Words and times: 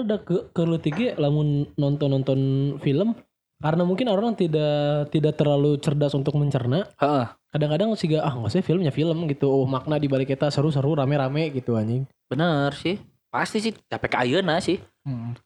Sebenarnya 0.00 0.16
udah 0.16 0.20
ke 0.24 0.36
ke 0.56 0.62
tiga 0.80 1.06
lamun 1.20 1.68
nonton 1.76 2.08
nonton 2.08 2.40
film 2.80 3.12
karena 3.60 3.84
mungkin 3.84 4.08
orang 4.08 4.32
tidak 4.32 5.12
tidak 5.12 5.36
terlalu 5.36 5.76
cerdas 5.76 6.16
untuk 6.16 6.32
mencerna. 6.40 6.88
Heeh. 6.96 7.28
Kadang-kadang 7.52 7.92
sih 7.98 8.08
ah 8.16 8.32
nggak 8.32 8.48
sih 8.48 8.64
filmnya 8.64 8.88
film 8.88 9.28
gitu. 9.28 9.52
Oh 9.52 9.68
makna 9.68 10.00
di 10.00 10.08
balik 10.08 10.32
kita 10.32 10.48
seru-seru 10.48 10.96
rame-rame 10.96 11.52
gitu 11.52 11.76
anjing. 11.76 12.08
Bener 12.32 12.72
sih. 12.72 12.96
Pasti 13.28 13.60
sih 13.60 13.76
capek 13.76 14.24
ayeuna 14.24 14.56
sih. 14.64 14.80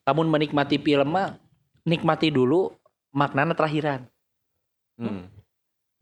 Namun 0.07 0.31
menikmati 0.31 0.79
film 0.79 1.11
mah 1.11 1.35
nikmati 1.83 2.31
dulu 2.31 2.71
maknanya 3.11 3.51
terakhiran. 3.51 4.07
Hmm. 4.95 5.27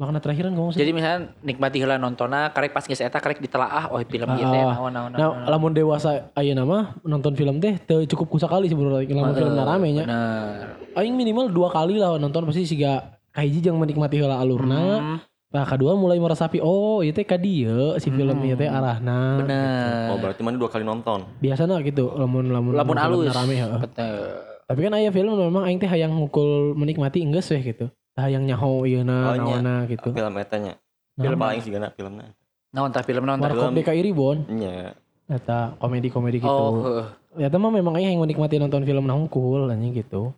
Makna 0.03 0.19
terakhiran 0.19 0.51
ngomong 0.51 0.75
sih. 0.75 0.83
Jadi 0.83 0.91
misalnya 0.91 1.31
nikmati 1.39 1.79
heula 1.79 1.95
nontona 1.95 2.51
karek 2.51 2.75
pas 2.75 2.83
geus 2.83 2.99
eta 2.99 3.15
karek 3.15 3.39
ditelaah 3.39 3.87
oh 3.87 4.03
film 4.03 4.27
ieu 4.35 4.43
teh 4.43 4.59
Ah, 4.59 4.75
naon 4.75 4.91
naon 4.91 5.11
Nah, 5.15 5.47
lamun 5.47 5.71
dewasa 5.71 6.27
ayeuna 6.35 6.67
mah 6.67 6.83
nonton 7.01 7.31
film 7.33 7.63
teh 7.63 7.79
teu 7.79 8.03
cukup 8.03 8.27
kusakali 8.29 8.67
sebenarnya 8.67 9.07
lamun 9.07 9.31
film 9.31 9.55
rame 9.55 9.87
nya. 9.95 10.03
Bener. 10.03 10.67
Aing 10.93 11.15
minimal 11.15 11.47
dua 11.47 11.71
kali 11.71 11.95
lah 11.95 12.19
nonton 12.19 12.43
pasti 12.43 12.67
siga 12.67 13.15
kahiji 13.31 13.63
jeung 13.63 13.79
menikmati 13.79 14.19
heula 14.19 14.35
alurna. 14.37 14.83
Hmm, 14.99 15.19
Nah, 15.53 15.69
kedua 15.69 15.93
mulai 15.93 16.17
meresapi 16.17 16.57
oh 16.59 17.05
ieu 17.05 17.13
teh 17.13 17.21
ka 17.21 17.37
dieu 17.37 17.93
si 18.01 18.09
film 18.09 18.33
ieu 18.41 18.57
teh 18.57 18.65
arahna. 18.65 19.37
bener. 19.39 20.09
Oh 20.09 20.17
berarti 20.17 20.41
mana 20.41 20.57
dua 20.57 20.67
kali 20.67 20.81
nonton. 20.81 21.23
Biasana 21.39 21.77
gitu 21.79 22.09
lamun 22.11 22.49
lamun 22.49 22.73
Lamun 22.73 22.97
alus. 22.97 23.29
rame 23.31 23.55
heeh. 23.55 23.79
Bener. 23.79 24.49
Tapi 24.65 24.79
kan 24.81 24.97
aya 24.97 25.13
film 25.13 25.37
memang 25.37 25.63
aing 25.63 25.77
teh 25.77 25.85
hayang 25.85 26.09
ngukul 26.11 26.73
menikmati 26.73 27.21
enggeus 27.21 27.53
weh 27.53 27.61
gitu. 27.61 27.85
Tah 28.13 28.29
hayang 28.29 28.45
nyaho 28.45 28.81
Oh, 28.81 28.85
ieuna 28.85 29.33
nya. 29.33 29.57
naonna 29.57 29.75
gitu. 29.89 30.13
Film 30.13 30.33
etanya. 30.37 30.77
Nah, 31.13 31.23
Film 31.25 31.37
paling 31.37 31.61
sih 31.61 31.71
gana 31.73 31.89
filmnya. 31.89 32.29
Naon 32.69 32.89
tah 32.89 33.01
film 33.01 33.25
naon 33.25 33.37
tah? 33.37 33.49
Warkop 33.49 33.69
film. 33.69 33.77
DKI 33.77 34.01
Ribon 34.03 34.37
Nya. 34.49 34.93
eta 35.23 35.73
komedi-komedi 35.79 36.37
gitu. 36.37 36.49
Oh. 36.49 37.09
Ya 37.33 37.49
mah 37.49 37.71
memang 37.71 37.95
aing 37.95 38.05
hayang 38.07 38.21
menikmati 38.21 38.59
nonton 38.59 38.83
film 38.83 39.07
nah 39.07 39.15
hungkul 39.15 39.65
anjing 39.65 39.95
gitu. 39.95 40.29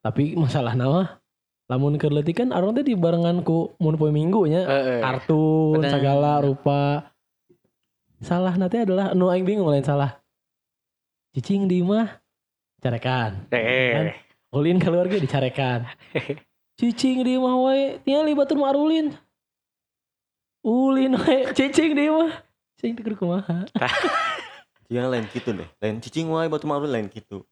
Tapi 0.00 0.34
masalah 0.38 0.78
mah 0.78 1.18
lamun 1.66 1.98
keur 1.98 2.14
leutik 2.14 2.38
kan 2.38 2.54
arang 2.54 2.70
teh 2.70 2.86
dibarengan 2.86 3.42
ku 3.42 3.74
mun 3.82 3.98
poe 3.98 4.14
minggu 4.14 4.46
nya 4.46 4.62
kartun 5.02 5.82
Bener. 5.82 5.90
segala 5.90 6.38
rupa. 6.38 7.10
Salah 8.16 8.54
nanti 8.54 8.78
adalah 8.78 9.10
nu 9.12 9.26
aing 9.26 9.42
bingung 9.42 9.66
lain 9.66 9.82
salah. 9.82 10.14
Cicing 11.34 11.66
di 11.66 11.82
mah 11.82 12.22
carekan. 12.78 13.50
Eh. 13.50 14.14
Ulin 14.54 14.78
keluarga 14.78 15.18
dicarekan. 15.18 15.90
Cicing 16.76 17.24
di 17.24 17.36
mah 17.36 17.56
wae 17.58 17.96
tinggal 18.04 18.28
batur 18.36 18.60
marulin. 18.60 19.16
Ulin 20.60 21.16
wae 21.16 21.52
cicing 21.52 21.96
di 21.96 22.06
mah. 22.06 22.32
Cicing 22.76 23.00
teu 23.00 23.16
kumaha. 23.16 23.64
Jangan 24.92 25.08
lain 25.08 25.24
gitu 25.32 25.50
deh. 25.50 25.68
Lain 25.80 25.98
cicing 25.98 26.28
wae 26.28 26.46
batu 26.46 26.68
maru 26.68 26.84
lain 26.84 27.08
gitu. 27.08 27.42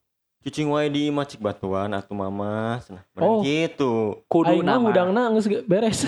Cicing 0.45 0.69
wae 0.69 0.87
di 0.87 1.09
macik 1.09 1.41
batuan 1.41 1.89
atau 1.91 2.13
mama. 2.13 2.79
Nah, 2.93 3.03
Oh. 3.17 3.41
gitu. 3.41 4.21
Kudu 4.29 4.61
Aing 4.61 4.67
nama. 4.67 4.93
hudangna 4.93 5.33
geus 5.33 5.49
ge- 5.49 5.65
beres. 5.65 6.05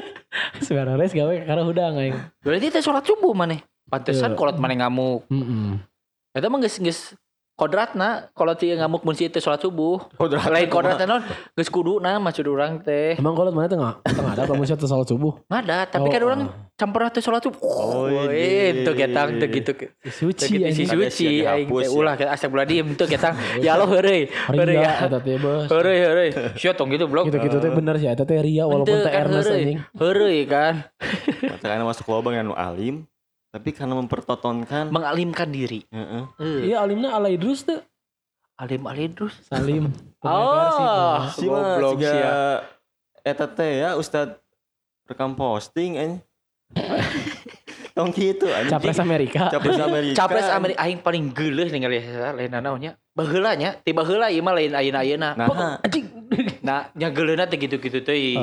Sebenarnya 0.64 0.96
beres 0.96 1.12
gawe 1.12 1.34
karena 1.44 1.62
hudang 1.62 1.94
aing. 1.94 2.16
Berarti 2.40 2.72
teh 2.72 2.80
sholat 2.80 3.04
subuh 3.04 3.36
maneh. 3.36 3.60
Pantesan 3.86 4.32
Iya. 4.32 4.38
kolot 4.40 4.56
maneh 4.56 4.80
ngamuk. 4.80 5.28
Heeh. 5.28 5.76
Eta 6.32 6.48
mah 6.48 6.58
geus 6.58 6.80
geus 6.80 7.00
kodratna 7.54 8.08
kalau 8.32 8.52
ti 8.52 8.68
ngamuk 8.68 9.02
mun 9.02 9.14
si 9.14 9.26
teh 9.26 9.38
sholat 9.38 9.58
subuh. 9.58 10.02
Kodrat. 10.12 10.46
Lain 10.46 10.66
kodratna 10.66 11.04
naon? 11.04 11.22
Geus 11.54 11.68
kuduna 11.68 12.18
maksud 12.18 12.44
urang 12.44 12.78
teh. 12.78 13.14
Emang 13.14 13.32
kalau 13.32 13.48
mana 13.48 13.66
tengah 13.66 13.92
tengah 14.02 14.32
ada 14.32 14.42
kamu 14.44 14.62
satu 14.64 14.84
salat 14.84 15.06
subuh. 15.06 15.38
Ngada, 15.46 15.86
tapi 15.88 16.04
Oh, 16.04 16.10
kan 16.10 16.22
orang 16.22 16.40
oh. 16.44 16.54
campur 16.74 17.06
teh 17.08 17.22
sholat 17.22 17.40
subuh. 17.40 17.62
Oh, 17.62 18.10
Oh, 18.10 18.26
iya. 18.26 18.74
itu 18.74 18.90
ketang 18.90 19.38
teu 19.38 19.46
gitu. 19.48 19.72
Suci 20.04 20.50
Teu 20.50 20.66
anjing. 20.66 20.74
si 20.76 20.82
Ada 20.84 21.06
suci 21.06 21.26
aing 21.40 21.68
teh 21.68 21.86
ya. 21.86 21.90
ulah 21.90 22.14
astagfirullahaladzim 22.18 22.86
teu 22.94 23.06
ketang. 23.06 23.34
Ya 23.64 23.78
Allah 23.78 23.86
heureuy. 23.86 24.26
Heureuy 24.50 24.74
Ria 24.74 24.82
ya. 24.82 24.92
eta 25.06 25.18
teh 25.18 25.38
bos. 25.38 25.70
Heureuy 25.70 25.98
heureuy. 26.00 26.30
Sia 26.58 26.74
tong 26.74 26.90
gitu 26.90 27.06
blok. 27.06 27.30
Gitu-gitu 27.30 27.56
teh 27.56 27.70
bener 27.70 27.94
sih 27.96 28.10
eta 28.10 28.26
teh 28.26 28.34
Ria 28.36 28.66
walaupun 28.66 28.98
teh 28.98 29.06
kan 29.06 29.30
Ernest 29.30 29.48
anjing. 29.48 29.78
Heureuy 29.94 30.42
kan 30.44 30.90
Karena 31.62 31.86
masuk 31.86 32.04
lubang 32.06 32.34
yang 32.34 32.50
alim. 32.52 33.06
Tapi 33.54 33.70
karena 33.70 33.94
mempertontonkan. 33.94 34.90
mengalimkan 34.90 35.46
diri. 35.46 35.86
Heeh. 35.94 36.22
Eh, 36.42 36.58
Iya 36.68 36.82
alimna 36.82 37.14
ala 37.14 37.30
Idrus 37.30 37.62
tuh. 37.62 37.78
Alim 38.54 38.82
alim 38.86 39.10
terus. 39.14 39.34
Salim. 39.46 39.90
Oh. 40.24 41.20
Si 41.36 41.44
mah 41.44 41.76
Goblok 41.76 42.00
sia. 42.00 42.64
eta 43.20 43.44
teh 43.44 43.84
ya 43.84 43.92
Ustad 43.92 44.40
rekam 45.04 45.36
posting 45.36 46.00
anjing. 46.00 46.20
Tong 47.94 48.08
gitu 48.08 48.48
anjing. 48.48 48.72
Capres 48.72 48.98
Amerika. 48.98 49.52
Capres 49.52 49.76
Amerika. 49.76 50.16
Capres 50.16 50.48
Amerika 50.48 50.80
aing 50.80 50.98
paling 50.98 51.28
geuleuh 51.30 51.68
ningali 51.68 52.00
eta 52.00 52.32
lain 52.32 52.50
naonnya. 52.50 52.96
Baheula 53.12 53.52
nya, 53.54 53.76
ti 53.78 53.92
baheula 53.92 54.32
ieu 54.32 54.40
mah 54.40 54.56
lain 54.56 54.72
ayeuna-ayeuna. 54.72 55.30
Nah, 55.36 55.78
Anjing. 55.78 56.08
Nah, 56.66 56.88
nya 56.96 57.12
geuleuhna 57.12 57.44
teh 57.46 57.60
gitu-gitu 57.60 58.00
teh. 58.00 58.34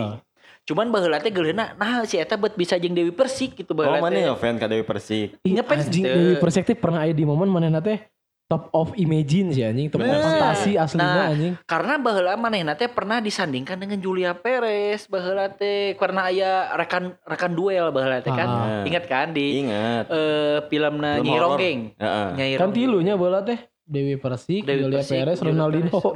Cuman 0.61 0.87
baheula 0.87 1.17
teh 1.17 1.29
geuleuhna 1.29 1.73
nah 1.73 2.05
si 2.05 2.15
eta 2.15 2.37
bet 2.37 2.53
bisa 2.53 2.77
jeung 2.77 2.93
Dewi 2.93 3.09
Persik 3.09 3.57
gitu 3.57 3.73
oh 3.73 3.77
baheula 3.77 3.97
mana 3.99 4.13
teh. 4.13 4.23
ya 4.23 4.33
fan 4.35 4.55
ka 4.55 4.69
Dewi 4.69 4.85
Persik. 4.85 5.41
Ngepes 5.41 5.89
anjing 5.89 6.03
teu. 6.05 6.13
Dewi 6.15 6.35
Perspektif 6.37 6.75
pernah 6.77 7.01
ada 7.01 7.11
di 7.11 7.25
momen 7.25 7.49
mana 7.49 7.81
teh 7.81 7.97
top 8.45 8.67
of 8.75 8.91
imagine 8.99 9.55
sih 9.55 9.63
anjing, 9.63 9.87
top 9.87 10.03
of 10.03 10.11
fantasi 10.11 10.75
aslinya 10.75 11.07
Nah. 11.07 11.31
anjing. 11.31 11.53
Karena 11.63 11.95
baheula 11.95 12.35
manehna 12.35 12.75
teh 12.75 12.91
pernah 12.91 13.23
disandingkan 13.23 13.79
dengan 13.79 13.95
Julia 14.03 14.35
Perez 14.35 15.07
baheula 15.07 15.47
teh 15.47 15.95
karena 15.95 16.27
aya 16.27 16.67
rekan 16.75 17.15
rekan 17.23 17.55
duel 17.55 17.89
baheula 17.89 18.19
teh 18.19 18.29
kan. 18.29 18.47
Ah. 18.47 18.83
Ingat 18.83 19.07
kan 19.07 19.31
di 19.31 19.63
Ingat. 19.63 20.11
eh 20.11 20.57
filmna 20.67 21.17
Film 21.17 21.25
Nyi. 21.25 21.39
Ronggeng. 21.39 21.79
Heeh. 21.95 22.27
Nyai 22.35 22.51
Kan 22.59 22.69
tilunya 22.69 23.15
bola 23.15 23.39
teh 23.39 23.55
Dewi 23.87 24.15
Persik, 24.15 24.63
Dewi 24.63 24.87
Julia 24.87 24.99
Persik, 24.99 25.15
Perez, 25.19 25.39
Ronaldinho. 25.39 25.99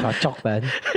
Cocok. 0.00 0.34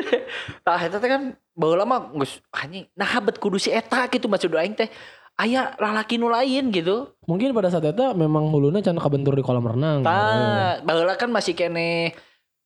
Tah 0.66 0.80
eta 0.80 0.97
teh 0.97 1.09
kan 1.12 1.36
baheula 1.53 1.84
mah 1.84 2.09
geus 2.16 2.40
anjing 2.50 2.88
nah 2.96 3.12
bet 3.19 3.38
kudu 3.38 3.59
si 3.59 3.69
eta 3.69 4.08
gitu 4.08 4.25
maksud 4.25 4.50
aing 4.56 4.74
teh 4.74 4.90
aya 5.36 5.74
lalaki 5.78 6.18
nu 6.18 6.30
lain 6.30 6.69
gitu. 6.69 7.12
Mungkin 7.25 7.52
pada 7.52 7.69
saat 7.69 7.86
itu 7.86 8.06
memang 8.13 8.50
hulunya 8.50 8.81
can 8.81 8.97
kabentur 8.97 9.34
di 9.34 9.44
kolam 9.44 9.66
renang. 9.66 10.02
Tah 10.02 10.81
baheula 10.81 11.18
kan 11.18 11.30
masih 11.30 11.53
kene 11.53 12.13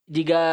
jika 0.07 0.43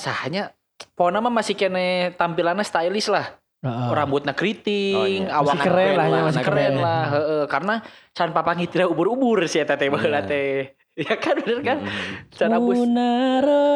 sahanya 0.00 0.50
pokoknya 0.98 1.20
mah 1.22 1.32
masih 1.32 1.54
kene 1.54 2.16
tampilannya 2.16 2.66
stylish 2.66 3.10
lah. 3.10 3.36
Heeh. 3.66 3.88
rambutnya 3.90 4.30
Oh, 4.30 4.38
keriting, 4.38 5.26
iya. 5.26 5.40
awak 5.42 5.58
keren 5.64 5.96
lah 5.96 6.06
ya, 6.06 6.20
masih 6.28 6.44
keren, 6.44 6.76
keren. 6.76 6.84
lah, 6.84 7.04
heeh. 7.08 7.42
karena 7.50 7.74
can 8.12 8.30
papangi 8.30 8.68
tidak 8.70 8.92
ubur-ubur 8.92 9.42
sih 9.48 9.64
eta 9.64 9.74
teh 9.74 9.88
baheula 9.90 10.22
Iya. 10.22 10.28
teh. 10.28 10.54
Ya 11.04 11.12
kan 11.20 11.36
bener 11.44 11.60
kan? 11.60 11.78
Mm. 11.84 12.32
Can 12.32 12.56
abus. 12.56 12.76
Munaro, 12.80 13.68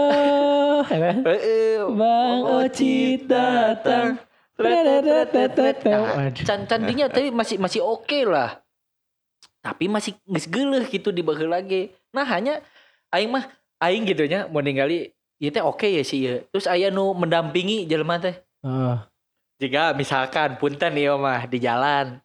ya. 0.88 1.12
Bang 2.00 2.40
Ocit 2.64 3.28
datang. 3.28 4.16
Can 6.48 6.64
candinya 6.64 7.12
tapi 7.12 7.28
masih 7.28 7.60
masih 7.60 7.84
oke 7.84 8.24
lah. 8.24 8.64
Tapi 9.60 9.92
masih 9.92 10.16
geus 10.24 10.48
geuleuh 10.48 10.84
gitu 10.88 11.12
di 11.12 11.20
baheula 11.20 11.60
lagi. 11.60 11.92
Nah 12.16 12.24
hanya 12.24 12.64
aing 13.12 13.28
mah 13.28 13.44
aing 13.84 14.08
gitu 14.08 14.24
nya 14.24 14.48
mau 14.48 14.64
ningali 14.64 15.12
ieu 15.36 15.52
teh 15.52 15.60
oke 15.60 15.84
ya 15.84 16.00
sih 16.00 16.24
ieu. 16.24 16.36
Terus 16.48 16.64
aya 16.64 16.88
nu 16.88 17.12
mendampingi 17.12 17.84
jelema 17.84 18.16
teh. 18.16 18.40
Heeh. 18.64 18.96
Jika 19.60 19.92
misalkan 19.92 20.56
punten 20.56 20.96
ieu 20.96 21.20
mah 21.20 21.44
di 21.44 21.60
jalan 21.60 22.16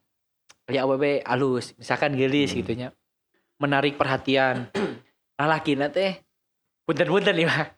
ya 0.71 0.87
awewe 0.87 1.19
alus, 1.27 1.75
misalkan 1.75 2.15
gelis 2.15 2.55
Hmm. 2.55 2.59
gitu 2.63 2.71
nya. 2.79 2.89
Menarik 3.61 3.95
perhatian. 3.95 4.69
Lalakina 5.39 5.91
teh 5.91 6.19
punten-punten 6.87 7.35
ieu 7.35 7.47
mah. 7.47 7.71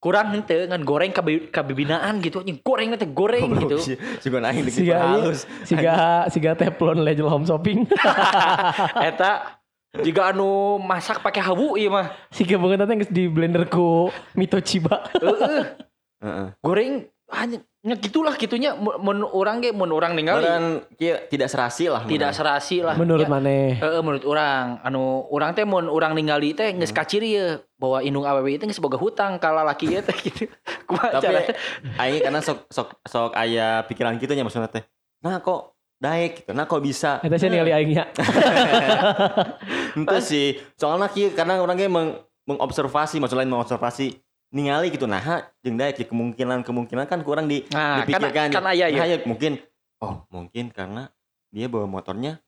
Kurang 0.00 0.32
henteu 0.32 0.64
ngan 0.64 0.80
goreng 0.80 1.12
kabe 1.12 1.52
kabibinaan 1.52 2.24
gitu 2.24 2.40
anjing 2.40 2.56
goreng 2.64 2.96
teh 2.96 3.10
goreng 3.10 3.52
gitu. 3.60 3.76
Si, 3.76 3.92
si 3.96 4.26
gue 4.32 4.40
naik 4.40 4.64
Siga 4.72 4.96
ieu, 4.96 4.96
halus. 4.96 5.44
siga 5.68 6.24
siga 6.32 6.56
teflon 6.56 7.04
legend 7.04 7.28
home 7.28 7.44
shopping. 7.44 7.84
Eta 9.12 9.60
Jika 9.90 10.30
anu 10.30 10.78
masak 10.78 11.18
pakai 11.18 11.42
habu 11.42 11.74
iya 11.74 11.90
mah. 11.90 12.06
Si 12.30 12.46
banget 12.46 12.78
nanti 12.78 13.10
di 13.10 13.26
blender 13.26 13.66
ku 13.66 14.06
Mito 14.38 14.62
Chiba. 14.62 15.02
Heeh. 15.18 15.62
Heeh. 16.22 16.46
Goreng 16.62 17.10
hanya 17.30 17.58
nya 17.80 17.96
gitulah 17.96 18.36
gitunya 18.36 18.76
mun 18.76 18.92
mun 19.00 19.18
urang 19.24 19.64
ge 19.64 19.72
mun 19.72 19.88
urang 19.88 20.12
ningali 20.12 20.44
Dan 20.44 20.84
kia 21.00 21.24
tidak 21.32 21.48
serasi 21.48 21.88
lah. 21.88 22.04
tidak 22.04 22.36
serasi 22.36 22.84
lah. 22.84 22.92
Menurut 22.92 23.24
Ya, 23.24 23.32
maneh. 23.32 23.80
Heeh, 23.80 24.02
menurut 24.04 24.26
orang 24.28 24.84
anu 24.84 25.24
orang 25.32 25.56
teh 25.56 25.64
mun 25.64 25.88
urang 25.88 26.12
ningali 26.12 26.52
teh 26.52 26.76
geus 26.76 26.92
kaciri 26.92 27.40
ya 27.40 27.46
bahwa 27.80 28.04
indung 28.04 28.28
awewe 28.28 28.52
itu 28.52 28.68
geus 28.68 28.82
boga 28.82 29.00
hutang 29.00 29.40
ka 29.40 29.48
lalaki 29.48 29.88
ieu 29.88 30.04
teh 30.04 30.12
gitu. 30.12 30.44
Tapi 31.16 31.56
aing 31.96 32.20
karena 32.20 32.44
sok 32.44 32.68
sok 32.68 33.00
sok 33.08 33.32
aya 33.32 33.80
pikiran 33.88 34.20
gitu 34.20 34.36
nya 34.36 34.44
maksudnya 34.44 34.68
teh. 34.68 34.84
Nah 35.24 35.40
kok 35.40 35.72
daek 35.96 36.44
gitu. 36.44 36.50
Nah 36.52 36.68
kok 36.68 36.84
bisa. 36.84 37.16
Eta 37.24 37.40
sih 37.40 37.48
ningali 37.48 37.72
aing 37.72 37.90
nya. 37.96 38.04
Itu 39.96 40.16
sih. 40.20 40.60
Soalnya 40.76 41.08
kieu 41.08 41.32
karena 41.32 41.56
orang 41.56 41.76
ge 41.76 41.88
meng, 41.88 42.18
mengobservasi 42.44 43.20
maksud 43.20 43.38
lain 43.38 43.48
mengobservasi 43.48 44.20
ningali 44.50 44.90
gitu 44.90 45.06
nah 45.06 45.22
jeung 45.62 45.78
daek 45.78 46.02
ya 46.02 46.06
kemungkinan 46.10 46.66
kemungkinan 46.66 47.06
kan 47.06 47.22
kurang 47.22 47.46
di 47.46 47.62
Nah, 47.70 48.02
dipikirkan 48.02 48.50
kan 48.50 48.62
kan 48.62 48.64
aya 48.66 48.90
ya. 48.90 48.98
Nah, 48.98 49.06
ya 49.06 49.16
mungkin 49.22 49.62
oh 50.02 50.26
mungkin 50.28 50.74
karena 50.74 51.10
dia 51.54 51.70
bawa 51.70 51.86
motornya 51.86 52.42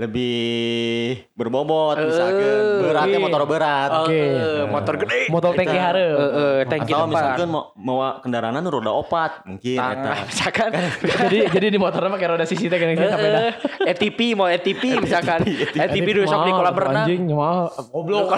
lebih 0.00 1.28
berbobot 1.36 2.00
Eh, 2.00 2.08
misalkan. 2.08 2.56
beratnya 2.80 3.18
oke. 3.20 3.24
motor 3.28 3.42
berat. 3.44 3.90
Oke. 4.00 4.16
Eh, 4.16 4.64
motor 4.64 4.94
gede. 4.96 5.20
Motor 5.28 5.50
tangki 5.52 5.76
hareup. 5.76 6.16
Heeh, 6.16 6.54
tangki 6.64 6.88
atau 6.88 7.04
depan. 7.04 7.12
misalkan 7.12 7.48
mau 7.52 7.62
mau 7.76 7.96
kendaraan 8.16 8.64
roda 8.64 8.96
opat 8.96 9.44
mungkin 9.44 9.76
eta. 9.76 10.12
misalkan. 10.32 10.70
Jadi 11.04 11.36
jadi 11.52 11.66
di 11.68 11.76
motornya 11.76 12.16
pakai 12.16 12.28
roda 12.32 12.44
sisi 12.48 12.72
teh 12.72 12.80
kan. 12.80 12.88
Heeh, 12.96 13.52
ETP 13.92 14.32
mau 14.32 14.48
ETP 14.48 14.82
misalkan. 15.04 15.44
ETP 15.76 16.06
dulu 16.16 16.24
sok 16.24 16.48
di 16.48 16.52
kolam 16.56 16.72
renang. 16.72 17.04
Anjing 17.04 17.22
mah 17.28 17.68
goblok. 17.92 18.32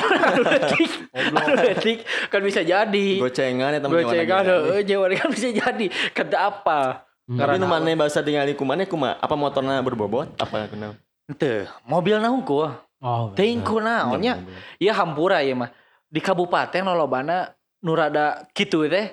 Detik 1.62 2.02
kan 2.26 2.42
bisa 2.42 2.66
jadi. 2.66 3.08
Gocengan 3.22 3.70
eta 3.70 3.86
gocengan. 3.86 4.42
Heeh 4.42 4.82
nyewa 4.82 5.06
kan 5.14 5.30
bisa 5.30 5.46
jadi. 5.46 5.86
Kata 6.10 6.36
apa? 6.42 7.06
Tapi 7.22 7.54
maneh 7.62 7.94
bahasa 7.94 8.18
tinggali 8.18 8.58
ku 8.58 8.66
maneh 8.66 8.82
kumaha 8.82 9.14
apa 9.22 9.38
motorna 9.38 9.78
berbobot? 9.78 10.26
Apa 10.42 10.66
kenapa 10.66 10.98
Teu, 11.32 11.64
mobil 11.86 12.18
naungku 12.18 12.66
Oh. 13.02 13.34
Tengku 13.34 13.82
naonnya 13.82 14.38
ya 14.78 14.94
hampura 14.94 15.42
ya 15.42 15.58
mah. 15.58 15.74
Di 16.06 16.22
kabupaten 16.22 16.86
lolobana 16.86 17.50
nu 17.82 17.98
rada 17.98 18.46
kitu 18.54 18.86
teh 18.86 19.10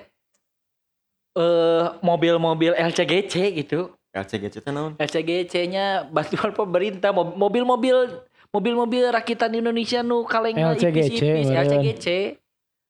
eh 1.34 1.84
mobil-mobil 1.98 2.70
LCGC 2.70 3.34
gitu. 3.58 3.90
LCGC 4.14 4.62
teh 4.62 4.70
naon? 4.70 4.94
LCGC-nya 4.94 6.06
bantuan 6.06 6.54
pemerintah. 6.54 7.10
Mob- 7.10 7.34
mobil-mobil 7.34 8.22
mobil-mobil 8.50 9.10
rakitan 9.10 9.50
Indonesia 9.54 10.06
nu 10.06 10.22
kaleng 10.22 10.54
LCGC, 10.54 11.18
ipis-ipis, 11.18 11.46
meureun. 11.46 11.62
LCGC 11.66 12.06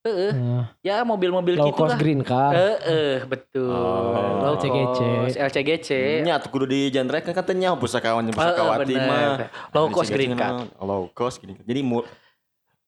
Heeh, 0.00 0.32
Nah, 0.32 0.64
ya 0.80 1.04
mobil-mobil 1.04 1.60
low 1.60 1.68
gitu 1.68 1.76
cost 1.76 1.92
lah 1.92 2.00
green 2.00 2.24
car. 2.24 2.56
Heeh, 2.56 3.20
betul. 3.28 3.68
Oh. 3.68 4.40
Low 4.40 4.56
LCGC. 4.56 5.00
cost, 5.28 5.36
LCGC. 5.36 5.90
nya 6.24 6.40
atuh 6.40 6.48
kudu 6.48 6.64
di 6.64 6.88
genre 6.88 7.20
kan 7.20 7.36
katanya 7.36 7.76
pusakawan 7.76 8.24
jeung 8.24 8.32
Heeh, 8.32 8.48
pusakawati 8.56 8.94
mah 8.96 9.44
Low 9.76 9.92
cost 9.92 10.08
LCGC 10.08 10.16
green 10.16 10.32
car. 10.34 10.64
low 10.80 11.02
cost 11.12 11.36
green 11.38 11.60
car 11.60 11.66
jadi 11.68 11.84
mu- 11.84 12.08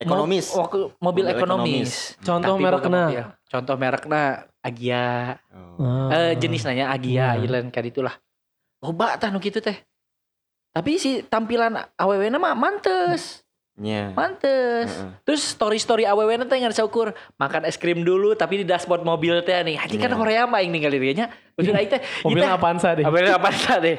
ekonomis 0.00 0.46
Mo- 0.50 0.66
mobil 0.66 0.84
Mobil 0.98 1.24
ekonomis. 1.30 1.90
Contoh 2.18 2.56
Tapi 2.56 2.64
merekna. 2.64 3.02
Contoh 3.46 3.76
merekna 3.76 4.22
Agia. 4.58 5.36
Oh. 5.52 6.08
Ah. 6.08 6.08
Eh 6.10 6.32
jenis 6.40 6.64
nanya. 6.64 6.88
Agia, 6.90 7.36
Ilan 7.36 7.68
kayak 7.68 7.92
itulah. 7.92 8.14
Loba 8.80 9.20
tah 9.20 9.28
nu 9.28 9.38
kitu 9.38 9.60
teh. 9.60 9.78
Tapi 10.72 10.96
si 10.96 11.20
tampilan 11.20 11.76
aww 11.92 12.16
mah 12.32 12.56
mantes. 12.56 13.44
Nya 13.80 14.12
Mantes. 14.12 14.92
Heeh. 14.92 15.10
Terus 15.24 15.42
story-story 15.48 16.04
aww 16.04 16.28
teh 16.44 16.58
ngan 16.60 16.76
saukur 16.76 17.16
makan 17.40 17.64
es 17.64 17.80
krim 17.80 18.04
dulu 18.04 18.36
tapi 18.36 18.60
di 18.60 18.66
dashboard 18.68 19.00
mobil 19.00 19.40
teh 19.40 19.56
nih. 19.64 19.80
Anjing 19.80 20.00
kan 20.00 20.12
Iya. 20.12 20.18
Korea 20.20 20.42
mah 20.44 20.60
aing 20.60 20.72
ningali 20.72 21.00
dia 21.00 21.24
nya. 21.24 21.26
Maksud 21.56 21.72
aing 21.72 21.90
teh 21.90 22.00
Mobil 22.24 22.42
teh- 22.44 22.52
Avanza 22.52 22.90
deh. 22.92 23.04
Apa 23.04 23.16
apa 23.40 23.48
sih 23.48 23.76
deh? 23.80 23.96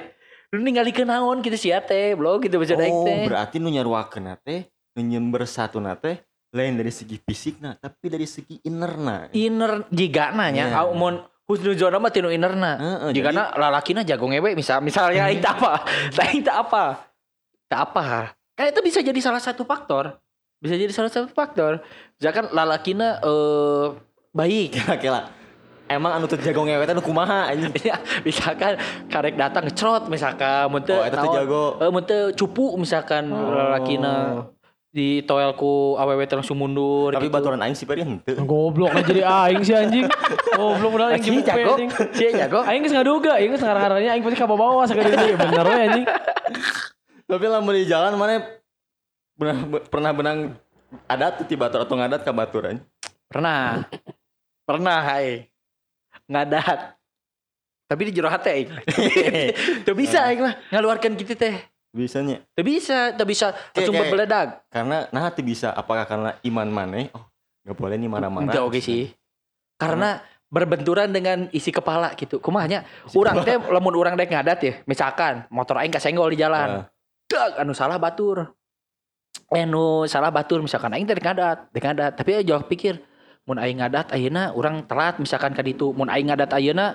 Lu 0.54 0.62
naon 0.62 1.42
gitu 1.42 1.58
sia 1.58 1.81
teh, 1.81 2.14
bro 2.14 2.38
gitu 2.38 2.62
maksud 2.62 2.78
aing 2.78 2.94
Oh, 2.94 3.06
teh. 3.06 3.25
berarti 3.25 3.58
nu 3.58 3.74
nyaruakeun 3.74 4.38
teh 4.46 4.70
nu 4.94 5.02
nyember 5.02 5.50
satu 5.50 5.81
teh 5.98 6.22
lain 6.54 6.78
dari 6.78 6.94
segi 6.94 7.18
fisikna 7.18 7.74
tapi 7.81 8.14
dari 8.14 8.30
segi 8.30 8.62
innerna. 8.62 9.34
Inner 9.34 9.90
jika 9.90 10.30
nanya, 10.38 10.69
Iya. 10.69 10.86
yeah. 10.86 10.94
mun 10.94 11.18
husnuzona 11.50 11.98
mah 11.98 12.14
tinu 12.14 12.30
innerna. 12.30 12.78
Heeh, 12.78 13.10
Jika 13.18 13.34
na 13.34 13.50
lalakina 13.58 14.06
jago 14.06 14.30
ngewe 14.30 14.54
misal 14.54 14.86
misalnya 14.86 15.26
aing 15.26 15.42
tak 15.42 15.58
apa. 15.58 15.81
Aing 16.22 16.46
tak 16.46 16.58
apa. 16.69 16.84
Tak 17.66 17.80
apa. 17.90 18.38
Kan 18.54 18.70
itu 18.70 18.82
bisa 18.86 19.00
jadi 19.02 19.20
salah 19.20 19.42
satu 19.42 19.66
faktor. 19.66 20.18
Bisa 20.62 20.78
jadi 20.78 20.94
salah 20.94 21.10
satu 21.10 21.28
faktor. 21.28 21.82
Misalkan 22.16 22.54
lalakina 22.54 23.18
eh 23.20 23.86
baik. 24.32 24.70
Kira-kira 24.78 25.30
emang 25.90 26.16
anu 26.16 26.26
teu 26.26 26.40
jago 26.40 26.64
ngewe 26.66 26.86
teh 26.86 26.96
nu 26.96 27.04
kumaha 27.04 27.50
anjing. 27.50 27.74
Ya, 27.90 27.98
misalkan 28.24 28.78
karek 29.10 29.36
datang 29.36 29.66
ngecrot 29.68 30.08
misalkan 30.08 30.70
mun 30.70 30.82
teu 30.82 31.02
Oh, 31.02 31.06
eta 31.06 31.20
naon, 31.22 31.36
jago. 31.36 31.64
eh 31.82 31.90
mun 31.90 32.04
teu 32.06 32.32
cupu 32.34 32.78
misalkan 32.78 33.30
lalakina 33.30 34.48
di 34.94 35.26
toelku 35.26 35.98
teh 35.98 36.38
langsung 36.38 36.54
mundur 36.62 37.10
Tapi 37.10 37.26
gitu. 37.26 37.34
baturan 37.34 37.58
aing 37.66 37.74
si 37.74 37.84
Peri 37.90 38.06
henteu. 38.06 38.38
Goblok 38.46 38.94
aja 38.94 39.04
jadi 39.04 39.26
aing 39.26 39.62
sih 39.66 39.74
anjing. 39.74 40.06
Goblok 40.54 40.92
bener 40.94 41.06
aing 41.18 41.24
jemput 41.26 41.46
jago, 41.50 41.72
anjing. 41.74 41.90
si 42.14 42.24
jago. 42.30 42.60
Aing 42.62 42.82
geus 42.86 42.94
ngaduga, 42.94 43.32
aing 43.42 43.50
geus 43.52 43.62
ngarang-ngarangnya 43.66 44.12
aing 44.14 44.24
pasti 44.24 44.38
ka 44.38 44.46
bawah 44.46 44.86
sakeudeung 44.86 45.18
deui 45.18 45.34
bener 45.34 45.66
we 45.66 45.78
anjing. 45.82 46.06
Tapi 47.28 47.46
lamun 47.48 47.75
di 47.75 47.88
jalan 47.88 48.20
mana 48.20 48.44
pernah 49.34 49.58
pernah 49.88 50.12
benang 50.14 50.40
adat 51.10 51.42
tuh 51.42 51.46
ti 51.50 51.56
batur 51.58 51.84
atau 51.84 51.96
ngadat 51.98 52.22
ka 52.22 52.31
baturan. 52.36 52.84
Pernah. 53.31 53.88
Pernah 54.64 55.00
hai. 55.02 55.50
Ngadat. 56.30 56.96
Tapi 57.90 58.02
di 58.10 58.12
jero 58.16 58.30
hati. 58.31 58.70
Tuh 59.86 59.94
bisa 59.94 60.25
aing 60.25 60.42
mah 60.42 60.56
ngaluarkeun 60.72 61.14
kitu 61.20 61.36
teh. 61.36 61.62
Bisanya. 61.94 62.42
Tuh 62.58 62.66
bisa, 62.66 63.14
tuh 63.14 63.28
bisa 63.28 63.54
langsung 63.76 63.94
berbeledak. 63.94 64.66
Karena 64.74 65.06
nah 65.14 65.30
teu 65.30 65.46
bisa 65.46 65.69
apakah 65.69 66.10
karena 66.10 66.31
iman 66.42 66.68
maneh 66.74 67.14
oh 67.14 67.30
nggak 67.62 67.78
boleh 67.78 67.96
nih 68.02 68.10
marah-marah. 68.10 68.66
Oke 68.66 68.81
sih. 68.81 69.14
Karena 69.78 70.18
berbenturan 70.50 71.10
dengan 71.14 71.50
isi 71.54 71.69
kepala 71.69 72.18
gitu. 72.18 72.42
Kumahnya 72.42 72.86
urang 73.14 73.46
teh 73.46 73.58
lamun 73.58 73.94
urang 73.94 74.18
dek 74.18 74.30
ngadat 74.30 74.60
ya, 74.62 74.74
misalkan 74.90 75.46
motor 75.54 75.78
aing 75.81 75.94
kasenggol 75.94 76.30
di 76.34 76.42
jalan. 76.42 76.81
Heeh. 76.81 76.93
Dag, 77.33 77.57
anu 77.57 77.74
salah 77.74 77.97
batur. 77.97 78.53
Eh 79.50 79.65
nu 79.65 80.06
salah 80.06 80.30
batur 80.30 80.62
misalkan 80.62 80.94
aing 80.94 81.09
teh 81.09 81.18
ngadat, 81.18 81.74
ngadat. 81.74 82.13
Tapi 82.13 82.30
aing 82.38 82.45
jawab 82.45 82.69
pikir, 82.69 83.01
mun 83.50 83.57
aing 83.57 83.81
ngadat 83.81 84.13
ayeuna 84.13 84.53
urang 84.53 84.85
telat 84.85 85.18
misalkan 85.18 85.57
ka 85.57 85.65
ditu. 85.65 85.89
Mun 85.97 86.13
aing 86.13 86.30
ngadat 86.30 86.54
ayeuna 86.54 86.94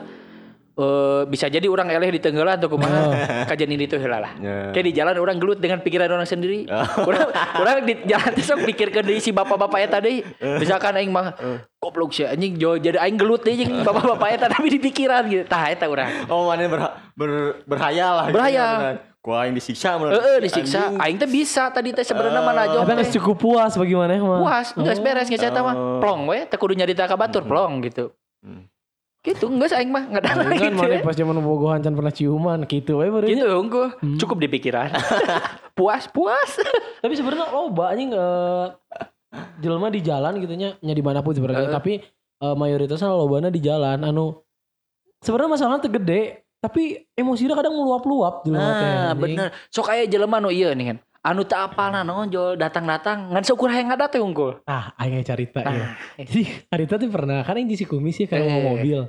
eh 0.79 1.23
bisa 1.27 1.51
jadi 1.51 1.67
orang 1.67 1.91
eleh 1.91 2.15
di 2.15 2.21
tenggelan 2.23 2.55
atau 2.55 2.71
kumaha 2.71 3.11
kajian 3.51 3.75
ini 3.75 3.91
tuh 3.91 3.99
lah. 4.07 4.31
Ya. 4.39 4.71
Kayak 4.71 4.87
di 4.87 4.93
jalan 4.95 5.19
orang 5.19 5.43
gelut 5.43 5.59
dengan 5.59 5.83
pikiran 5.83 6.07
orang 6.07 6.29
sendiri. 6.31 6.63
Oh. 6.71 7.11
orang 7.11 7.27
orang 7.59 7.77
di 7.83 7.95
jalan 8.07 8.31
sok 8.39 8.63
pikirkeun 8.71 9.03
deui 9.03 9.19
si 9.19 9.35
bapak-bapak 9.35 9.91
eta 9.91 9.99
deui. 9.99 10.23
Misalkan 10.63 10.95
aing 10.95 11.11
mah 11.11 11.35
goblok 11.83 12.15
sih 12.15 12.31
anjing 12.31 12.55
jadi 12.55 13.03
aing 13.03 13.19
gelut 13.19 13.43
deui 13.43 13.59
jeung 13.59 13.83
bapak-bapak 13.89 14.39
eta 14.39 14.47
tapi 14.47 14.71
di 14.71 14.79
pikiran 14.79 15.27
gitu. 15.27 15.43
Tah 15.51 15.67
eta 15.67 15.91
urang. 15.91 16.31
Oh 16.31 16.47
mana 16.47 16.71
ber, 16.71 16.81
ber, 17.19 17.31
berhayal 17.67 18.13
lah. 18.15 18.27
Berhayal. 18.31 19.03
Ku 19.29 19.37
aing 19.37 19.53
disiksa 19.53 20.01
bener. 20.01 20.17
Heeh 20.17 20.37
disiksa. 20.41 20.97
Aing 20.97 21.21
teh 21.21 21.29
bisa 21.29 21.69
tadi 21.69 21.93
teh 21.93 22.01
sebenarnya 22.01 22.41
mana 22.41 22.65
Tapi 22.65 22.73
jauh 22.81 22.85
geus 22.97 23.13
cukup 23.13 23.37
puas 23.37 23.77
bagaimana 23.77 24.17
mah. 24.17 24.41
puas 24.41 24.73
geus 24.73 25.01
beres 25.05 25.29
geus 25.29 25.45
eta 25.45 25.61
mah 25.61 25.77
Oh. 25.77 26.01
plong 26.01 26.25
we 26.25 26.49
teh 26.49 26.57
kudu 26.57 26.73
nyarita 26.73 27.05
ka 27.05 27.13
batur 27.13 27.45
plong 27.45 27.85
gitu. 27.85 28.09
Hmm. 28.41 28.65
Gitu 29.21 29.45
geus 29.45 29.77
aing 29.77 29.93
mah 29.93 30.09
ngadana 30.09 30.49
Aing 30.49 30.73
kan 30.73 30.73
mana 30.73 31.05
pas 31.05 31.13
zaman 31.13 31.37
bogohan 31.45 31.85
can 31.85 31.93
pernah 31.93 32.09
ciuman 32.09 32.65
gitu 32.65 33.05
we 33.05 33.13
baru 33.13 33.29
Gitu 33.29 33.45
unggul. 33.45 33.93
Hmm. 34.01 34.17
Cukup 34.17 34.41
di 34.41 34.49
pikiran. 34.49 34.97
puas 35.77 36.09
puas. 36.09 36.57
Tapi 37.05 37.13
sebenarnya 37.13 37.53
loba 37.53 37.93
anjing 37.93 38.17
eh 38.17 38.67
jelema 39.61 39.93
di 39.93 40.01
jalan 40.01 40.41
gitu 40.41 40.57
nya 40.57 40.73
nya 40.81 40.95
di 40.97 41.05
mana 41.05 41.21
pun 41.21 41.37
sebenarnya 41.37 41.69
Heeh. 41.69 41.77
tapi 41.77 41.93
eh, 42.41 42.55
mayoritasnya 42.57 43.13
lobana 43.13 43.53
di 43.53 43.61
jalan 43.61 44.01
anu 44.01 44.41
sebenarnya 45.21 45.53
masalahnya 45.53 45.85
gede 45.85 46.48
tapi 46.59 47.07
emosinya 47.15 47.55
kadang 47.55 47.75
meluap-luap. 47.75 48.43
Nah, 48.51 49.15
bener. 49.15 49.55
Sok 49.71 49.95
aya 49.95 50.05
jelema 50.05 50.43
nu 50.43 50.51
ieu 50.51 50.71
nih 50.75 50.87
kan. 50.95 50.99
Anu 51.19 51.43
tak 51.43 51.75
apalna 51.75 52.07
nonjol 52.07 52.55
datang-datang 52.55 53.35
ngan 53.35 53.43
seukur 53.43 53.71
hayang 53.71 53.91
ngadat 53.91 54.17
teh 54.17 54.23
unggul. 54.23 54.59
Ah, 54.65 54.95
aing 54.99 55.19
cerita 55.23 55.61
ya. 55.63 55.71
Nah, 55.71 55.95
Jadi 56.19 56.43
Arita 56.71 56.95
tuh 56.97 57.11
pernah 57.11 57.43
kan 57.43 57.59
aing 57.59 57.67
di 57.67 57.75
si 57.75 57.85
kumis 57.85 58.19
ya 58.19 58.27
kan 58.27 58.43
Eh. 58.43 58.47
mau 58.47 58.75
mobil. 58.75 59.07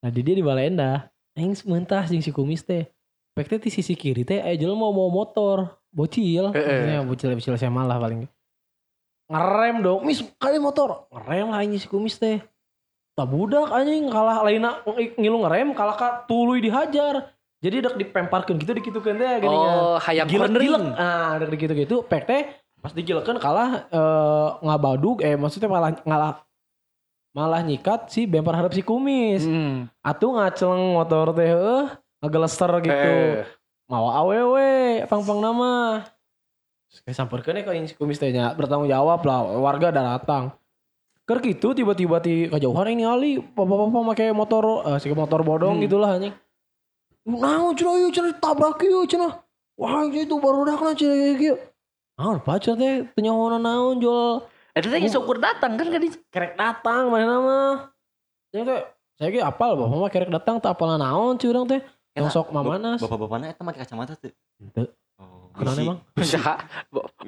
Nah 0.00 0.10
di 0.10 0.20
dia 0.22 0.34
di 0.34 0.42
Balenda. 0.42 1.10
Aing 1.34 1.54
mentah 1.66 2.06
jeung 2.06 2.22
si 2.22 2.30
kumis 2.30 2.62
teh. 2.62 2.86
Pek 3.34 3.46
teh 3.46 3.58
di 3.62 3.70
sisi 3.70 3.94
kiri 3.94 4.22
teh 4.22 4.42
aya 4.42 4.54
jelema 4.54 4.90
mau 4.90 4.94
mau 4.94 5.10
motor, 5.10 5.78
bocil. 5.90 6.50
Eh, 6.50 6.58
Maksudnya 6.58 6.98
bocil 7.06 7.30
bocil 7.34 7.54
SMA 7.54 7.82
lah 7.82 7.98
paling. 7.98 8.26
Ngerem 9.30 9.76
dong, 9.78 10.02
mis 10.02 10.26
kali 10.42 10.58
motor. 10.58 11.06
Ngerem 11.14 11.54
lah 11.54 11.62
anjing 11.62 11.78
si 11.78 11.86
kumis 11.86 12.18
teh. 12.18 12.42
Tak 13.20 13.28
budak 13.28 13.68
anjing 13.68 14.08
kalah 14.08 14.40
lainna 14.40 14.80
ngilu 15.20 15.44
ngerem 15.44 15.76
kalah 15.76 15.92
ka 15.92 16.08
tuluy 16.24 16.64
dihajar. 16.64 17.36
Jadi 17.60 17.84
dek 17.84 18.00
dipemparkeun 18.00 18.56
gitu 18.56 18.72
dikitukeun 18.72 19.20
teh 19.20 19.44
gini. 19.44 19.52
Oh, 19.52 20.00
hayang 20.00 20.24
Gilek 20.24 20.48
cornering. 20.48 20.96
Ah, 20.96 21.36
dek 21.36 21.52
gitu. 21.52 22.00
Pek 22.08 22.24
teh 22.24 22.48
Pas 22.80 22.96
digilekeun 22.96 23.36
kalah 23.36 23.92
eh, 23.92 24.48
ngabadug 24.64 25.20
eh 25.20 25.36
maksudnya 25.36 25.68
malah 25.68 25.92
ngalah 26.00 26.40
malah 27.36 27.60
nyikat 27.60 28.08
si 28.08 28.24
bemper 28.24 28.56
harap 28.56 28.72
si 28.72 28.80
kumis. 28.80 29.44
Hmm. 29.44 29.92
Atuh 30.00 30.40
ngaceleng 30.40 30.96
motor 30.96 31.36
teh 31.36 31.44
heuh 31.52 31.92
ngagelester 32.24 32.72
gitu. 32.80 32.88
Eh, 32.88 33.44
Mawa 33.84 34.24
awewe 34.24 35.04
pang-pang 35.12 35.44
nama. 35.44 36.08
Kayak 37.04 37.20
samperkeun 37.20 37.60
ya 37.60 37.84
si 37.84 37.92
kumis 38.00 38.16
teh 38.16 38.32
nya 38.32 38.56
bertanggung 38.56 38.88
jawab 38.88 39.20
lah 39.28 39.44
warga 39.60 39.92
datang. 39.92 40.56
Ker 41.30 41.38
gitu 41.46 41.70
tiba-tiba 41.78 42.18
di 42.18 42.50
kejauhan 42.50 42.90
ini 42.90 43.06
ali 43.06 43.38
papa-papa 43.38 44.02
make 44.02 44.26
motor 44.34 44.82
eh, 44.82 44.98
si 44.98 45.06
motor 45.14 45.46
bodong 45.46 45.78
Hmm. 45.78 45.86
gitulah 45.86 46.18
anjing. 46.18 46.34
Naon 47.22 47.78
cenah 47.78 47.94
ieu 48.02 48.10
cenah 48.10 48.34
tabrak 48.42 48.82
ieu 48.82 49.06
cenah. 49.06 49.38
Wah 49.78 50.10
itu 50.10 50.34
baru 50.42 50.66
dah 50.66 50.74
kena 50.74 50.92
cenah 50.98 51.14
ieu 51.14 51.34
kieu. 51.38 51.56
Naon 52.18 52.42
pacar 52.42 52.74
teh 52.74 53.06
teu 53.14 53.22
nyahoana 53.22 53.62
naon 53.62 54.02
jual 54.02 54.42
Eta 54.74 54.90
teh 54.90 54.98
geus 54.98 55.14
ukur 55.14 55.38
datang 55.38 55.78
kan 55.78 55.86
kan 55.86 56.02
kerek 56.34 56.58
datang 56.58 57.14
mana 57.14 57.26
nama. 57.30 57.58
Yang 58.50 58.64
teh 58.66 58.80
saya 59.14 59.28
ge 59.30 59.38
apal 59.38 59.78
bapak 59.78 59.96
mah 60.02 60.10
kerek 60.10 60.30
datang 60.34 60.58
tak 60.58 60.74
apal 60.74 60.98
naon 60.98 61.38
curang 61.38 61.62
teh. 61.70 61.78
Yang 62.18 62.34
sok 62.34 62.50
mamanas. 62.50 62.98
Bapak-bapaknya 63.06 63.54
eta 63.54 63.62
make 63.62 63.78
kacamata 63.78 64.18
tuh. 64.18 64.34
Kenapa 65.50 65.78
emang? 65.82 65.98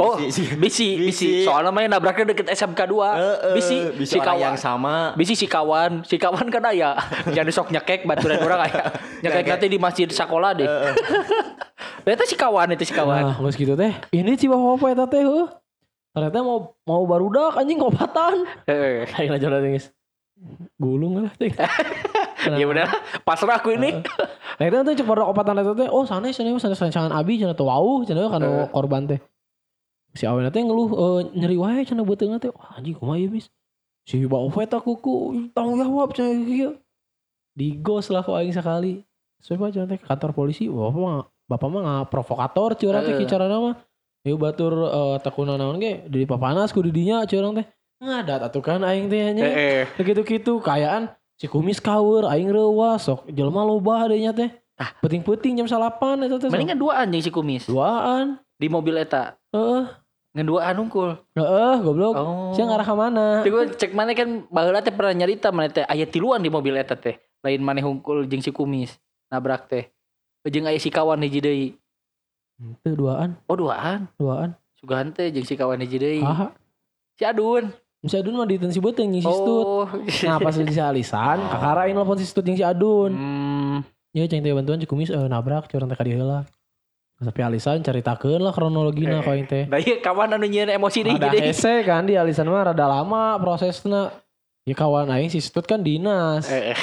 Oh, 0.01 0.17
Bisi, 0.57 0.97
bisi. 0.97 1.45
Soalnya 1.45 1.75
yang 1.75 1.93
nabraknya 1.93 2.33
deket 2.33 2.47
SMK 2.55 2.81
2. 2.89 2.89
Heeh, 2.89 3.55
Bisi, 3.55 3.77
bisi 3.93 4.17
si 4.17 4.19
kawan. 4.19 4.41
yang 4.41 4.57
sama. 4.57 5.13
Bisi 5.19 5.35
si 5.37 5.47
kawan, 5.47 6.07
si 6.07 6.17
kawan 6.17 6.47
kan 6.49 6.65
aya. 6.65 6.97
Jangan 7.37 7.53
sok 7.53 7.69
nyekek 7.75 8.09
baturan 8.09 8.41
orang 8.41 8.71
aya. 8.71 8.85
Nyekek 9.21 9.47
nanti 9.47 9.67
di 9.69 9.79
masjid 9.79 10.09
sekolah 10.09 10.57
deh. 10.57 10.65
Heeh. 10.71 12.15
Itu 12.15 12.25
si 12.27 12.35
kawan 12.35 12.73
itu 12.75 12.89
si 12.89 12.95
kawan. 12.97 13.23
Nah, 13.23 13.37
geus 13.39 13.55
gitu 13.55 13.77
teh. 13.77 13.93
Ini 14.11 14.35
si 14.35 14.49
bapak 14.49 14.97
eta 14.97 15.05
teh. 15.07 15.23
Ternyata 16.13 16.39
mau 16.45 16.77
mau 16.89 17.03
barudak 17.05 17.59
anjing 17.59 17.79
ngobatan. 17.79 18.49
Heeh. 18.67 19.07
Aja 19.07 19.47
lah 19.51 19.61
geus. 19.61 19.93
Gulung 20.79 21.23
lah. 21.25 21.33
Ya 22.43 22.67
benar, 22.67 22.91
pasrah 23.23 23.63
aku 23.63 23.71
ini. 23.79 24.03
Nah 24.59 24.65
itu 24.67 24.75
tuh 24.83 24.95
cek 24.99 25.07
baru 25.07 25.31
obatan 25.31 25.63
eta 25.63 25.79
teh. 25.79 25.87
Oh 25.87 26.03
sana 26.03 26.27
sana 26.35 26.51
sana 26.59 26.75
sana 26.75 26.91
sangan 26.91 27.13
abi 27.15 27.39
sana 27.39 27.55
tuh 27.55 27.71
wau 27.71 28.03
sana 28.03 28.27
kan 28.27 28.43
Eh. 28.43 28.67
korban 28.67 29.07
teh. 29.07 29.23
Si 30.11 30.27
awen 30.27 30.51
teh 30.51 30.59
ngeluh 30.59 30.91
eh, 30.91 31.19
nyeri 31.39 31.55
wae 31.55 31.87
cenah 31.87 32.03
beuteungna 32.03 32.43
teh. 32.43 32.51
Wah 32.51 32.75
anjing 32.75 32.99
kumaha 32.99 33.23
ieu 33.23 33.31
bis. 33.31 33.47
Si 34.03 34.19
bapak 34.27 34.67
eta 34.67 34.83
kuku 34.83 35.15
tanggung 35.55 35.79
jawab 35.87 36.11
cenah 36.19 36.35
kieu. 36.43 36.71
Digos 37.55 38.11
lah 38.11 38.27
kok 38.27 38.35
aing 38.35 38.51
sekali. 38.51 39.07
Cenah 39.39 39.71
teh 39.87 40.03
ke 40.03 40.07
kantor 40.11 40.35
polisi. 40.35 40.67
Bapak 40.67 40.99
mah 40.99 41.23
bapak 41.47 41.69
mah 41.71 41.81
nggak 41.87 42.11
provokator 42.11 42.75
curang 42.75 43.07
teh 43.07 43.15
Eh. 43.15 43.19
kieu 43.23 43.31
carana 43.31 43.63
mah. 43.63 43.75
Yuk 44.27 44.43
batur 44.43 44.75
eh, 44.91 45.17
tekuna 45.23 45.55
naon 45.55 45.79
ge 45.79 46.11
di 46.11 46.27
papanas 46.27 46.75
ku 46.75 46.83
di 46.83 46.91
dinya 46.91 47.23
curang 47.23 47.55
teh. 47.55 47.67
Ngadat 48.03 48.51
atuh 48.51 48.59
kan 48.59 48.83
aing 48.83 49.07
teh 49.07 49.31
nya. 49.31 49.47
Heeh. 49.47 49.83
Gitu-gitu 49.95 50.59
kayaan 50.59 51.15
si 51.39 51.47
kumis 51.47 51.79
kawur 51.79 52.27
aing 52.27 52.51
reuwas 52.51 53.07
sok 53.07 53.31
jelema 53.31 53.63
loba 53.63 54.11
deh 54.11 54.19
nya 54.19 54.35
teh. 54.35 54.51
Ah. 54.75 54.91
Penting-penting 54.99 55.63
jam 55.63 55.71
salapan 55.71 56.27
eta 56.27 56.43
teh. 56.43 56.51
Mendingan 56.51 56.83
duaan 56.83 57.15
jeung 57.15 57.23
si 57.23 57.31
kumis 57.31 57.71
Duaan. 57.71 58.43
di 58.59 58.67
mobil 58.67 58.99
eta. 58.99 59.39
Heeh. 59.55 59.87
Ngeduaan 60.33 60.75
unggul. 60.83 61.15
Heeh, 61.39 61.75
goblok. 61.85 62.15
Oh. 62.17 62.51
Sia 62.57 62.65
ngarah 62.67 62.87
ka 62.89 62.95
mana? 62.97 63.27
Gue 63.47 63.71
cek 63.71 63.93
mana 63.95 64.17
kan 64.19 64.49
baheula 64.51 64.83
teh 64.83 64.91
pernah 64.91 65.13
nyarita 65.23 65.55
mana 65.55 65.69
teh 65.71 65.85
aya 65.87 66.03
tiluan 66.09 66.43
di 66.43 66.51
mobil 66.51 66.75
eta 66.75 66.99
teh. 66.99 67.23
Lain 67.47 67.63
maneh 67.63 67.87
hungkul 67.87 68.27
jeung 68.27 68.43
si 68.43 68.51
kumis 68.51 68.99
nabrak 69.31 69.71
teh. 69.71 69.95
Jeung 70.43 70.67
aya 70.67 70.79
si 70.83 70.91
kawan 70.91 71.23
hiji 71.23 71.39
deui. 71.39 71.69
Teu 72.83 72.95
duaan, 72.95 73.39
Oh 73.51 73.59
duaan. 73.59 74.11
duaan. 74.19 74.59
Sugahan 74.79 75.15
teh 75.15 75.31
jeung 75.31 75.47
si 75.47 75.55
kawan 75.55 75.79
hiji 75.83 75.99
deui. 76.03 76.23
Si 77.15 77.23
Adun. 77.23 77.71
Si 78.03 78.15
Adun 78.15 78.35
mah 78.35 78.45
diten 78.45 78.69
si 78.69 78.79
beuteung 78.79 79.11
jeung 79.11 79.23
si 79.23 79.31
Stut. 79.31 79.63
Oh. 79.65 79.87
Nah 80.27 80.39
pas 80.39 80.51
si 80.53 80.63
alisan, 80.77 81.39
kakara 81.53 81.87
aing 81.87 81.95
nelpon 81.95 82.19
si 82.19 82.27
Stut 82.27 82.43
jeung 82.43 82.55
si 82.55 82.63
Adun. 82.63 83.11
Hmm. 83.11 83.77
Ya 84.11 84.27
ceng 84.27 84.43
teh 84.43 84.51
bantuan 84.51 84.77
si 84.77 84.85
kumis 84.85 85.09
eh, 85.09 85.27
nabrak 85.27 85.67
curang 85.67 85.87
teh 85.87 85.95
ka 85.95 86.03
dieu 86.03 86.19
heula. 86.19 86.45
Tapi 87.17 87.39
alisan 87.39 87.79
caritakeun 87.81 88.43
lah 88.43 88.51
kronologina 88.51 89.19
Eh. 89.19 89.23
ka 89.23 89.31
aing 89.31 89.47
teh. 89.47 89.65
Nah 89.65 89.79
iya 89.79 89.97
kawan 89.99 90.35
anu 90.35 90.45
nyieun 90.45 90.69
emosi 90.69 91.01
deui 91.01 91.15
Ada 91.15 91.31
hese 91.33 91.81
kan 91.83 92.03
di 92.03 92.19
alisan 92.19 92.45
mah 92.47 92.75
rada 92.75 92.85
lama 92.85 93.39
prosesna. 93.39 94.11
Ya 94.63 94.75
kawan 94.75 95.07
aing 95.09 95.31
si 95.31 95.39
Stut 95.39 95.65
kan 95.65 95.81
dinas. 95.81 96.51
Eh, 96.51 96.75
eh. 96.75 96.79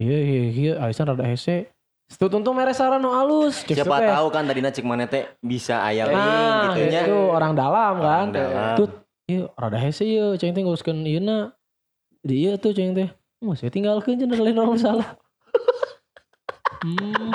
Iya 0.00 0.16
iya 0.18 0.40
iya 0.48 0.72
alisan 0.80 1.12
rada 1.12 1.22
hese. 1.22 1.68
Stut 2.08 2.32
untung 2.32 2.56
mere 2.56 2.72
saran 2.72 2.98
no 2.98 3.12
alus. 3.12 3.62
Cek 3.62 3.76
Siapa 3.76 4.00
Stut 4.00 4.08
tahu 4.08 4.26
kan 4.32 4.42
tadina 4.42 4.72
cek 4.72 4.82
mana 4.82 5.04
teh 5.04 5.28
bisa 5.38 5.84
aya 5.84 6.08
link 6.08 6.16
Nah, 6.16 6.72
gitu 6.74 6.80
nya. 6.88 7.00
itu 7.04 7.18
orang 7.28 7.52
dalam 7.54 7.94
kan. 8.00 8.02
Orang 8.02 8.28
dalam. 8.32 8.74
Tut, 8.74 8.92
iya 9.30 9.42
rada 9.54 9.78
hese 9.78 10.02
ieu 10.02 10.34
ceng 10.34 10.50
teh 10.50 10.62
nguruskeun 10.66 11.06
ieu 11.06 11.22
na. 11.22 11.54
Di 12.26 12.42
ieu 12.42 12.58
tuh 12.58 12.74
ceng 12.74 12.90
teh. 12.98 13.08
Oh, 13.40 13.54
saya 13.54 13.70
tinggalkeun 13.70 14.18
cenah 14.18 14.40
lain 14.42 14.58
orang 14.58 14.76
salah. 14.76 15.16
hmm, 16.82 17.32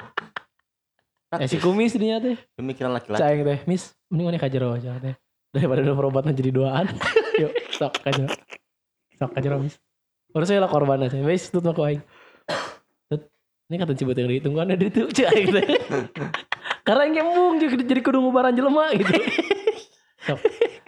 eh 1.39 1.47
si 1.47 1.57
kumis 1.57 1.95
dinya 1.95 2.19
teh. 2.19 2.35
Pemikiran 2.59 2.91
laki-laki. 2.91 3.23
Ceng 3.23 3.41
teh, 3.47 3.59
Miss, 3.65 3.95
mending 4.11 4.27
mana 4.29 4.39
kajero 4.43 4.75
aja 4.75 4.99
teh. 4.99 5.15
Daripada 5.55 5.81
udah 5.87 5.95
perobatan 5.95 6.35
jadi 6.35 6.51
duaan. 6.51 6.85
Yuk, 7.41 7.51
sok 7.71 8.03
kajero. 8.03 8.35
Sok 9.15 9.31
kajero, 9.31 9.57
Miss. 9.63 9.79
Urus 10.35 10.51
saya 10.51 10.59
lah 10.59 10.67
korban 10.67 10.99
aja. 10.99 11.15
Wes, 11.23 11.47
tut 11.47 11.63
aku 11.63 11.87
aing. 11.87 12.03
Ini 13.65 13.81
kata 13.81 13.97
cibat 13.97 14.13
yang 14.21 14.29
dihitung 14.29 14.53
kan 14.53 14.69
ada 14.69 14.85
itu 14.85 15.09
cek 15.09 15.25
aing 15.33 15.49
teh. 15.49 15.65
Karena 16.85 17.09
yang 17.09 17.33
embung 17.33 17.57
jadi 17.57 17.81
jadi 17.81 18.01
kudu 18.05 18.21
ngubaran 18.21 18.53
jelema 18.53 18.93
gitu. 18.93 19.09
Sok, 20.25 20.39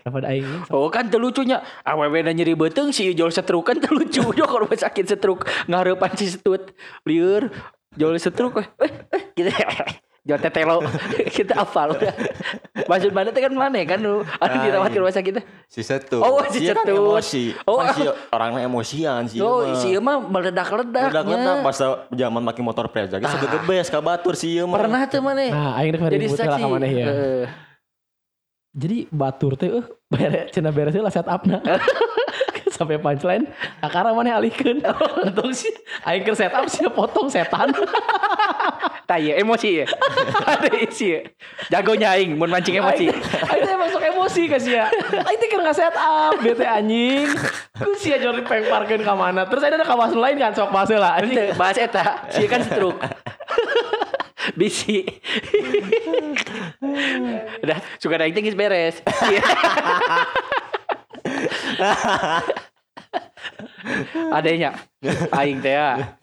daripada 0.07 0.27
aing. 0.27 0.47
Oh 0.69 0.87
kan 0.87 1.05
teu 1.05 1.17
lucunya. 1.17 1.59
Awewe 1.83 2.19
na 2.21 2.31
nyeri 2.31 2.53
beuteung 2.53 2.89
si 2.89 3.11
jol 3.11 3.29
setruk 3.29 3.63
kan 3.63 3.75
teu 3.75 3.91
lucu. 3.91 4.23
Jo 4.31 4.43
kalau 4.43 4.65
sakit 4.87 5.05
setruk 5.05 5.43
ngareupan 5.65 6.15
si 6.15 6.31
setut. 6.31 6.71
Lieur 7.03 7.51
jol 7.93 8.15
setruk 8.15 8.57
eh 8.57 8.67
eh 8.79 8.91
eh, 9.11 9.21
gitu. 9.33 9.51
Jol 10.27 10.43
tetelo 10.43 10.83
kita 11.39 11.63
hafal. 11.63 11.95
Maksud 12.83 13.15
mana 13.15 13.31
teh 13.31 13.39
kan 13.39 13.47
mana 13.47 13.79
kan 13.87 13.95
lu 13.95 14.27
anu 14.27 14.43
Ah, 14.43 14.59
dirawat 14.59 14.91
iya. 14.91 14.91
ke 14.91 14.99
rumah 14.99 15.15
sakit 15.15 15.31
teh. 15.39 15.43
Si 15.71 15.79
Setut. 15.79 16.19
Oh, 16.19 16.43
si 16.51 16.67
Dia 16.67 16.75
kan 16.75 16.83
Setut. 16.83 16.99
emosi. 16.99 17.43
Oh, 17.63 17.79
Kan 17.79 17.95
si 17.95 18.03
orangnya 18.27 18.59
emosian 18.67 19.23
sih. 19.31 19.39
Oh, 19.39 19.63
si 19.71 19.95
ieu 19.95 20.03
mah 20.03 20.19
meledak-ledak. 20.19 21.15
Ledak-ledak 21.15 21.63
pas 21.63 21.79
zaman 22.11 22.43
make 22.43 22.59
motor 22.59 22.91
presa 22.91 23.23
geus 23.23 23.39
gegebes 23.39 23.87
ka 23.87 24.03
batur 24.03 24.35
si 24.35 24.59
ieu 24.59 24.67
mah. 24.67 24.83
Pernah 24.83 25.07
tuh 25.07 25.23
mana? 25.23 25.47
Nah, 25.47 25.71
aing 25.79 25.95
rek 25.95 26.11
Jadi 26.11 26.27
saksi. 26.27 26.61
ya. 26.91 27.07
Eh, 27.07 27.45
Jadi 28.75 28.97
batur 29.07 29.55
teh 29.55 29.71
eh 29.71 29.85
bere 30.07 30.47
cenah 30.51 30.71
beres 30.71 30.95
lah 30.95 31.11
setupna. 31.11 31.59
Sampai 32.77 33.01
punchline, 33.01 33.47
akara 33.81 34.13
maneh 34.13 34.29
alikeun. 34.29 34.83
Untung 35.25 35.49
sih 35.49 35.71
aing 36.05 36.21
keur 36.21 36.37
setup 36.37 36.67
sih 36.69 36.85
potong 36.93 37.25
setan. 37.25 37.73
Tah 39.09 39.17
ieu 39.17 39.33
emosi 39.33 39.81
ya. 39.81 39.85
Ada 40.45 40.69
isi 40.83 41.15
ya. 41.15 41.19
Jagonya 41.73 42.13
aing 42.13 42.37
mun 42.37 42.51
mancing 42.51 42.77
emosi. 42.77 43.07
Aing 43.49 43.63
teh 43.65 43.77
masuk 43.79 44.03
emosi 44.03 44.41
ka 44.51 44.59
sia. 44.59 44.91
Aing 45.25 45.39
teh 45.41 45.47
keur 45.49 45.63
setup 45.73 46.37
bete 46.43 46.67
anjing. 46.67 47.31
Ku 47.73 47.95
sia 47.97 48.19
jori 48.19 48.43
pengparkeun 48.45 49.01
ka 49.01 49.15
mana. 49.15 49.47
Terus 49.47 49.63
ada 49.63 49.81
kawas 49.81 50.13
lain 50.13 50.37
kan 50.37 50.51
sok 50.53 50.69
masuk 50.69 50.99
lah 50.99 51.17
anjing. 51.17 51.55
Eta, 51.57 52.29
si 52.29 52.45
kan 52.45 52.61
stroke. 52.61 52.99
Bisi. 54.55 55.03
Udah, 57.65 57.77
suka 57.99 58.15
ada 58.15 58.29
geus 58.29 58.55
beres. 58.55 59.01
Adanya 64.31 64.77
aing 65.35 65.59
teh 65.59 65.73
ya. 65.75 66.15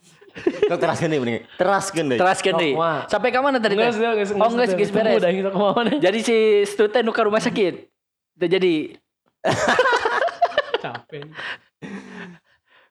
Kau 0.67 0.79
teraskeun 0.81 1.11
deui 1.13 1.21
mending. 1.23 1.47
Teraskeun 1.59 2.07
deui. 2.11 2.19
Sok, 2.19 2.81
mah. 2.81 3.07
Sampai 3.07 3.31
ka 3.31 3.39
mana 3.45 3.59
tadi? 3.63 3.79
Geus 3.79 3.99
geus 3.99 4.31
Oh, 4.35 4.51
geus 4.51 4.75
geus 4.75 4.91
beres. 4.91 5.21
Udah 5.23 5.31
gitu 5.31 5.49
ke 5.51 5.59
mana. 5.59 5.91
Jadi 6.01 6.19
si 6.25 6.37
Stu 6.67 6.91
teh 6.91 7.03
nu 7.07 7.15
ka 7.15 7.23
rumah 7.23 7.43
sakit. 7.43 7.87
Teu 8.35 8.49
jadi 8.51 8.99
Capek. 10.83 11.29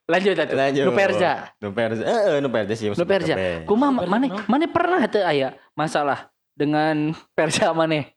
Lanjut 0.04 0.36
atuh. 0.36 0.56
Lanjut. 0.56 0.84
Nu 0.86 0.92
Perja. 0.92 1.32
Nu 1.60 1.70
Perja. 1.72 2.04
Heeh, 2.04 2.36
nu 2.44 2.50
Perja 2.52 2.74
sih. 2.76 2.88
Nu 2.92 3.06
Perja. 3.06 3.36
Kumaha 3.64 4.04
mana 4.04 4.26
mana 4.46 4.66
pernah 4.68 5.02
teu 5.08 5.24
aya 5.24 5.56
masalah 5.74 6.28
dengan 6.54 7.16
Perja 7.34 7.72
mana? 7.72 8.08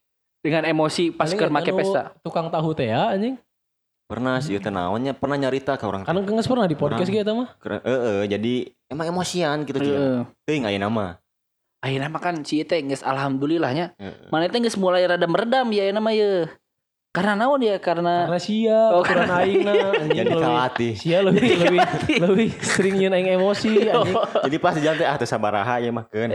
Dengan 0.43 0.63
emosi 0.63 1.11
pas 1.11 1.27
keur 1.33 1.51
make 1.51 1.73
pesta. 1.73 2.13
Tukang 2.23 2.47
tahu 2.47 2.71
teh 2.71 2.87
ya 2.91 3.11
anjing. 3.11 3.35
Pernah 4.07 4.39
sih 4.39 4.55
teh 4.55 4.71
naonnya 4.71 5.11
pernah 5.11 5.35
nyarita 5.35 5.75
ka 5.75 5.83
orang. 5.83 6.07
Kan 6.07 6.15
geus 6.23 6.47
pernah 6.47 6.63
di 6.63 6.79
podcast 6.79 7.11
gitu 7.11 7.31
mah. 7.35 7.51
Keren- 7.59 7.83
Heeh, 7.83 8.31
jadi 8.31 8.53
emang 8.87 9.11
emosian 9.11 9.67
gitu 9.67 9.83
sih. 9.83 9.91
Heeh. 9.91 10.23
Teuing 10.47 10.63
aya 10.63 10.79
nama. 10.79 11.19
Ayeuna 11.83 12.07
mah 12.09 12.21
kan 12.23 12.39
si 12.47 12.63
teh 12.63 12.79
geus 12.87 13.03
alhamdulillahnya 13.03 13.93
Heeh. 13.99 14.31
mana 14.31 14.47
teh 14.47 14.63
geus 14.63 14.79
mulai 14.79 15.03
rada 15.03 15.27
meredam 15.27 15.67
ya 15.75 15.91
nama 15.91 16.09
ye 16.15 16.47
Karena 17.17 17.33
naon 17.33 17.59
ya? 17.59 17.75
Karena 17.81 18.29
Karena 18.29 18.37
sia 18.37 18.79
Oh, 18.93 19.01
ukuran 19.01 19.25
aing 19.25 19.61
na 19.67 19.73
Jadi 20.05 20.29
lebih- 20.29 20.37
kalatih. 20.37 20.93
Sia 20.93 21.19
lebih 21.19 21.49
lebih 21.57 21.79
lebih 22.21 22.47
sering 22.61 22.93
nyeun 22.95 23.13
aing 23.13 23.29
emosi 23.33 23.67
anjing. 23.89 24.13
Jadi 24.45 24.57
pas 24.61 24.77
jalan 24.77 24.95
teh 24.95 25.07
ah 25.07 25.17
teu 25.17 25.25
sabaraha 25.25 25.81
ya 25.81 25.89
mah 25.89 26.05
keun. 26.05 26.29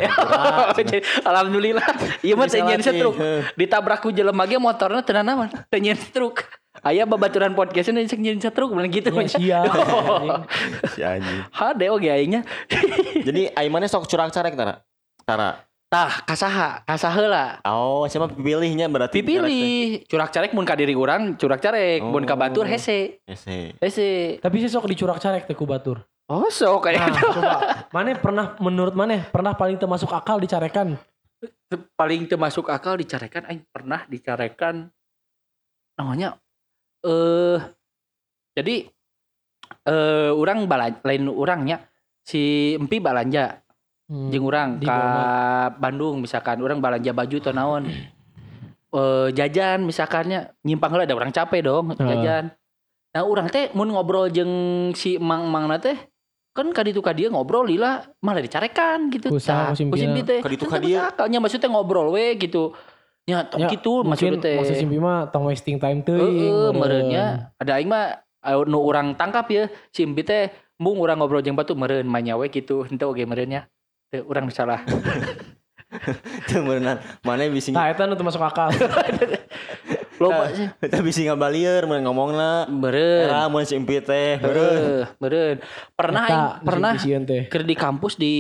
Alhamdulillah. 1.31 1.87
Iya 2.21 2.35
mah 2.35 2.47
teu 2.47 2.61
nyeun 2.61 2.83
setruk. 2.83 3.15
Ditabrak 3.55 4.03
ku 4.03 4.11
jelema 4.11 4.43
ge 4.45 4.59
motorna 4.59 5.01
teu 5.01 5.15
naon. 5.17 5.49
Teu 5.71 5.79
nyeun 5.79 5.97
setruk. 5.97 6.43
Aya 6.83 7.05
babaturan 7.05 7.53
podcast 7.53 7.93
ini 7.93 8.09
nyeun 8.09 8.41
setruk 8.41 8.73
bener 8.73 8.89
gitu. 8.89 9.13
Ya, 9.13 9.29
sia. 9.29 9.61
anjing. 9.63 10.31
Si 10.91 11.01
anjing. 11.01 11.39
Hade 11.53 11.87
oge 11.89 12.09
aingnya. 12.09 12.43
Jadi 13.23 13.53
aing 13.53 13.71
mana 13.71 13.87
sok 13.87 14.09
curang 14.09 14.33
carek 14.33 14.57
tara. 14.57 14.81
Tara. 15.23 15.63
Tah, 15.93 16.25
kasaha, 16.25 16.81
kasaha 16.89 17.21
lah. 17.29 17.49
Oh, 17.69 18.09
siapa 18.09 18.33
pilihnya 18.33 18.89
berarti 18.89 19.21
Dipilih. 19.21 20.09
Curak 20.09 20.33
carek 20.33 20.57
mun 20.57 20.65
ka 20.65 20.73
diri 20.73 20.97
urang, 20.97 21.37
curak 21.37 21.61
carek. 21.61 22.01
Mun 22.01 22.25
ka 22.25 22.33
Oh. 22.33 22.41
batur 22.41 22.65
hese. 22.65 23.21
Ese. 23.29 23.77
Hese. 23.77 24.41
Tapi 24.41 24.57
sih 24.65 24.73
sok 24.73 24.89
dicurak 24.89 25.21
carek 25.21 25.45
teh 25.45 25.53
ku 25.53 25.69
batur. 25.69 26.01
Oh, 26.33 26.49
so 26.49 26.81
Nah, 26.81 26.81
kayak 26.81 27.13
coba. 27.13 27.53
Mana 27.95 28.17
pernah 28.17 28.57
menurut 28.57 28.97
mana 28.97 29.21
pernah 29.29 29.53
paling 29.53 29.77
termasuk 29.77 30.09
akal 30.09 30.41
dicarekan? 30.41 30.97
paling 31.97 32.29
termasuk 32.29 32.69
akal 32.69 33.01
dicarekan 33.01 33.49
aing 33.49 33.65
pernah 33.73 34.05
dicarekan 34.05 34.93
namanya 35.97 36.37
eh 37.01 37.59
jadi 38.53 38.93
eh 39.89 40.31
orang 40.37 40.69
bala, 40.69 40.93
lain 41.01 41.33
orangnya 41.33 41.81
si 42.21 42.77
empi 42.77 43.01
balanja 43.01 43.62
Hmm. 44.13 44.29
di 44.29 44.85
ka 44.85 44.93
Boma. 44.93 45.25
Bandung 45.81 46.21
misalkan 46.21 46.61
orang 46.61 46.85
balanja 46.85 47.17
baju 47.17 47.37
atau 47.41 47.53
naon 47.57 47.89
eh 48.93 49.29
jajan 49.33 49.81
misalkannya 49.89 50.53
nyimpang 50.61 50.93
heula 50.93 51.09
ada 51.09 51.17
orang 51.17 51.33
capek 51.33 51.65
dong 51.65 51.97
Heeh. 51.97 52.05
jajan 52.13 52.45
nah 53.17 53.25
orang 53.25 53.49
teh 53.49 53.73
mun 53.73 53.89
ngobrol 53.89 54.29
jeung 54.29 54.53
si 54.93 55.17
emang-emangna 55.17 55.81
teh 55.81 55.97
kan 56.53 56.69
kaditu 56.77 57.01
ka 57.01 57.17
dia 57.17 57.33
ngobrol 57.33 57.65
lila 57.65 58.05
malah 58.21 58.45
dicarekan 58.45 59.09
gitu 59.09 59.33
Ku 59.33 59.41
saha, 59.41 59.73
Tah, 59.73 59.73
ku 59.73 59.81
simpina. 59.81 59.97
ku 59.97 59.97
simpi 59.97 60.21
teh 60.21 60.41
Kaditu 60.45 60.69
ka 60.69 60.77
Teu 60.77 60.85
dia. 60.85 60.99
masuk 61.01 61.09
akalnya 61.17 61.39
maksudnya 61.41 61.69
ngobrol 61.73 62.13
we 62.13 62.37
gitu 62.37 62.77
ya 63.25 63.49
tong 63.49 63.65
Ya, 63.65 63.73
gitu 63.73 64.05
maksudnya 64.05 64.45
teh 64.45 64.57
maksud 64.61 64.77
simpi 64.77 65.01
mah 65.01 65.33
tong 65.33 65.49
wasting 65.49 65.81
time 65.81 66.05
teuing. 66.05 66.21
Heeh, 66.21 66.69
meureunnya 66.77 67.25
ada 67.57 67.81
aing 67.81 67.89
mah 67.89 68.21
nu 68.69 68.85
urang 68.85 69.17
tangkap 69.17 69.49
ya 69.49 69.73
simpi 69.89 70.21
teh 70.21 70.53
mung 70.77 71.01
urang 71.01 71.17
ngobrol 71.17 71.41
jeung 71.41 71.57
batu 71.57 71.73
meureun 71.73 72.05
manya 72.05 72.37
we 72.37 72.53
gitu 72.53 72.85
henteu 72.85 73.09
oge 73.09 73.25
meureunnya 73.25 73.65
teu 73.65 73.72
urang 74.21 74.45
nu 74.45 74.53
salah 74.53 74.85
Teu 76.49 76.65
beuneuran. 76.65 77.01
Mana 77.21 77.45
bisi 77.47 77.69
Nah, 77.69 77.85
eta 77.87 78.05
nu 78.05 78.13
teu 78.13 78.25
masuk 78.25 78.41
akal. 78.41 78.73
loba 80.23 80.49
sih 80.49 80.65
Kita 80.79 81.01
bisi 81.01 81.27
ngabalieur 81.27 81.85
mun 81.85 82.01
ngomongna. 82.01 82.65
meureun 82.65 83.29
Era 83.29 83.49
mun 83.49 83.61
si 83.63 83.75
empit 83.75 84.01
teh. 84.03 84.39
Beureun. 84.39 84.73
Heeh, 84.73 85.03
meureun 85.19 85.57
pernah 85.93 86.23
aing 86.23 86.33
Eta, 86.33 86.65
pernah 86.65 86.93
keur 87.49 87.65
di 87.65 87.75
kampus 87.75 88.15
di 88.17 88.35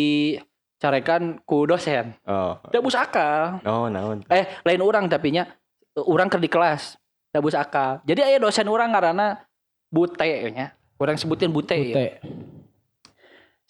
carekan 0.78 1.38
ku 1.42 1.62
dosen 1.62 2.16
Oh. 2.24 2.56
dabus 2.68 2.96
akal 2.96 3.60
Oh, 3.62 3.86
naon. 3.86 4.24
eh 4.26 4.48
lain 4.62 4.80
orang 4.80 5.06
tapi 5.06 5.30
nya 5.30 5.46
orang 5.94 6.26
keur 6.26 6.40
di 6.40 6.48
kelas 6.48 6.96
dabus 7.28 7.52
akal 7.52 8.00
jadi 8.02 8.26
aya 8.26 8.38
dosen 8.38 8.66
orang 8.66 8.90
karena 8.90 9.44
bute 9.86 10.24
nya 10.48 10.72
orang 10.96 11.14
sebutin 11.14 11.50
bute, 11.50 11.74
ya. 11.74 12.16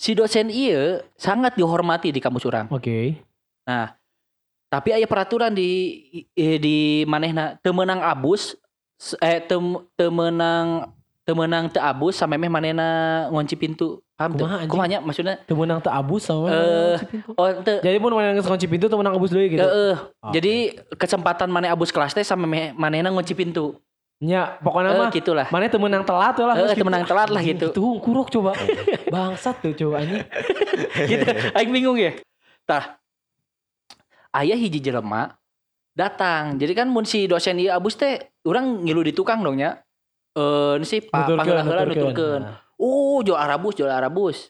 Si 0.02 0.18
dosen 0.18 0.50
iya 0.50 0.98
sangat 1.14 1.54
dihormati 1.54 2.10
di 2.10 2.18
kampus 2.18 2.42
orang 2.42 2.66
Oke. 2.74 3.22
tapi 4.66 4.90
aya 4.90 5.06
peraturan 5.06 5.54
di 5.54 6.02
eh, 6.34 6.58
di 6.58 7.06
manehna 7.06 7.54
teu 7.62 7.70
meunang 7.70 8.02
abus 8.02 8.58
eh 9.22 9.38
meunang 10.10 10.90
teu 11.22 11.38
meunang 11.38 11.70
teu 11.70 11.78
abus 11.78 12.18
sampai 12.18 12.34
meh 12.34 12.50
manehna 12.50 13.30
ngunci 13.30 13.54
pintu 13.54 14.02
paham 14.18 14.34
teu 14.34 14.42
Kumaha, 14.42 14.56
anjing? 14.58 14.70
kumaha 14.70 14.88
nya 14.90 14.98
maksudnya 14.98 15.34
Teu 15.46 15.54
menang 15.54 15.78
teu 15.78 15.90
abus 15.94 16.22
sama 16.26 16.50
kunci 16.50 17.06
pintu. 17.10 17.30
oh 17.38 17.48
teu 17.62 17.78
Jadi 17.82 17.96
mun 18.02 18.12
mana 18.14 18.34
geus 18.34 18.46
kunci 18.46 18.66
pintu 18.66 18.86
teu 18.90 18.98
menang 18.98 19.14
abus 19.18 19.30
deui 19.30 19.54
gitu. 19.54 19.62
Heeh. 19.62 19.94
Oke. 19.98 20.32
jadi 20.34 20.54
kesempatan 20.98 21.46
maneh 21.46 21.70
abus 21.70 21.94
kelas 21.94 22.14
teh 22.14 22.26
sampai 22.26 22.74
manehna 22.74 23.10
ngunci 23.10 23.34
pintu 23.34 23.78
Nya, 24.22 24.54
pokoknya 24.62 24.94
Eh, 24.94 24.98
mah 25.02 25.10
gitulah 25.10 25.46
mana 25.50 25.66
teu 25.66 25.82
menang 25.82 26.06
telat 26.06 26.38
lah. 26.38 26.54
Geus 26.54 26.70
teu 26.70 26.78
gitu. 26.78 26.86
menang 26.86 27.02
telat 27.02 27.26
lah 27.26 27.42
gitu. 27.42 27.74
Itu 27.74 27.98
kuruk 27.98 28.30
coba. 28.30 28.54
Bangsat 29.14 29.58
tuh 29.58 29.74
coba 29.74 30.06
anjing. 30.06 30.22
gitu 31.10 31.26
aing 31.56 31.70
bingung 31.72 31.98
ya 31.98 32.12
tah 32.66 32.98
ayah 34.38 34.56
hiji 34.56 34.80
jelema 34.80 35.34
datang 35.92 36.56
jadi 36.56 36.72
kan 36.84 36.88
mun 36.88 37.04
si 37.04 37.28
dosen 37.28 37.60
ieu 37.60 37.72
abus 37.72 37.98
teh 37.98 38.32
urang 38.48 38.80
ngilu 38.86 39.04
di 39.04 39.12
tukang 39.12 39.44
dong 39.44 39.60
nya 39.60 39.80
eh 40.32 40.80
si 40.88 41.04
pak 41.04 41.28
Nuturkeun, 41.28 41.38
panggil 41.38 41.86
nuturkeun. 41.92 42.40
Nah. 42.40 42.56
oh 42.80 43.20
jual 43.20 43.36
arabus 43.36 43.74
jual 43.76 43.92
arabus 43.92 44.48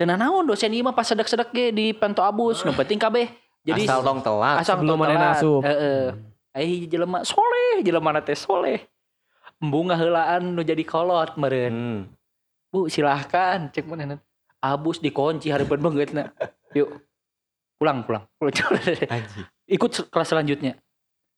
dan 0.00 0.14
naon 0.16 0.48
dosen 0.48 0.72
ieu 0.72 0.80
mah 0.86 0.96
pas 0.96 1.04
sedek-sedek 1.04 1.50
ge 1.52 1.66
di 1.74 1.92
panto 1.92 2.24
abus 2.24 2.64
nu 2.64 2.72
penting 2.72 2.96
kabeh 2.96 3.28
jadi 3.66 3.84
asal 3.84 4.00
tong 4.00 4.24
telat. 4.24 4.64
asal 4.64 4.80
sebelum 4.80 4.96
tong 4.96 5.00
maneh 5.04 5.16
telat. 5.18 5.34
nasup. 5.36 5.60
heeh 5.60 6.04
aya 6.56 6.64
hiji 6.64 6.86
jelema 6.88 7.20
soleh 7.26 7.84
jelema 7.84 8.16
teh 8.24 8.38
soleh 8.38 8.80
embung 9.58 9.90
ngaheulaan 9.90 10.54
nu 10.54 10.62
jadi 10.62 10.86
kolot 10.86 11.34
meureun 11.34 11.74
Hmm. 11.74 12.00
Bu 12.68 12.86
silahkan 12.92 13.72
cek 13.72 13.88
mana 13.88 14.20
abus 14.60 15.00
dikunci 15.00 15.48
harapan 15.48 15.80
banget 15.80 16.12
nak. 16.12 16.36
Yuk 16.76 17.00
pulang 17.80 18.04
pulang. 18.04 18.28
pulang. 18.36 18.52
Anjing. 19.14 19.46
Ikut 19.64 19.90
kelas 20.12 20.28
selanjutnya. 20.28 20.76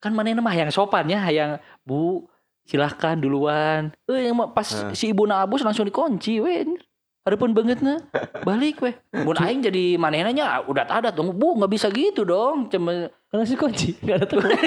Kan 0.00 0.16
mana 0.16 0.33
mah 0.40 0.56
yang 0.56 0.72
sopan 0.72 1.06
ya, 1.06 1.22
yang 1.30 1.61
bu 1.87 2.26
silahkan 2.66 3.14
duluan. 3.14 3.94
Eh 4.11 4.26
yang 4.26 4.35
pas 4.50 4.66
Hah. 4.66 4.90
si 4.96 5.12
ibu 5.12 5.28
na 5.28 5.44
abus 5.44 5.62
langsung 5.62 5.87
dikunci 5.87 6.42
wen. 6.42 6.74
Harapan 7.20 7.52
banget 7.52 7.78
na 7.85 8.00
balik 8.42 8.80
weh. 8.80 8.96
Mun 9.12 9.38
aing 9.38 9.62
jadi 9.62 10.00
manehna 10.00 10.33
nya 10.33 10.64
udah 10.66 10.88
ada 10.88 11.12
dong. 11.12 11.37
Bu 11.37 11.54
nggak 11.61 11.70
bisa 11.70 11.87
gitu 11.92 12.26
dong. 12.26 12.66
Cuma 12.72 13.12
Karena 13.30 13.46
si 13.46 13.54
kunci 13.54 13.94
enggak 14.02 14.16
ada 14.18 14.26
teman. 14.26 14.50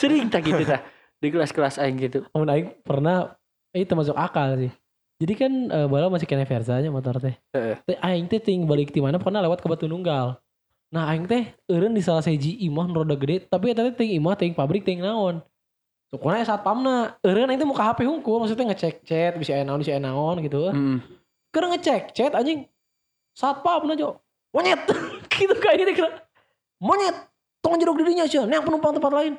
sering 0.00 0.30
tak 0.30 0.46
gitu 0.46 0.62
dah 0.62 0.78
di 1.22 1.28
kelas-kelas 1.30 1.78
aing 1.78 1.96
gitu. 2.02 2.26
Mun 2.34 2.50
aing 2.50 2.74
pernah 2.82 3.38
eh 3.70 3.86
termasuk 3.86 4.18
akal 4.18 4.58
sih. 4.58 4.72
Jadi 5.22 5.34
kan 5.38 5.52
eh, 5.70 5.86
bala 5.86 6.10
masih 6.10 6.26
kena 6.26 6.42
versanya 6.42 6.90
motor 6.90 7.22
teh. 7.22 7.38
Heeh. 7.54 7.78
Teh 7.86 7.98
aing 8.02 8.26
teh 8.26 8.42
ting 8.42 8.66
balik 8.66 8.90
di 8.90 8.98
mana 8.98 9.22
pernah 9.22 9.38
lewat 9.38 9.62
ke 9.62 9.70
Batu 9.70 9.86
Nunggal. 9.86 10.34
Nah 10.90 11.06
aing 11.14 11.30
teh 11.30 11.54
eureun 11.70 11.94
di 11.94 12.02
salah 12.02 12.26
siji 12.26 12.58
imah 12.66 12.90
roda 12.90 13.14
gede, 13.14 13.46
tapi 13.46 13.70
eta 13.70 13.86
teh 13.86 13.94
ting 13.94 14.10
imah 14.18 14.34
ting 14.34 14.50
pabrik 14.50 14.82
ting 14.82 14.98
naon. 14.98 15.38
Sukuna 16.10 16.42
saat 16.42 16.60
pamna, 16.66 17.14
eureun 17.22 17.46
aing 17.48 17.62
teh 17.62 17.68
muka 17.70 17.86
HP 17.86 18.02
hungkul, 18.02 18.42
maksudnya 18.42 18.74
ngecek 18.74 19.06
chat, 19.06 19.32
bisa 19.38 19.54
aya 19.54 19.62
naon, 19.62 19.78
bisa 19.78 19.94
aya 19.94 20.02
naon 20.02 20.42
gitu. 20.42 20.74
Hmm. 20.74 20.98
Keur 21.54 21.70
ngecek 21.70 22.10
chat 22.18 22.34
anjing. 22.34 22.66
Satpam 23.32 23.86
na 23.86 23.94
jo. 23.94 24.18
Monyet. 24.50 24.84
gitu 25.38 25.54
kayak 25.56 25.86
ini 25.86 25.94
kira. 25.94 26.10
Monyet. 26.82 27.14
Tong 27.62 27.78
jeruk 27.78 27.94
dirinya 27.94 28.26
sih, 28.26 28.42
neang 28.42 28.66
penumpang 28.66 28.98
tempat 28.98 29.14
lain. 29.14 29.38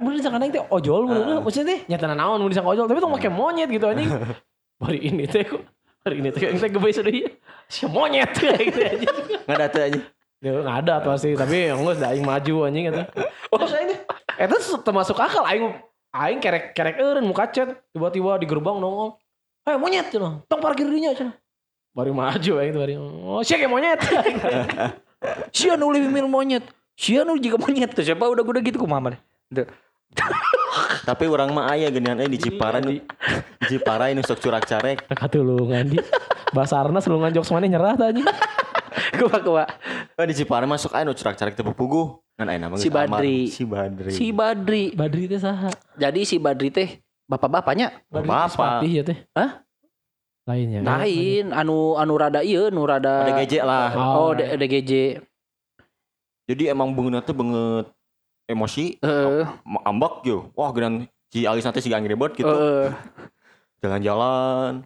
Mun 0.00 0.16
disangka 0.16 0.40
aing 0.40 0.54
teh 0.54 0.64
ojol 0.70 1.04
mun 1.06 1.18
Ah. 1.20 1.40
maksudnya 1.44 1.76
teh 1.76 1.80
nyata 1.88 2.10
naon 2.14 2.40
mun 2.40 2.50
disangka 2.50 2.72
ojol, 2.72 2.86
tapi 2.88 2.98
tong 3.00 3.12
make 3.12 3.28
monyet 3.28 3.68
gitu 3.68 3.86
anjing. 3.88 4.08
Bari 4.80 4.98
ini 4.98 5.24
teh 5.28 5.44
kok 5.44 5.60
hari 6.04 6.24
ini 6.24 6.28
teh 6.32 6.40
yang 6.48 6.56
teh 6.56 6.70
gebeis 6.72 6.98
deui. 7.00 7.28
Si 7.68 7.84
monyet 7.86 8.32
kayak 8.32 8.60
gitu 8.72 8.78
anjing. 8.80 9.10
Nggak 9.44 9.56
ada 9.56 9.66
tuh 9.68 9.80
anjing. 9.84 10.04
Ya 10.40 10.50
nggak 10.56 10.76
ada 10.88 10.94
tuh 11.04 11.10
pasti, 11.12 11.30
tapi 11.36 11.56
yang 11.68 11.84
geus 11.84 11.98
da 12.00 12.16
aing 12.16 12.24
maju 12.24 12.54
anjing 12.64 12.84
eta. 12.88 13.04
Terus 13.52 13.72
aing 13.76 13.88
teh 13.92 13.98
eta 14.40 14.56
termasuk 14.80 15.16
akal 15.20 15.44
aing 15.44 15.64
aing 16.16 16.40
kerek 16.40 16.72
kerek 16.72 16.96
eureun 16.96 17.26
muka 17.28 17.44
chat 17.52 17.68
tiba-tiba 17.92 18.40
di 18.40 18.46
gerbang 18.48 18.80
nongol. 18.80 19.20
Hei 19.68 19.76
monyet 19.76 20.08
cenah, 20.08 20.40
tong 20.48 20.64
parkir 20.64 20.88
dinya 20.88 21.12
cenah. 21.12 21.36
Bari 21.92 22.10
maju 22.14 22.52
aing 22.64 22.72
tuh 22.72 22.80
bari. 22.80 22.94
Oh, 22.96 23.44
sia 23.44 23.60
kayak 23.60 23.68
monyet. 23.68 24.00
Sia 25.52 25.76
nu 25.76 25.92
lebih 25.92 26.08
mil 26.08 26.24
monyet. 26.30 26.64
Sia 26.96 27.26
nu 27.28 27.36
juga 27.36 27.60
monyet 27.60 27.92
tuh. 27.92 28.00
Siapa 28.00 28.24
udah 28.24 28.40
udah 28.40 28.62
gitu 28.64 28.80
kumaha 28.80 29.12
mah. 29.12 29.18
Tapi 31.02 31.24
orang 31.26 31.50
mah 31.50 31.66
aya 31.68 31.90
geuningan 31.90 32.22
eh 32.22 32.30
di 32.30 32.38
Cipara 32.38 32.78
nu 32.78 32.94
di 32.94 33.02
Cipara 33.70 34.06
ini 34.08 34.22
sok 34.22 34.38
curak 34.38 34.64
carek. 34.64 35.02
Katulungan 35.10 35.84
di. 35.86 35.98
Basarna 36.50 36.98
selungan 36.98 37.30
jokes 37.30 37.50
mana 37.50 37.66
nyerah 37.66 37.94
tah 37.94 38.10
anjing. 38.10 38.26
Kumaha 39.12 39.38
kumaha. 39.40 39.66
Oh 40.14 40.24
di 40.24 40.34
Cipara 40.34 40.64
masuk 40.64 40.94
aya 40.94 41.02
nu 41.02 41.12
curak 41.12 41.34
carek 41.34 41.54
teu 41.54 41.66
puguh. 41.66 42.22
Kan 42.34 42.46
aya 42.46 42.58
nama 42.58 42.78
Si. 42.78 42.86
Badri. 42.88 43.50
Si 43.50 43.62
Badri. 43.66 44.12
Si 44.12 44.26
Badri. 44.30 44.84
Badri 44.94 45.26
teh 45.26 45.38
saha? 45.38 45.70
Jadi 45.94 46.22
si 46.22 46.38
Badri 46.38 46.70
teh 46.70 47.02
bapak-bapaknya 47.26 47.90
sepatih 48.46 48.90
ya 48.92 49.02
teh. 49.02 49.18
Hah? 49.34 49.66
Lainnya. 50.46 50.82
lain 50.82 51.52
anu 51.52 51.94
anu 51.94 52.14
rada 52.16 52.40
ieu 52.40 52.72
nu 52.72 52.82
rada 52.82 53.22
Ada 53.22 53.32
geje 53.38 53.58
lah. 53.60 53.92
Oh, 53.94 54.06
Oh, 54.24 54.30
D- 54.32 54.46
DGJ. 54.56 54.92
Jadi 56.46 56.62
emang 56.66 56.90
beungeuna 56.90 57.22
teh 57.22 57.30
banget 57.30 57.86
emosi, 58.50 58.98
ma- 59.62 59.84
ambak 59.86 60.20
yo. 60.22 60.50
Wah 60.52 60.68
geunan 60.70 61.06
si 61.30 61.46
alis 61.46 61.62
nanti 61.62 61.78
si 61.78 61.88
Angry 61.88 62.12
Bird 62.12 62.34
gitu. 62.34 62.50
Heeh. 62.50 62.90
Jalan-jalan. 63.80 64.82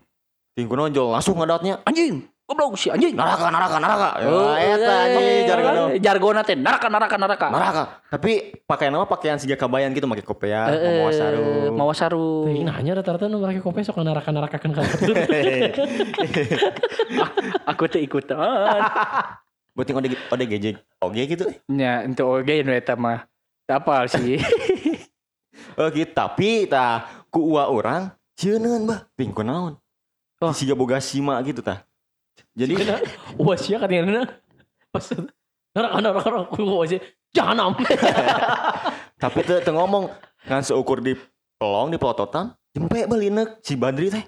Tingku 0.53 0.73
nonjol 0.73 1.11
langsung 1.11 1.35
ngadatnya. 1.35 1.81
Anjing. 1.83 2.29
goblok 2.45 2.77
si 2.77 2.93
anjing. 2.93 3.17
Naraka, 3.17 3.49
naraka, 3.49 3.77
naraka. 3.81 4.09
Oh, 4.21 4.53
Ya, 4.53 4.77
eta 4.77 4.95
anjing 5.09 5.25
eh, 5.25 5.43
jargon. 5.49 5.75
jargona 5.97 6.41
teh 6.45 6.53
naraka 6.53 6.93
naraka 6.93 7.17
naraka. 7.17 7.47
Naraka. 7.49 7.83
Tapi 8.13 8.33
pakaian 8.69 8.93
nama 8.93 9.09
pakaian 9.09 9.41
sejak 9.41 9.57
kabayan 9.57 9.97
gitu 9.97 10.05
pakai 10.05 10.21
kopea, 10.21 10.61
mau 11.01 11.09
sarung. 11.09 11.73
Mau 11.73 11.93
sarung. 11.97 12.45
Teuing 12.45 12.69
nanya 12.69 13.01
rata-rata 13.01 13.33
nu 13.33 13.41
make 13.41 13.65
kopi 13.65 13.81
sok 13.81 13.97
naraka-narakakeun 13.99 14.77
ka 14.77 14.85
batur. 14.85 15.17
Aku 17.73 17.89
teh 17.89 18.05
ikutan. 18.05 18.37
Buat 19.75 19.91
yang 19.91 19.99
ODG, 19.99 20.15
ODGJ 20.31 20.67
oge 21.03 21.23
gitu. 21.27 21.45
Nya 21.67 22.05
ente 22.07 22.23
oge 22.23 22.63
nu 22.63 22.71
eta 22.71 22.95
mah. 22.95 23.27
Apal 23.69 24.09
sih. 24.13 24.41
Gitu, 25.75 26.13
tapi 26.19 26.71
tah 26.71 27.27
ku 27.33 27.55
ua 27.55 27.67
orang 27.67 28.15
cieuneuan 28.39 28.87
bah, 28.87 29.01
ping 29.19 29.35
kunaon. 29.35 29.75
Oh. 30.39 30.53
Siga 30.55 30.79
boga 30.79 31.03
sima 31.03 31.35
gitu 31.43 31.67
tah. 31.67 31.83
Jadi 32.55 32.79
Wah 33.39 33.59
sia 33.59 33.83
katanya 33.83 34.39
pas 34.95 35.03
naraka-naraka 35.75 36.63
wah 36.63 36.87
sia 36.87 37.03
jahanam. 37.35 37.75
tapi 39.23 39.43
teu 39.43 39.59
ngomong 39.75 40.11
ngan 40.47 40.63
seukur 40.63 41.03
di 41.03 41.19
pelong 41.59 41.91
di 41.91 41.99
pelototan 41.99 42.55
jempe 42.71 43.07
balinek 43.11 43.59
si 43.63 43.75
Badri 43.75 44.15
teh. 44.15 44.25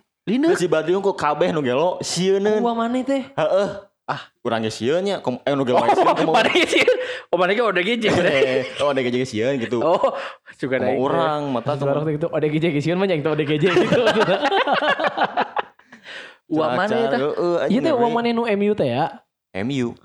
Si 0.58 0.66
Badri 0.66 0.98
kok 0.98 1.14
kabeh 1.14 1.54
nu 1.54 1.62
gelo 1.62 2.02
sieuneuan. 2.02 2.62
Wah 2.62 2.74
mana 2.74 2.98
teh? 3.06 3.22
Heeh. 3.38 3.68
Ah, 4.06 4.22
urang 4.46 4.62
ge 4.62 4.70
sieun 4.70 5.02
nya, 5.02 5.18
kom- 5.18 5.42
eh 5.42 5.50
nu 5.58 5.66
gelo 5.66 5.82
Oh, 5.82 5.86
ge 5.90 5.98
sieun. 5.98 6.14
kumaha. 6.14 6.46
mana 6.46 6.62
sih? 6.62 6.86
Oh, 7.26 7.36
mana 7.42 7.50
udah 7.58 7.82
gijik. 7.82 8.14
Eh, 8.14 8.62
Oh, 8.78 8.94
ada 8.94 9.02
ge 9.02 9.26
sieun 9.26 9.58
gitu. 9.58 9.82
Oh, 9.82 10.14
juga 10.54 10.78
Sama 10.78 10.94
orang 10.94 11.40
mata 11.50 11.74
Sekarang 11.74 12.06
sama 12.06 12.14
itu 12.14 12.26
ODGJ 12.30 12.64
geus 12.70 12.86
mah 12.94 13.06
yang 13.10 13.20
itu 13.20 13.30
ODGJ 13.34 13.64
gitu. 13.66 14.00
Uang 16.54 16.78
mana 16.78 16.94
eta? 17.10 17.16
Iya 17.66 17.78
teh 17.82 17.90
uang 17.90 18.12
mana 18.14 18.30
nu 18.30 18.46
MU 18.46 18.72
teh 18.78 18.94
ya? 18.94 19.26
MU. 19.66 19.98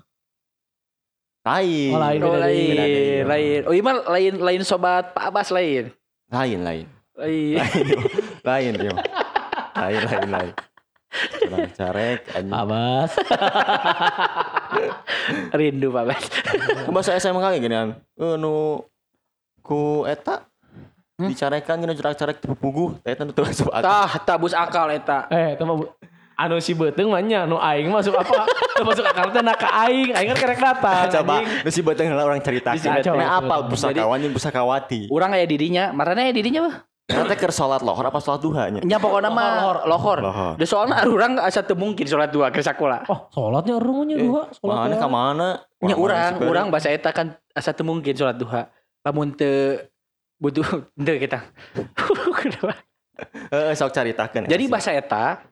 Lain. 1.46 1.90
Oh, 1.94 2.00
lain. 2.02 2.20
Oh, 2.22 2.34
lain, 2.38 3.22
lain. 3.26 3.60
Oh, 3.66 3.72
iya 3.74 3.82
mah 3.82 3.94
lain 4.10 4.34
lain 4.42 4.62
sobat 4.66 5.14
Pak 5.14 5.30
Abbas 5.30 5.54
lain. 5.54 5.94
Lain, 6.26 6.58
lain. 6.66 6.86
Lain. 7.14 7.58
lain. 8.42 8.72
Lain, 9.78 10.02
lain, 10.02 10.28
lain. 10.30 10.52
Kurang 11.12 11.70
carek 11.72 12.20
anjing. 12.32 12.52
Abas. 12.52 13.10
Rindu 15.58 15.92
Pak. 15.92 16.04
Ku 16.84 16.90
bahasa 16.90 17.16
SMA 17.16 17.38
kayak 17.38 17.60
gini 17.60 17.74
kan. 17.74 17.88
Eh 18.16 18.34
nu 18.36 18.82
ku 19.60 20.04
eta 20.04 20.48
Hmm? 21.20 21.28
dicarekan 21.28 21.76
gini 21.78 21.92
tipe 21.94 22.56
puguh. 22.56 22.98
Eta 23.04 23.22
nu 23.22 23.30
teu 23.30 23.44
asup 23.44 23.68
atuh. 23.70 23.84
Tah, 23.84 24.10
tabus 24.24 24.56
akal 24.56 24.90
eta. 24.90 25.28
Eh, 25.28 25.54
itu 25.54 25.62
mah 25.62 25.76
bu- 25.78 25.92
anu 26.34 26.58
si 26.58 26.72
beuteung 26.72 27.12
mah 27.12 27.22
nya 27.22 27.44
nu 27.44 27.60
aing 27.60 27.92
masuk 27.92 28.16
apa? 28.16 28.48
Masuk 28.82 29.04
akal 29.06 29.30
teh 29.30 29.44
na 29.44 29.54
ka 29.54 29.68
aing, 29.86 30.10
aing 30.10 30.28
kan 30.34 30.38
kerek 30.40 30.58
datang. 30.58 31.06
Coba, 31.12 31.38
anjing. 31.38 31.62
nu 31.62 31.70
si 31.70 31.80
beteng 31.84 32.08
heula 32.10 32.24
orang 32.26 32.42
cerita. 32.42 32.74
Bisa, 32.74 32.98
coba. 33.04 33.20
Nah, 33.20 33.30
apa 33.38 33.54
pusakawan 33.68 34.18
jeung 34.18 34.34
pusakawati? 34.34 35.06
Urang 35.12 35.36
aya 35.36 35.46
didinya, 35.46 35.92
marana 35.94 36.26
aya 36.26 36.34
didinya 36.34 36.66
mah. 36.66 36.76
Teh 37.10 37.36
keur 37.36 37.50
salat 37.50 37.82
lohor 37.82 38.06
apa 38.06 38.22
salat 38.22 38.40
duha 38.40 38.70
nya? 38.70 38.80
Nya 38.80 38.96
pokona 39.02 39.26
mah 39.26 39.58
lohor. 39.58 39.76
Lohor. 39.84 40.18
Da 40.54 40.64
soalna 40.64 41.02
urang 41.04 41.34
asa 41.42 41.60
teu 41.60 41.74
mungkin 41.74 42.06
salat 42.06 42.30
dua 42.30 42.48
ke 42.54 42.62
sakola. 42.62 43.02
Oh, 43.10 43.26
salatnya 43.28 43.76
urungnya 43.76 44.16
dua, 44.16 44.48
Mana 44.62 44.94
salat. 44.94 45.02
ka 45.02 45.08
mana? 45.10 45.48
Nya 45.82 45.94
urang, 45.98 46.32
urang 46.46 46.66
bahasa 46.70 46.94
eta 46.94 47.10
kan 47.10 47.34
asa 47.52 47.74
teu 47.74 47.82
mungkin 47.82 48.14
salat 48.14 48.38
duha. 48.38 48.70
Lamun 49.02 49.34
teu 49.34 49.82
butuh 50.38 50.62
teu 51.06 51.16
kita. 51.18 51.42
Kenapa? 52.42 52.74
Heeh, 53.50 53.74
sok 53.74 53.90
caritakeun. 53.92 54.46
Jadi 54.46 54.64
bahasa 54.70 54.94
eta 54.94 55.42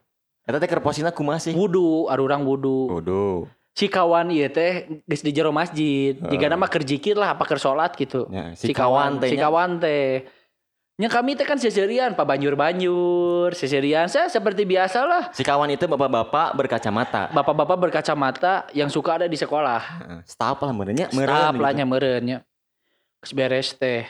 eta 0.47 0.57
teh 0.57 0.67
keur 0.71 0.81
posina 0.81 1.11
kumaha 1.11 1.37
sih? 1.37 1.51
wudu, 1.53 2.07
arurang 2.07 2.47
wudu. 2.47 2.89
Wudu. 2.89 3.45
Si 3.71 3.87
kawan 3.87 4.31
ieu 4.31 4.47
teh 4.47 5.03
geus 5.03 5.21
di 5.21 5.31
jero 5.35 5.51
masjid. 5.51 6.15
Jika 6.15 6.47
nama 6.47 6.65
keur 6.71 6.83
zikir 6.83 7.19
lah 7.19 7.35
apa 7.35 7.43
keur 7.43 7.59
salat 7.59 7.91
gitu. 7.99 8.25
Ya, 8.31 8.55
si 8.55 8.71
kawan 8.71 9.19
teh 9.19 9.29
si 9.29 9.37
kawan 9.37 9.79
teh 9.79 10.25
nya 10.95 11.07
kami 11.07 11.33
teh 11.33 11.43
kan 11.43 11.55
seserian 11.55 12.11
pak 12.11 12.27
banjur 12.27 12.53
banjur 12.53 13.49
seserian 13.51 14.05
saya 14.05 14.27
seperti 14.27 14.63
biasa 14.63 14.99
lah 15.01 15.23
Si 15.31 15.41
kawan 15.41 15.71
itu 15.71 15.87
bapak-bapak 15.87 16.53
berkacamata. 16.53 17.31
bapak-bapak 17.31 17.77
berkacamata 17.79 18.67
yang 18.71 18.85
suka 18.85 19.15
ada 19.15 19.25
di 19.25 19.33
sekolah 19.33 19.81
Staff 20.23 20.59
lah 20.59 20.71
merenya, 20.71 21.07
Stap 21.07 21.15
meureun 21.15 21.55
lah 21.57 21.71
gitu. 21.71 21.79
nya 21.79 21.85
meureun 21.85 22.23
nya 22.23 22.37
Geus 23.17 23.31
beres 23.31 23.69
teh 23.73 24.03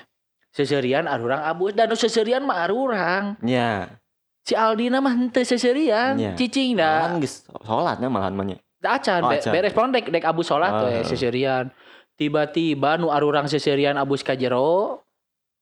seserian 0.50 1.06
arurang 1.06 1.40
abus 1.46 1.72
dan 1.72 1.88
seserian 1.92 2.42
mah 2.42 2.66
arurang 2.66 3.40
Nya. 3.40 4.02
si 4.42 4.52
Aldina 4.52 5.00
mah 5.00 5.14
henteu 5.14 5.44
seserian 5.44 6.18
Nya. 6.18 6.34
cicing 6.34 6.76
dah 6.76 7.08
Malahan 7.08 7.22
geus 7.22 7.36
salatnya 7.62 8.08
malahan 8.10 8.34
mah 8.34 8.46
nya. 8.48 8.58
Da 8.82 8.98
acan, 8.98 9.22
Oh, 9.22 9.30
acan. 9.30 9.52
beres 9.54 9.72
pon 9.72 9.94
dek 9.94 10.10
dek 10.10 10.26
abus 10.26 10.44
sholat 10.44 10.74
Ah. 10.74 10.82
teh 10.84 11.06
seserian 11.08 11.70
tiba-tiba 12.18 12.98
nu 12.98 13.08
arurang 13.08 13.46
seserian 13.46 13.96
abus 13.96 14.22
ka 14.22 14.34
jero 14.34 15.06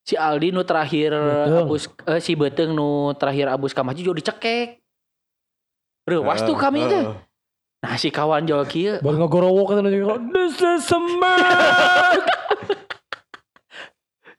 si 0.01 0.15
Aldi 0.15 0.49
nu 0.49 0.63
terakhir 0.63 1.12
Beteung. 1.12 1.65
abus 1.65 1.83
eh, 2.05 2.19
si 2.19 2.33
Beteng 2.33 2.71
nu 2.71 3.13
terakhir 3.13 3.49
abus 3.49 3.71
ka 3.71 3.81
masjid 3.81 4.03
juga 4.03 4.19
dicekek 4.19 4.79
Rewas 6.09 6.41
tuh 6.41 6.57
Heeh, 6.57 6.63
kami 6.65 6.81
teh. 6.85 7.05
heeh. 7.05 7.17
Nah 7.79 7.93
si 7.95 8.09
kawan 8.09 8.43
jol 8.43 8.65
kieu. 8.65 8.97
Baru 8.99 9.21
ngegorowok 9.21 9.65
kan 9.71 9.85
juga. 9.85 10.17
This 10.33 10.57
is 10.57 10.89
a 10.89 10.97
man. 10.97 12.17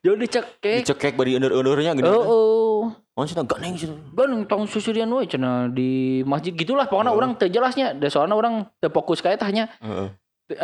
Jol 0.01 0.17
dicekek. 0.17 0.83
Dicekek 0.83 1.13
bari 1.15 1.37
undur-undurnya 1.37 1.93
gitu. 1.93 2.09
Oh, 2.09 2.25
oh. 2.25 2.81
Oh, 3.15 3.25
cenah 3.29 3.45
ganeng 3.45 3.77
sih. 3.77 3.87
Kan 3.87 4.49
tong 4.49 4.65
susurian 4.65 5.13
we 5.13 5.29
cenah 5.29 5.69
di 5.69 6.25
masjid 6.25 6.57
gitulah 6.57 6.89
pokoknya 6.89 7.13
Heeh. 7.13 7.21
orang 7.21 7.31
teu 7.37 7.53
jelasnya. 7.53 7.93
Da 7.93 8.09
soalnya 8.09 8.33
orang 8.33 8.65
teu 8.81 8.89
fokus 8.89 9.21
ka 9.21 9.29
eta 9.29 9.45
nya. 9.53 9.69
Heeh. 9.79 10.09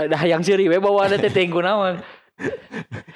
Dah 0.09 0.23
yang 0.25 0.41
siri 0.41 0.67
we 0.67 0.81
bawa 0.81 1.07
ada 1.07 1.21
teh 1.21 1.29
tengku 1.29 1.61
naon. 1.61 2.01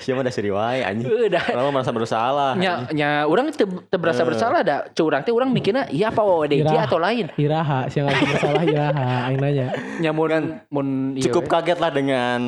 Siapa 0.01 0.25
dah 0.25 0.33
seri 0.33 0.49
wae 0.49 0.81
anjing. 0.81 1.05
Heuh 1.05 1.29
dah 1.29 1.45
Orang 1.53 1.77
merasa 1.77 1.93
bersalah. 1.93 2.57
nya 2.57 2.89
nya 2.89 3.09
orang 3.25 3.53
teu 3.53 3.69
teu 3.85 4.01
berasa 4.01 4.25
Eh. 4.25 4.27
bersalah 4.27 4.61
da 4.61 4.89
curang 4.91 5.21
teh 5.21 5.29
orang 5.29 5.53
mikirnya 5.53 5.85
iya 5.89 6.09
apa 6.09 6.25
ODG 6.25 6.65
Irah. 6.65 6.89
atau 6.89 6.97
lain. 6.97 7.29
Iraha, 7.35 7.85
siapa 7.87 8.09
lagi 8.09 8.25
bersalah 8.27 8.63
Iraha, 8.65 9.09
aing 9.29 9.39
nanya. 9.39 9.67
Nya 10.01 10.11
mun 10.11 10.31
mun 10.67 10.87
iya 11.15 11.29
Cukup 11.29 11.45
kaget 11.47 11.77
lah 11.77 11.91
dengan 11.91 12.41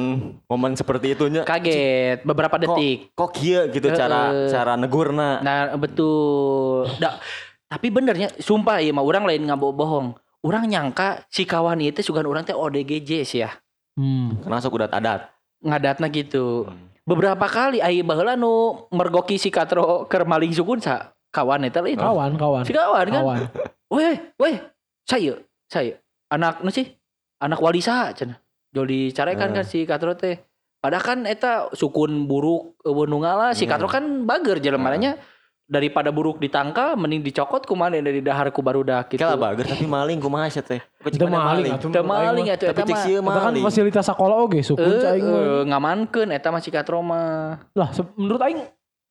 momen 0.48 0.72
seperti 0.72 1.12
itu 1.12 1.28
nya. 1.28 1.44
kaget 1.44 2.24
beberapa 2.24 2.56
Kok- 2.56 2.62
detik. 2.62 2.98
Kok 3.12 3.30
kieu 3.32 3.62
gitu 3.68 3.86
Heeh. 3.86 3.98
cara 3.98 4.20
cara 4.48 4.72
negurna. 4.74 5.44
Nah, 5.44 5.76
betul. 5.76 6.88
Da, 6.96 7.20
tapi 7.66 7.88
benernya 7.88 8.32
sumpah 8.34 8.80
ya 8.80 8.90
mah 8.90 9.02
orang 9.02 9.28
lain 9.28 9.44
ngabo 9.44 9.70
bohong. 9.70 10.16
Orang 10.40 10.66
nyangka 10.66 11.22
si 11.28 11.44
kawan 11.44 11.78
itu 11.78 12.00
sugan 12.00 12.24
orang 12.24 12.42
teh 12.42 12.50
ODGJ 12.50 13.10
sih 13.22 13.40
ya. 13.40 13.52
Hmm. 13.92 14.40
Karena 14.40 14.56
sok 14.58 14.74
udah 14.74 14.88
adat. 14.88 15.31
Ngadatna 15.62 16.10
gitu. 16.10 16.66
Hmm. 16.66 16.90
Beberapa 17.02 17.46
kali 17.46 17.78
ai 17.78 18.02
baheula 18.02 18.34
nu 18.34 18.86
mergoki 18.90 19.38
si 19.38 19.50
katro 19.50 20.06
keur 20.06 20.22
maling 20.22 20.54
sukun 20.54 20.78
sa 20.78 21.14
kawan 21.30 21.66
eta 21.66 21.82
lain. 21.82 21.98
Kawan, 21.98 22.38
kawan. 22.38 22.62
Si 22.62 22.74
kawan 22.74 23.06
kan. 23.08 23.22
Kawan. 23.22 23.40
Weh, 23.92 24.16
weh, 24.40 24.56
saya, 25.04 25.36
saya. 25.68 26.00
Anak 26.32 26.64
nu 26.64 26.72
sih? 26.72 26.88
Anak 27.44 27.60
walisa 27.60 28.08
cenah. 28.16 28.40
Jol 28.72 28.88
dicarekan 28.88 29.52
Eh. 29.52 29.54
kan 29.60 29.66
si 29.68 29.84
katro 29.84 30.16
teh. 30.16 30.40
Padahal 30.80 31.04
kan 31.04 31.18
eta 31.28 31.68
sukun 31.76 32.24
buruk 32.24 32.80
eueuh 32.82 33.04
nu 33.04 33.20
ngala 33.20 33.52
si 33.52 33.68
Hmm. 33.68 33.76
katro 33.76 33.86
kan 33.86 34.24
bager 34.24 34.58
jelemananya 34.58 35.20
daripada 35.72 36.12
buruk 36.12 36.36
ditangkal 36.36 37.00
mending 37.00 37.24
dicokot 37.24 37.64
kumaha 37.64 37.96
dari 37.96 38.20
dahar 38.20 38.52
ku 38.52 38.60
barudak 38.60 39.08
gitu. 39.08 39.24
Kala 39.24 39.40
bager 39.40 39.64
tapi 39.64 39.88
maling 39.88 40.20
kumaha 40.20 40.52
sia 40.52 40.60
teh. 40.60 40.84
Cimana 41.08 41.56
maling. 41.56 41.72
Teu 41.80 42.04
maling 42.04 42.46
atuh 42.52 42.76
Tapi 42.76 42.92
eta 42.92 43.24
mah. 43.24 43.32
Eta 43.32 43.40
kan 43.48 43.54
fasilitas 43.56 44.04
sekolah 44.04 44.36
oge 44.44 44.60
sukun 44.60 44.84
Eh, 44.84 45.00
cai 45.00 45.16
aing 45.16 45.24
mah. 45.24 45.40
eh, 45.40 45.62
ngamankeun 45.72 46.28
eta 46.36 46.52
mah 46.52 46.60
si 46.60 46.68
katro 46.68 47.00
mah. 47.00 47.56
Lah, 47.72 47.88
menurut 48.20 48.40
aing 48.44 48.60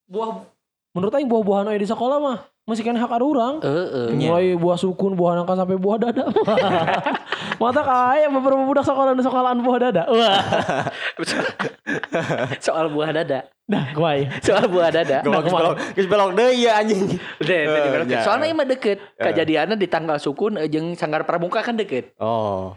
buah 0.05 0.45
menurut 0.93 1.13
aing 1.17 1.25
buah-buahan 1.25 1.65
aya 1.73 1.79
di 1.81 1.89
sekolah 1.89 2.17
mah 2.21 2.37
masih 2.69 2.85
kan 2.85 2.93
hak 2.93 3.11
urang. 3.19 3.57
Heeh. 3.59 4.13
Mulai 4.13 4.53
buah 4.53 4.77
sukun, 4.77 5.17
buah 5.17 5.33
nangka 5.33 5.57
sampai 5.57 5.81
buah 5.81 5.97
dada. 5.97 6.29
Mata 7.61 7.81
kaya 7.81 8.29
beberapa 8.29 8.63
budak 8.63 8.85
sekolah 8.85 9.17
di 9.17 9.23
sekolahan 9.25 9.59
buah 9.65 9.79
dada. 9.81 10.03
Wah, 10.07 10.39
Soal 12.65 12.93
buah 12.93 13.11
dada. 13.11 13.49
Dah 13.71 13.85
kuai. 13.95 14.27
Soal 14.45 14.67
buah 14.67 14.91
dada. 14.91 15.23
Geus 15.23 15.47
belok, 15.47 15.75
geus 15.95 16.07
belok 16.07 16.29
deui 16.35 16.67
ya 16.67 16.77
anjing. 16.77 17.15
Udah, 17.39 17.55
Eh, 17.55 17.65
tadi 17.65 17.87
belok. 17.89 18.07
ya. 18.07 18.21
Soalnya 18.21 18.47
emang 18.47 18.67
deket. 18.67 18.97
Eh. 19.15 19.23
Kejadiannya 19.23 19.75
di 19.75 19.87
tanggal 19.87 20.19
sukun 20.19 20.59
eh, 20.59 20.67
jeung 20.67 20.91
Sanggar 20.93 21.23
Pramuka 21.23 21.63
kan 21.63 21.73
deket. 21.73 22.11
Oh. 22.19 22.75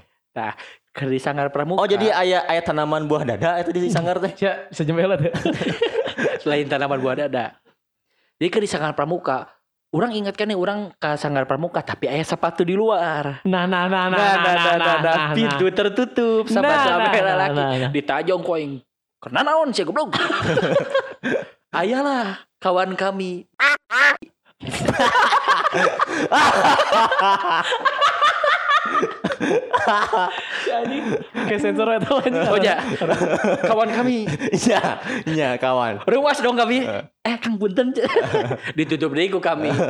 Keur 0.90 1.10
di 1.10 1.18
Sanggar 1.18 1.50
Pramuka. 1.50 1.82
Oh 1.82 1.86
jadi 1.86 2.08
aya 2.08 2.42
aya 2.44 2.62
tanaman 2.62 3.04
buah 3.04 3.22
dada 3.24 3.58
itu 3.58 3.70
di 3.70 3.90
sanggar 3.90 4.18
teh. 4.18 4.30
Sia 4.34 4.70
sejembela 4.70 5.14
teh. 5.14 5.34
selain 6.38 6.64
tanaman 6.64 6.98
buah 6.98 7.16
dada. 7.20 7.58
Jadi 8.34 8.48
keur 8.48 8.62
di 8.62 8.68
Sanggar 8.68 8.92
Pramuka, 8.92 9.46
orang 9.90 10.10
ingatkan 10.12 10.46
nih 10.46 10.58
orang 10.58 10.90
ke 10.92 11.14
Sanggar 11.14 11.46
Pramuka 11.46 11.80
tapi 11.80 12.06
aya 12.06 12.22
sepatu 12.22 12.62
di 12.62 12.74
luar. 12.74 13.42
Nah, 13.42 13.64
nah, 13.64 13.86
nah, 13.86 14.06
nah, 14.06 14.18
Nah, 14.18 14.34
nah, 14.34 14.54
nah, 14.54 14.76
nah, 14.76 14.96
nah, 14.98 15.26
pintu 15.32 15.66
tertutup 15.70 16.46
sama 16.46 16.66
Nah, 16.66 16.78
sama 16.78 16.98
nah, 17.00 17.14
nah, 17.14 17.36
laki 17.38 17.54
nah, 17.54 17.70
nah. 17.78 17.90
ditajong 17.90 18.42
koing. 18.42 18.72
Karena 19.24 19.40
naon 19.40 19.72
sih 19.72 19.88
goblok. 19.88 20.12
Ayalah 21.80 22.44
kawan 22.60 22.92
kami. 22.92 23.48
Anjing. 30.74 31.04
Kayak 31.32 31.60
sensor 31.60 31.88
itu 31.96 32.12
anjing. 32.12 32.48
Oh 32.52 32.58
ya, 32.60 32.76
kawan 33.64 33.90
kami. 33.92 34.28
Iya, 34.52 35.00
iya 35.24 35.50
kawan. 35.56 36.04
Rewas 36.04 36.44
dong 36.44 36.60
kami. 36.60 36.84
Eh 37.24 37.36
Kang 37.40 37.56
Punten. 37.56 37.96
Ditutup 38.78 39.16
deh 39.16 39.32
ku 39.32 39.40
kami. 39.40 39.72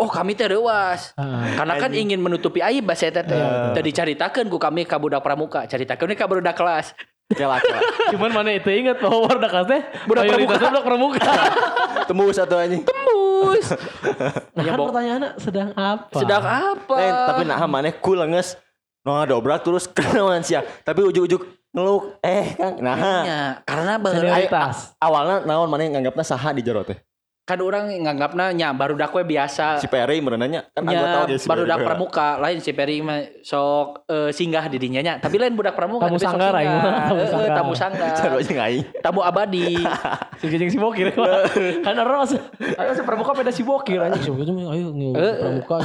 Oh 0.00 0.08
kami 0.08 0.32
teh 0.32 0.48
rewas. 0.48 1.12
Ah. 1.14 1.44
Karena 1.60 1.76
kan 1.76 1.92
ingin 1.92 2.18
menutupi 2.24 2.64
aib 2.64 2.88
bahasa 2.88 3.12
eta 3.12 3.22
teh. 3.22 3.38
Tadi 3.76 3.90
caritakeun 3.92 4.48
ku 4.48 4.56
kami 4.56 4.88
ka 4.88 4.96
budak 4.96 5.20
pramuka. 5.20 5.68
Caritakeun 5.68 6.16
ka 6.16 6.24
budak 6.26 6.56
kelas. 6.56 6.96
Kelak, 7.30 7.62
kelak. 7.62 7.82
Cuman 8.10 8.30
mana 8.32 8.50
itu 8.52 8.66
ingat 8.68 8.98
bahwa 8.98 9.30
kelas 9.30 9.66
teh 9.66 9.80
Budak 10.04 10.22
mayoritasnya 10.26 10.68
budak 10.70 10.84
pramuka. 10.84 11.20
Tembus 12.10 12.34
satu 12.34 12.54
anjing. 12.58 12.82
Tembus. 12.82 13.66
Nah, 14.52 14.66
Ya, 14.66 14.74
kan 14.74 14.78
pertanyaannya 14.82 15.30
sedang 15.40 15.68
apa? 15.72 16.12
Sedang 16.12 16.44
apa? 16.44 16.94
Eh, 16.98 17.12
tapi 17.24 17.42
nah 17.46 17.56
maneh 17.64 17.96
cool 17.98 18.20
nges. 18.26 18.58
No 19.00 19.24
dobrak 19.24 19.64
terus 19.64 19.88
kenalan 19.96 20.44
sia. 20.44 20.60
Tapi 20.60 21.00
ujuk-ujuk 21.02 21.40
ngeluk. 21.72 22.20
Eh, 22.20 22.52
Kang. 22.52 22.76
Nah, 22.82 22.96
Ya, 23.24 23.40
karena 23.64 23.96
senioritas. 23.96 24.92
awalnya 24.98 25.46
naon 25.46 25.70
maneh 25.70 25.88
nganggapna 25.88 26.20
saha 26.20 26.52
di 26.52 26.60
jero 26.60 26.84
teh. 26.84 26.98
Kan 27.50 27.58
orang 27.58 27.90
nganggapna 27.90 28.54
nya 28.54 28.70
baru 28.70 28.94
dak 28.94 29.10
we 29.10 29.26
biasa. 29.26 29.82
Si 29.82 29.90
Perry 29.90 30.22
merenanya 30.22 30.70
kan 30.70 30.86
Nya 30.86 31.26
oge 31.26 31.34
si 31.34 31.50
baru 31.50 31.66
Perry. 31.66 31.70
dak 31.74 31.78
pramuka 31.82 32.28
lain 32.38 32.62
si 32.62 32.70
Peri 32.70 33.02
mah 33.02 33.18
sok 33.42 34.06
eh, 34.06 34.30
singgah 34.30 34.70
di 34.70 34.78
dinya 34.78 35.02
nya. 35.02 35.14
Tapi 35.18 35.34
lain 35.34 35.58
budak 35.58 35.74
pramuka 35.74 36.06
Tamu 36.06 36.14
tapi 36.14 36.22
sok 36.22 36.30
sanggar, 36.30 36.52
aing 36.54 36.70
singgah. 36.70 36.78
mah, 36.78 36.94
tamu 37.02 37.18
Eh, 37.18 37.18
eh, 37.18 37.26
sanggar. 37.26 37.56
tamu 37.58 37.72
sanggar. 37.74 38.08
Aja. 38.38 38.82
Tamu 39.02 39.20
abadi. 39.26 39.66
Si 40.40 40.48
gejeng 40.48 40.72
si 40.72 40.80
bokir 40.80 41.12
kan 41.84 42.00
ros. 42.00 42.32
Ayo 42.56 42.90
si 42.96 43.02
pramuka 43.04 43.36
pada 43.36 43.52
si 43.52 43.60
bokir 43.60 44.00
anjing. 44.00 44.24
Si 44.24 44.30
bokir 44.32 44.48
ayo 44.48 44.88
pramuka. 45.36 45.76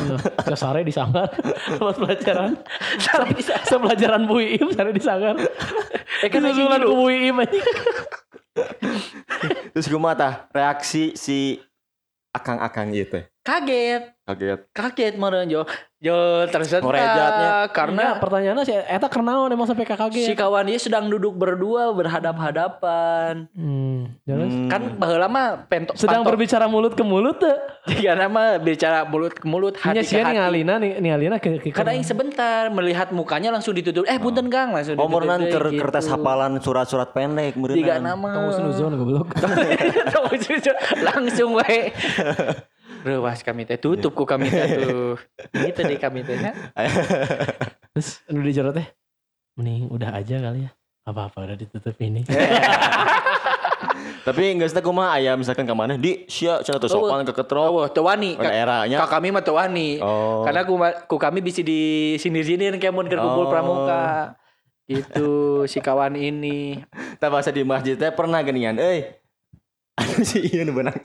Ke 0.45 0.55
sare 0.55 0.85
disangar. 0.85 1.27
Pas 1.75 1.97
pelajaran. 1.99 2.55
Sare 2.95 3.33
disangar. 3.33 3.65
Sepelajaran 3.67 4.21
Bu 4.23 4.39
Iim 4.39 4.71
sare 4.71 4.93
disangar. 4.93 5.35
Eh, 6.23 6.29
kan 6.31 6.39
lagi 6.39 6.61
Susulan 6.61 6.79
gitu. 6.79 6.93
Terus 9.75 9.87
kumaha 9.91 10.15
tah 10.15 10.33
reaksi 10.55 11.15
si 11.15 11.59
akang-akang 12.31 12.91
teh? 13.07 13.23
Kaget. 13.45 14.15
Kaget. 14.27 14.59
Kaget 14.71 15.13
meureun 15.19 15.47
jo. 15.51 15.63
Jo 16.05 16.45
tersentak 16.53 16.85
Ngorejatnya. 16.85 17.49
Karena 17.73 18.05
pertanyaannya 18.21 18.61
si 18.61 18.73
eta 18.77 19.09
kenaon 19.09 19.49
emang 19.49 19.65
sampai 19.65 19.89
kakak 19.89 20.13
si 20.13 20.37
kawan 20.37 20.69
dia 20.69 20.77
sedang 20.77 21.09
duduk 21.09 21.33
berdua 21.33 21.89
berhadap-hadapan. 21.97 23.49
Hmm, 23.57 24.13
jelas. 24.29 24.53
Hmm. 24.53 24.69
Kan 24.69 24.81
baheula 25.01 25.25
mah 25.25 25.65
pento 25.65 25.97
Sedang 25.97 26.21
berbicara 26.21 26.69
mulut 26.69 26.93
ke 26.93 27.01
mulut 27.01 27.41
tuh. 27.41 27.57
Jika 27.89 28.13
nama 28.13 28.61
bicara 28.61 29.05
mulut 29.09 29.33
ke 29.33 29.45
mulut, 29.49 29.73
hati 29.81 29.97
Hanya 29.97 30.01
ke 30.05 30.09
sih 30.09 30.21
hati. 30.21 30.37
ningalina 30.37 30.73
nih 30.77 30.91
ningalina 31.01 31.35
ke 31.41 31.57
ke. 31.57 31.73
Karena 31.73 31.97
yang 31.97 32.05
sebentar 32.05 32.69
melihat 32.69 33.09
mukanya 33.09 33.49
langsung 33.49 33.73
ditutup. 33.73 34.05
Eh 34.05 34.21
punten 34.21 34.45
Kang 34.53 34.77
langsung 34.77 34.93
ditutup. 34.93 35.25
deh, 35.25 35.49
ker 35.49 35.65
gitu. 35.73 35.81
kertas 35.81 36.05
hafalan 36.05 36.61
surat-surat 36.61 37.09
pendek. 37.17 37.57
Tiga 37.57 37.97
nama. 37.97 38.29
Kamu 38.29 38.49
snuzon 38.53 38.93
goblok. 38.93 39.27
langsung 41.07 41.57
we. 41.57 41.89
Rewas 43.05 43.45
kami 43.45 43.69
teh 43.69 43.77
tutup 43.77 44.17
ku 44.17 44.25
kami 44.25 44.49
teh 44.49 44.81
tuh. 44.81 45.13
Gitu 45.61 45.85
deh 45.85 46.01
kami 46.01 46.25
teh. 46.25 46.41
nya. 46.41 46.57
Terus 47.93 48.25
anu 48.25 48.41
di 48.41 48.49
jero 48.49 48.73
teh. 48.73 48.89
Mending 49.53 49.93
udah 49.93 50.17
aja 50.17 50.41
kali 50.41 50.65
ya. 50.65 50.73
Apa-apa 51.05 51.45
udah 51.45 51.53
ditutup 51.53 51.93
ini. 52.01 52.25
Tapi 54.25 54.57
geus 54.57 54.73
teh 54.73 54.81
kumaha 54.81 55.21
aya 55.21 55.37
misalkan 55.37 55.69
ka 55.69 55.77
mana 55.77 56.01
di 56.01 56.25
sia 56.25 56.65
cenah 56.65 56.81
teu 56.81 56.89
sopan 56.89 57.21
ke 57.21 57.29
ketrok 57.29 57.69
Oh, 57.69 57.85
teu 57.85 58.09
wani. 58.09 58.33
ke. 58.33 58.41
Kak 58.41 59.13
kami 59.13 59.29
mah 59.29 59.45
teu 59.45 59.53
wani. 59.53 60.01
Oh. 60.01 60.41
Karena 60.41 60.65
ku, 60.65 60.73
ku 61.05 61.21
kami 61.21 61.45
bisa 61.45 61.61
di 61.61 62.17
sini-sini 62.17 62.73
kayak 62.81 62.89
mun 62.89 63.05
keur 63.05 63.21
kumpul 63.21 63.45
Oh. 63.45 63.51
pramuka. 63.53 64.33
Gitu 64.89 65.61
si 65.69 65.77
kawan 65.77 66.17
ini. 66.17 66.81
Tah 67.21 67.29
bahasa 67.29 67.53
di 67.53 67.61
masjid 67.61 67.93
teh 67.93 68.09
pernah 68.09 68.41
euy. 68.41 69.13
Anu 69.93 70.25
si 70.25 70.41
ieu 70.41 70.65
nu 70.65 70.73
beunang. 70.73 70.97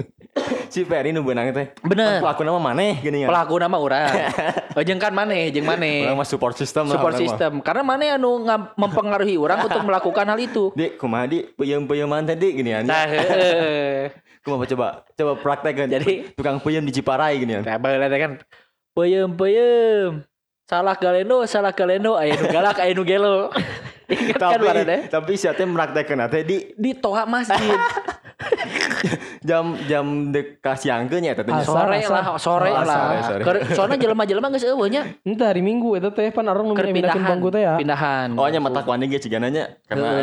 Si 0.71 0.87
Ferry 0.87 1.11
nu 1.11 1.21
beunang 1.21 1.51
teh. 1.51 1.75
Bener. 1.83 2.23
Pelaku 2.23 2.47
nama 2.47 2.57
maneh 2.63 3.03
geuningan. 3.03 3.29
Pelaku 3.29 3.55
nama 3.59 3.77
urang. 3.77 4.15
Oh, 4.71 4.87
jeung 4.87 5.03
kan 5.03 5.11
maneh, 5.11 5.51
jeung 5.51 5.67
maneh. 5.67 6.07
Urang 6.07 6.23
mah 6.23 6.29
support 6.31 6.55
system 6.55 6.87
lah. 6.87 6.95
support 6.95 7.19
mah. 7.19 7.21
system 7.21 7.59
karena 7.59 7.83
mana 7.83 8.15
anu 8.15 8.47
mempengaruhi 8.79 9.35
orang 9.35 9.63
untuk 9.67 9.83
melakukan 9.83 10.23
hal 10.31 10.39
itu 10.39 10.71
Dik, 10.79 10.95
kumaha 10.95 11.27
di 11.27 11.43
peuyeum-peuyeumman 11.59 12.23
teh 12.23 12.39
dik 12.39 12.63
geuningan. 12.63 12.87
nah 12.87 13.03
heeh. 13.11 14.15
Kumaha 14.47 14.71
coba 14.71 14.87
coba 15.11 15.33
praktekkeun. 15.43 15.91
Jadi- 15.91 16.33
tukang 16.39 16.63
peuyeum 16.63 16.87
di 16.87 16.95
Ciparai 16.95 17.43
geuningan. 17.43 17.67
nah 17.67 17.77
baheula 17.83 18.07
teh 18.07 18.21
kan 18.23 18.33
peuyeum 18.95 19.35
peuyeum 19.35 20.23
salah 20.71 20.95
galendo 20.95 21.43
salah 21.51 21.75
galendo 21.75 22.15
aya 22.15 22.39
nu 22.39 22.47
galak 22.47 22.79
aya 22.79 22.95
nu 22.95 23.03
gelo 23.03 23.51
Ingat 24.11 24.43
kan 24.43 24.59
Tapi 24.59 24.87
deh 24.87 25.01
tapi 25.11 25.33
sia 25.35 25.51
teh 25.51 25.67
praktekkeun 25.67 26.31
teh 26.31 26.43
di 26.47 26.57
di 26.79 26.95
toa 26.95 27.27
masjid 27.27 27.79
jam 29.49 29.73
jam 29.85 30.05
dek 30.31 30.61
kasiangkeun 30.61 31.21
nya 31.21 31.33
teh. 31.33 31.45
Asar, 31.45 31.89
sore 31.89 31.99
asar. 32.01 32.13
lah 32.13 32.25
sore 32.37 32.71
lah 32.73 32.99
soalnya 33.73 33.97
jelema-jelema 33.97 34.49
geus 34.51 34.65
eueuh 34.65 34.89
nya 34.89 35.03
Entah 35.23 35.53
hari 35.53 35.61
Minggu 35.61 35.97
itu 35.97 36.09
teh 36.11 36.29
pan 36.29 36.45
orang 36.45 36.73
pindahin 36.73 36.95
pindahan 36.95 37.21
bangku 37.25 37.49
teh 37.49 37.63
ya. 37.63 37.75
pindahan 37.77 38.29
Oh 38.35 38.47
nya 38.47 38.61
mata 38.61 38.85
kuani 38.85 39.07
ge 39.07 39.19
cigananya 39.19 39.81
karena 39.87 40.09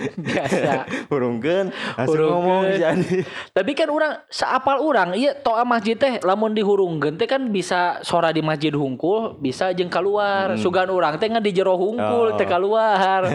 biasa 0.00 0.88
Hurungkeun. 1.12 1.66
ngomong 2.08 2.72
jadi. 2.72 3.20
Tapi 3.52 3.72
kan 3.76 3.92
orang 3.92 4.24
seapal 4.32 4.80
orang 4.80 5.12
iya 5.12 5.36
toa 5.36 5.60
masjid 5.68 5.92
teh 5.92 6.24
lamun 6.24 6.56
dihurungkeun 6.56 7.20
teh 7.20 7.28
kan 7.28 7.52
bisa 7.52 8.00
sora 8.00 8.32
di 8.32 8.40
masjid 8.40 8.72
hungkul 8.72 9.36
bisa 9.36 9.76
jeung 9.76 9.92
keluar. 9.92 10.56
Sugan 10.56 10.88
orang 10.88 11.20
teh 11.20 11.28
ngan 11.28 11.44
di 11.44 11.52
jero 11.52 11.76
hungkul 11.76 12.32
Oh. 12.32 12.36
teh 12.36 12.48
keluar. 12.48 13.28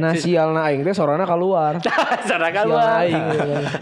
Nah 0.00 0.16
sialna 0.16 0.60
aing 0.66 0.80
teh 0.80 0.96
sorana 0.96 1.28
keluar. 1.28 1.76
Sora 1.84 2.16
Sialna 2.24 2.48
keluar. 2.50 2.88
aing. 3.04 3.24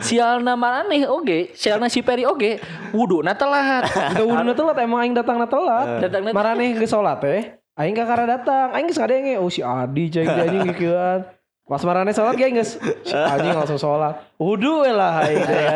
Sialna 0.03 0.53
maneh 0.59 1.07
oge, 1.07 1.55
sialna 1.55 1.87
si 1.87 2.03
Peri 2.03 2.27
oge, 2.27 2.59
wuduna 2.91 3.39
telat. 3.39 3.87
Kita 4.13 4.27
wuduna 4.27 4.53
telat 4.53 4.77
emang 4.83 5.01
aing 5.07 5.15
datangna 5.15 5.47
telat. 5.47 6.03
Datangna 6.03 6.35
Maraneh 6.35 6.75
ke 6.75 6.85
salat 6.85 7.23
teh. 7.23 7.55
Aing 7.79 7.95
ka 7.95 8.03
kara 8.03 8.27
datang. 8.27 8.75
Aing 8.75 8.91
geus 8.91 8.99
ngadenge 8.99 9.39
oh 9.39 9.47
si 9.47 9.63
Adi 9.63 10.11
cai 10.11 10.27
anjing 10.27 10.67
geukeun. 10.75 11.23
Pas 11.69 11.85
maraneh 11.85 12.11
salat 12.11 12.35
ge 12.35 12.51
aing 12.51 12.59
geus 12.59 12.75
si 13.07 13.15
anjing 13.15 13.55
langsung 13.55 13.79
salat. 13.79 14.19
Wudu 14.35 14.83
we 14.83 14.91
lah. 14.91 15.23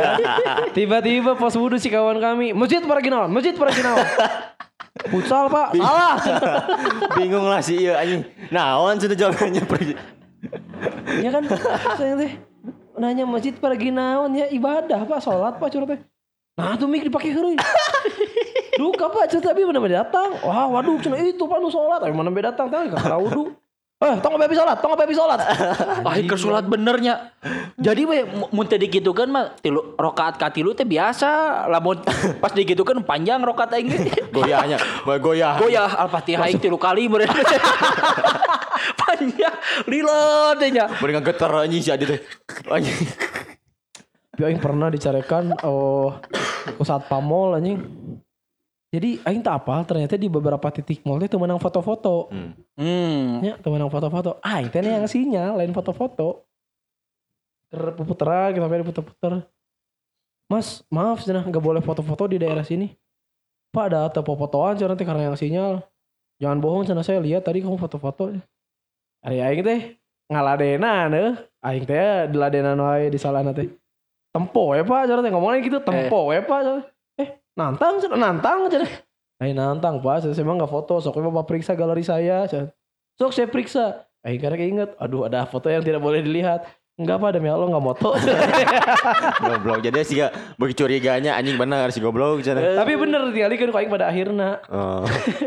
Tiba-tiba 0.76 1.38
pas 1.38 1.54
wudu 1.54 1.78
si 1.78 1.86
kawan 1.86 2.18
kami, 2.18 2.50
masjid 2.50 2.82
pergi 2.82 3.06
naon? 3.06 3.30
Masjid 3.30 3.54
pergi 3.54 3.86
naon? 3.86 4.02
Futsal 5.08 5.48
pak, 5.48 5.72
salah. 5.76 6.14
Bingung 7.16 7.44
lah 7.44 7.60
si 7.60 7.76
ieu 7.80 7.92
anjing. 7.92 8.22
Naon 8.50 8.98
cenah 8.98 9.14
jawabannya 9.14 9.62
pergi. 9.62 9.94
Ya 11.20 11.30
kan? 11.34 11.42
Saya 12.00 12.14
teh 12.16 12.32
nanya 12.96 13.28
masjid 13.28 13.52
pergi 13.52 13.92
naon 13.92 14.32
ya? 14.32 14.48
Ibadah 14.48 15.04
pak. 15.04 15.20
Sholat 15.20 15.60
pak 15.60 15.68
curhat 15.72 16.00
nah 16.52 16.76
tuh 16.76 16.84
mik 16.84 17.08
dipakai 17.08 17.32
heureuy. 17.32 17.56
Duka 18.80 19.08
pak 19.08 19.28
cerita 19.28 19.52
tapi 19.52 19.64
mana 19.64 19.80
beda 19.80 20.04
datang? 20.08 20.36
Wah 20.44 20.68
waduh 20.68 20.96
cina 21.00 21.16
itu 21.20 21.44
pak 21.44 21.58
nu 21.60 21.68
sholat. 21.68 22.00
Tapi 22.04 22.12
mana 22.12 22.32
beda 22.32 22.52
datang 22.52 22.68
tahu 22.72 22.92
kera 22.96 23.16
wudu 23.20 23.56
eh 24.02 24.14
tong 24.18 24.34
bebi 24.34 24.50
sholat 24.52 24.82
tong 24.82 24.98
bebi 24.98 25.14
sholat 25.14 25.38
Ah, 26.02 26.18
keur 26.18 26.34
salat 26.34 26.66
benernya. 26.66 27.30
Jadi 27.78 28.02
we 28.02 28.26
mu- 28.26 28.50
mun 28.50 28.66
teh 28.66 28.74
digitukeun 28.74 29.30
mah 29.30 29.54
tilu 29.56 29.94
rakaat 29.94 30.34
ka 30.36 30.50
tilu 30.50 30.74
teh 30.74 30.82
biasa. 30.82 31.64
Lamun 31.70 32.02
pas 32.42 32.50
digitukeun 32.50 33.06
panjang 33.06 33.38
rakaat 33.38 33.78
aing 33.78 33.86
ge. 33.86 33.98
Goyahnya, 34.34 34.76
boy 35.06 35.22
goyah. 35.22 35.54
Goyah 35.56 35.86
Al-Fatihah 36.02 36.44
aing 36.44 36.58
tilu 36.58 36.76
kali 36.76 37.06
meureun. 37.06 37.30
panjang 39.00 39.54
lila 39.86 40.52
teh 40.58 40.68
nya. 40.68 40.90
Mending 40.98 41.22
geter 41.22 41.50
anjing 41.52 41.80
si 41.80 41.90
Adi 41.90 42.04
teh. 42.04 42.20
Anjing. 42.66 42.98
tapi 44.32 44.48
aing 44.48 44.58
pernah 44.58 44.88
dicarekan 44.88 45.54
oh 45.62 46.16
ke 46.76 46.82
saat 46.82 47.04
pamol 47.04 47.52
anjing 47.52 47.78
jadi 48.92 49.24
aing 49.24 49.40
tak 49.40 49.64
apa 49.64 49.88
ternyata 49.88 50.20
di 50.20 50.28
beberapa 50.28 50.68
titik 50.68 51.00
mall 51.08 51.16
teh 51.16 51.24
teu 51.24 51.40
menang 51.40 51.56
foto-foto 51.56 52.28
Hmm. 52.28 52.52
Hmm. 52.76 53.40
Ya, 53.40 53.56
teman 53.56 53.80
yang 53.80 53.92
foto-foto. 53.92 54.36
Ah, 54.44 54.60
itu 54.60 54.76
nih 54.76 55.00
yang 55.00 55.08
sinyal, 55.08 55.56
lain 55.56 55.72
foto-foto. 55.72 56.44
Terputer 57.72 58.52
kita 58.52 58.68
sampai 58.68 58.84
puter-puter. 58.84 59.32
Mas, 60.52 60.84
maaf 60.92 61.24
cenah 61.24 61.40
nggak 61.48 61.64
boleh 61.64 61.80
foto-foto 61.80 62.28
di 62.28 62.36
daerah 62.36 62.60
sini. 62.60 62.92
Pak 63.72 63.84
ada 63.88 64.12
atau 64.12 64.20
fotoan 64.20 64.76
cenah 64.76 64.92
teh 64.92 65.08
karena 65.08 65.32
yang 65.32 65.38
sinyal. 65.40 65.80
Jangan 66.36 66.60
bohong 66.60 66.84
cenah 66.84 67.00
saya 67.00 67.24
lihat 67.24 67.48
tadi 67.48 67.64
kamu 67.64 67.80
foto-foto. 67.80 68.36
Ari 69.24 69.40
aing 69.40 69.64
teh 69.64 69.80
ngaladenan 70.28 71.08
euy. 71.16 71.32
Aing 71.64 71.84
teh 71.88 72.28
diladenan 72.28 72.76
wae 72.76 73.08
di 73.08 73.16
salahna 73.16 73.56
teh. 73.56 73.72
Tempo 74.36 74.76
ya 74.76 74.84
Pak, 74.84 75.08
cenah 75.08 75.22
teh 75.24 75.32
ngomongnya 75.32 75.64
gitu, 75.64 75.80
tempo 75.80 76.28
ya 76.28 76.44
Pak. 76.44 76.60
cenah. 76.60 76.84
Nantang 77.52 78.00
cenah, 78.00 78.16
nantang 78.16 78.68
cenah. 78.72 78.92
Aing 79.42 79.58
nantang 79.58 79.98
Pak, 79.98 80.24
saya 80.24 80.38
emang 80.38 80.56
nggak 80.56 80.70
foto, 80.70 81.02
sok 81.02 81.18
Bapak 81.18 81.50
periksa 81.50 81.74
galeri 81.74 82.06
saya. 82.06 82.46
Sok 83.18 83.32
saya 83.34 83.50
periksa. 83.50 84.06
Aing 84.22 84.38
karena 84.38 84.56
inget, 84.62 84.90
aduh 84.96 85.26
ada 85.26 85.44
foto 85.44 85.66
yang 85.66 85.82
tidak 85.82 86.00
boleh 86.00 86.22
dilihat. 86.22 86.64
Enggak 86.94 87.18
Pak, 87.18 87.30
demi 87.34 87.50
Allah 87.50 87.66
nggak 87.66 87.84
moto. 87.84 88.14
Goblok. 89.44 89.82
Jadi 89.82 89.98
sih 90.06 90.16
gak 90.22 90.32
bagi 90.54 90.74
curiganya 90.76 91.34
anjing 91.34 91.58
bener 91.58 91.90
si 91.90 91.98
goblok 91.98 92.44
cenah. 92.44 92.78
Tapi 92.78 92.94
bener 92.94 93.34
dialihkan 93.34 93.74
ku 93.74 93.76
aing 93.76 93.90
pada 93.90 94.06
akhirnya. 94.08 94.62
Oh. 94.70 95.02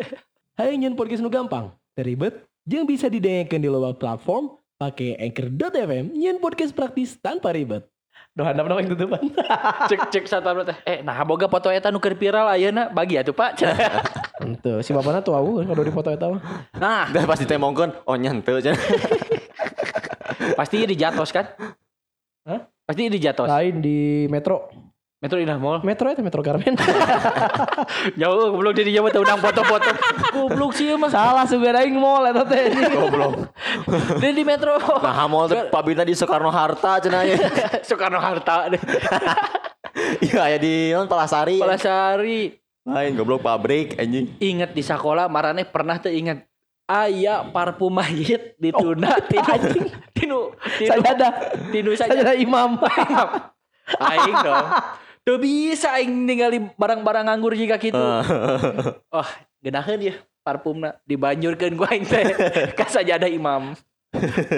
Hayang 0.60 0.84
nyen 0.84 0.96
podcast 1.00 1.24
nu 1.24 1.32
gampang, 1.32 1.72
teribet, 1.96 2.48
jeung 2.68 2.88
bisa 2.88 3.08
didengarkan 3.12 3.60
di 3.60 3.70
loba 3.72 3.96
platform 3.96 4.56
pakai 4.76 5.16
anchor.fm 5.20 6.12
nyen 6.12 6.38
podcast 6.44 6.76
praktis 6.76 7.16
tanpa 7.16 7.56
ribet. 7.56 7.88
Doh 8.36 8.44
handap 8.44 8.68
yang 8.68 8.92
tutupan. 8.92 9.32
cek 9.88 10.12
cek 10.12 10.26
satpam 10.28 10.68
teh 10.68 10.76
eh 10.84 11.00
nah 11.00 11.16
boga 11.24 11.48
foto 11.48 11.72
eta 11.72 11.88
nu 11.88 12.04
keur 12.04 12.20
viral 12.20 12.52
ayeuna 12.52 12.92
bagi 12.92 13.16
atuh 13.16 13.32
pak 13.32 13.56
Ente, 14.44 14.84
si 14.84 14.92
bapakna 14.92 15.24
tuh 15.24 15.40
awu 15.40 15.64
kan 15.64 15.72
kalau 15.72 15.84
di 15.88 15.94
foto 15.96 16.12
eta 16.12 16.28
mah. 16.28 16.42
nah 16.76 17.08
Dah 17.16 17.24
pasti 17.24 17.48
temongkeun 17.48 17.96
oh 18.04 18.16
nyante 18.20 18.52
cenah. 18.60 18.76
pasti 20.60 20.84
dijatos 20.84 21.32
kan 21.32 21.48
Hah? 22.44 22.68
pasti 22.84 23.08
dijatos 23.08 23.48
Lain 23.48 23.80
di 23.80 24.28
Metro. 24.28 24.68
Metro 25.26 25.42
Indah 25.42 25.58
Mall 25.58 25.82
Metro 25.82 26.06
itu 26.08 26.22
Metro 26.22 26.40
Garmen. 26.40 26.78
jauh 28.22 28.54
goblok 28.54 28.78
jadi 28.78 28.94
jauh 28.94 29.10
undang 29.10 29.42
foto-foto 29.42 29.90
goblok 30.30 30.72
sih 30.72 30.94
mah 30.94 31.10
Salah 31.10 31.50
sugar 31.50 31.74
aing 31.76 31.98
mall 31.98 32.22
eta 32.24 32.46
teh. 32.46 32.70
Goblok. 32.94 33.50
dia 34.22 34.30
di 34.30 34.46
Metro 34.46 34.78
Nah, 35.02 35.26
mall 35.26 35.50
teh 35.50 35.66
pabina 35.68 36.02
di 36.02 36.14
Soekarno 36.14 36.48
Harta 36.48 37.02
cenah 37.02 37.26
ye. 37.26 37.42
Soekarno 37.88 38.22
Harta 38.22 38.70
deh 38.70 38.82
Iya 40.22 40.46
aya 40.46 40.58
di 40.58 40.94
non 40.94 41.08
Palasari. 41.08 41.58
Palasari 41.58 42.54
Lain 42.86 43.18
goblok 43.18 43.42
pabrik 43.42 43.98
anjing. 43.98 44.38
inget 44.38 44.70
di 44.70 44.86
sekolah 44.86 45.26
marane 45.26 45.66
pernah 45.66 45.98
tuh 45.98 46.14
inget 46.14 46.46
Aya 46.86 47.42
parfum 47.50 47.90
mayit 47.90 48.54
di 48.56 48.70
tuna 48.70 49.18
tinu 49.26 49.58
tinu 49.58 49.90
tinu 50.14 50.40
Sajada. 50.86 51.30
tinu 51.74 51.98
saja 51.98 52.14
Sajada 52.14 52.34
imam. 52.38 52.78
aing 53.90 54.38
dong 54.40 54.68
Tuh 55.26 55.42
bisa 55.42 55.90
aing 55.98 56.30
ningali 56.30 56.62
barang-barang 56.78 57.26
nganggur 57.26 57.58
jika 57.58 57.82
gitu 57.82 57.98
oh 59.10 59.30
genaheun 59.58 60.14
ya 60.14 60.14
parfumna 60.46 61.02
dibanjurkeun 61.02 61.74
ku 61.74 61.82
aing 61.82 62.06
teh 62.06 62.22
ka 62.78 62.86
sajadah 62.86 63.26
imam 63.26 63.74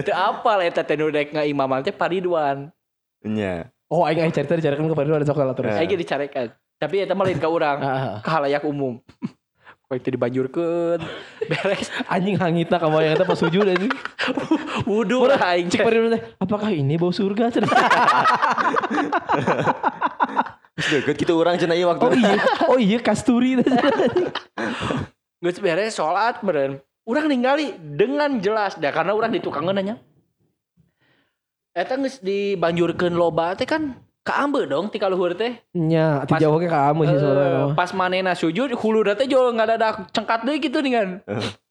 teu 0.04 0.12
apal 0.12 0.60
eta 0.60 0.84
teh 0.84 1.00
nu 1.00 1.08
dek 1.08 1.32
ngaimaman 1.32 1.88
teh 1.88 1.96
Paridwan 1.96 2.68
Nya. 3.24 3.72
Oh 3.88 4.04
aing 4.04 4.20
aing 4.28 4.36
cerita 4.36 4.60
dicarikan 4.60 4.92
ke 4.92 4.96
Paridu 5.00 5.16
ada 5.16 5.24
coklat 5.24 5.56
terus. 5.56 5.72
Aing 5.72 5.96
dicarekan 5.96 6.52
tapi 6.76 7.00
eta 7.00 7.16
mah 7.16 7.24
lain 7.24 7.40
ka 7.40 7.48
urang 7.48 7.80
Ah, 7.88 8.20
ka 8.20 8.30
halayak 8.36 8.68
umum 8.68 9.00
Kau 9.88 9.96
itu 9.96 10.12
dibanjurkeun 10.12 11.00
beres 11.50 11.88
anjing 12.12 12.36
hangitna 12.36 12.76
kamu 12.76 13.08
yang 13.08 13.16
eta 13.16 13.24
pas 13.24 13.40
sujud 13.40 13.64
anjing. 13.64 13.88
wudu 14.84 15.32
lah 15.32 15.40
aing 15.56 15.72
Cek 15.72 15.80
teh. 15.80 15.88
Paridu 15.88 16.12
teh, 16.12 16.22
apakah 16.44 16.76
ini 16.76 17.00
bau 17.00 17.16
surga? 17.16 17.56
Deket 20.78 21.18
gitu 21.18 21.34
orang 21.36 21.58
cenah 21.62 21.74
ieu 21.74 21.90
waktu. 21.90 22.06
Oh 22.06 22.14
iya, 22.14 22.34
oh 22.70 22.78
iya 22.78 23.00
kasturi. 23.02 23.58
Geus 25.42 25.58
beres 25.66 25.98
sholat 25.98 26.46
meren. 26.46 26.78
Urang 27.08 27.26
ningali 27.26 27.74
dengan 27.80 28.38
jelas 28.38 28.76
dah 28.76 28.92
karena 28.92 29.16
urang 29.16 29.32
di 29.32 29.42
tukang 29.42 29.66
nanya. 29.66 29.98
Eta 31.74 31.98
geus 31.98 32.22
dibanjurkeun 32.22 33.14
loba 33.14 33.58
teh 33.58 33.66
kan 33.66 33.98
kaambe 34.22 34.68
dong 34.68 34.92
ti 34.92 35.00
kaluhur 35.00 35.34
teh. 35.34 35.58
Nya, 35.74 36.26
ti 36.28 36.36
ke 36.36 36.68
kamu 36.68 37.02
sih 37.06 37.16
Eh, 37.16 37.22
soalnya. 37.22 37.74
pas 37.74 37.90
manena 37.96 38.34
sujud 38.36 38.70
hulu 38.76 39.02
teh 39.08 39.26
jual 39.26 39.56
nggak 39.56 39.68
ada 39.72 40.06
cengkat 40.14 40.46
deui 40.46 40.60
gitu 40.60 40.78
dengan. 40.84 41.22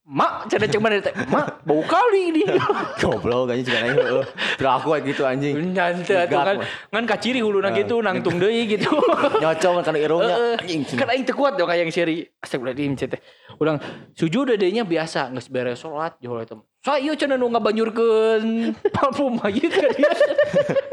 Mak, 0.06 0.46
ceng 0.46 0.62
mana 0.78 1.02
teh. 1.02 1.10
Mak, 1.26 1.66
bau 1.66 1.82
kali 1.82 2.30
ini. 2.30 2.46
Goblok 3.02 3.50
ieu 3.50 3.66
heeh. 3.66 4.22
Terus 4.54 4.70
aku 4.70 4.94
kayak 4.94 5.02
gitu 5.02 5.22
anjing. 5.26 5.74
Nyante 5.74 6.14
atuh 6.14 6.30
Gak, 6.30 6.44
kan 6.46 6.56
mah. 6.62 6.66
ngan 6.94 7.04
kaciri 7.10 7.42
huluna 7.42 7.74
gitu 7.74 7.98
nangtung 7.98 8.38
deui 8.38 8.70
gitu. 8.70 8.86
Nyocok 9.42 9.82
kan 9.82 9.98
irungnya 9.98 10.62
anjing. 10.62 10.86
cenah. 10.86 11.00
kan 11.02 11.08
aing 11.10 11.26
teu 11.26 11.34
kuat 11.34 11.58
dong 11.58 11.66
kayak 11.66 11.82
yang 11.82 11.90
seri 11.90 12.22
astagfirullahaladzim 12.38 12.94
cek 12.94 13.08
teh 13.18 13.20
ulang 13.58 13.82
sujud 14.14 14.46
dedenya 14.46 14.86
biasa 14.86 15.34
geus 15.34 15.50
beres 15.50 15.82
salat 15.82 16.14
jauh 16.22 16.38
itu 16.38 16.56
saya 16.86 17.12
cenah 17.18 17.34
nu 17.34 17.50
ngabanjurkeun 17.50 18.44
parfum 18.94 19.42
mayit 19.42 19.74
ka 19.74 19.90
dia 19.90 20.10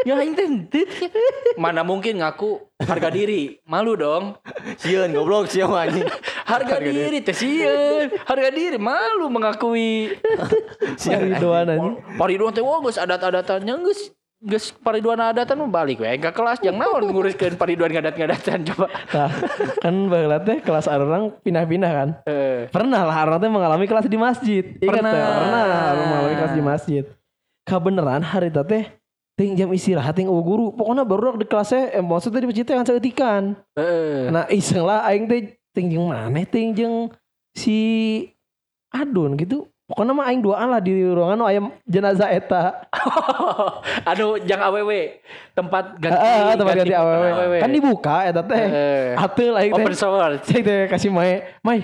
ya 0.10 0.14
aing 0.18 0.34
teh 0.34 0.48
teh. 0.74 0.86
mana 1.60 1.86
mungkin 1.86 2.18
ngaku 2.24 2.66
harga 2.82 3.14
diri 3.14 3.62
malu 3.70 3.94
dong 3.94 4.42
Sieun 4.80 5.12
goblok 5.14 5.52
sieun 5.52 5.76
anjing. 5.76 6.08
Harga, 6.44 6.76
diri 6.80 7.20
teh 7.20 7.34
sieun 7.34 8.08
harga 8.24 8.50
diri 8.50 8.78
malu 8.78 9.28
mengakui 9.28 10.14
Pariduan 11.04 11.66
anjing. 11.68 11.96
pariduan 12.16 12.52
teh 12.52 12.64
wah 12.64 12.80
geus 12.80 12.98
adat-adatannya 12.98 13.74
geus 13.84 14.12
geus 14.44 14.76
pariduan 14.76 15.16
adatan 15.16 15.56
mah 15.56 15.72
balik 15.72 16.04
we 16.04 16.20
ke 16.20 16.28
kelas 16.30 16.60
jangan 16.60 16.84
naon 16.84 17.08
nguruskeun 17.08 17.56
pariduan 17.56 17.96
ngadat-ngadatan 17.96 18.68
coba 18.68 18.88
Nah, 19.16 19.32
kan 19.80 19.96
baheula 20.12 20.38
teh 20.40 20.60
kelas 20.60 20.92
orang 20.92 21.32
pindah-pindah 21.40 21.92
kan. 21.92 22.10
eh 22.28 22.68
Pernah 22.68 23.08
lah 23.08 23.18
orang 23.24 23.40
teh 23.40 23.48
mengalami 23.48 23.86
kelas 23.88 24.06
di 24.06 24.20
masjid. 24.20 24.64
Ingat 24.78 24.90
Pernah. 24.90 25.12
teh, 25.16 25.22
pernah 25.24 25.62
orang 25.94 26.08
mengalami 26.10 26.36
kelas 26.36 26.54
di 26.54 26.64
masjid. 26.64 27.04
Kebenaran 27.64 28.20
hari 28.20 28.52
teh 28.52 28.84
ting 29.40 29.56
jam 29.56 29.72
istirahat 29.72 30.12
ting 30.12 30.28
guru. 30.28 30.76
Pokoknya 30.76 31.08
baru 31.08 31.40
di 31.40 31.48
kelasnya 31.48 31.96
eh, 31.96 32.04
maksudnya 32.04 32.44
di 32.44 32.50
masjid 32.52 32.66
teh 32.68 32.76
kan 32.76 32.84
saeutikan. 32.84 33.44
eh 33.80 34.28
Nah, 34.28 34.44
iseng 34.52 34.84
lah 34.84 35.08
aing 35.08 35.24
teh 35.24 35.56
ting 35.74 35.90
jeung 35.90 36.08
maneh 36.08 36.46
ting 36.46 36.72
jeung 36.72 37.10
si 37.54 37.78
Adun 38.94 39.34
gitu. 39.36 39.66
Pokoknya 39.84 40.14
mah 40.16 40.26
aing 40.32 40.40
doaan 40.40 40.72
lah 40.72 40.80
di 40.80 40.96
ruangan 40.96 41.36
nu 41.36 41.44
aya 41.44 41.60
jenazah 41.84 42.32
eta. 42.32 42.88
anu 44.10 44.40
jang 44.48 44.62
aww 44.64 44.80
tempat 45.52 46.00
ganti 46.00 46.24
Heeh, 46.24 46.56
tempat 46.56 46.76
ganti 46.80 46.96
awewe. 46.96 47.30
awewe. 47.36 47.58
Kan 47.60 47.70
dibuka 47.70 48.18
eta 48.24 48.42
teh. 48.42 48.64
Eh, 48.64 49.12
Ateul 49.20 49.54
aing 49.60 49.74
teh. 49.76 49.84
open 49.84 49.94
source 49.94 50.40
Cek 50.48 50.62
teh 50.64 50.82
kasih 50.88 51.12
mae, 51.12 51.60
"Mai, 51.60 51.84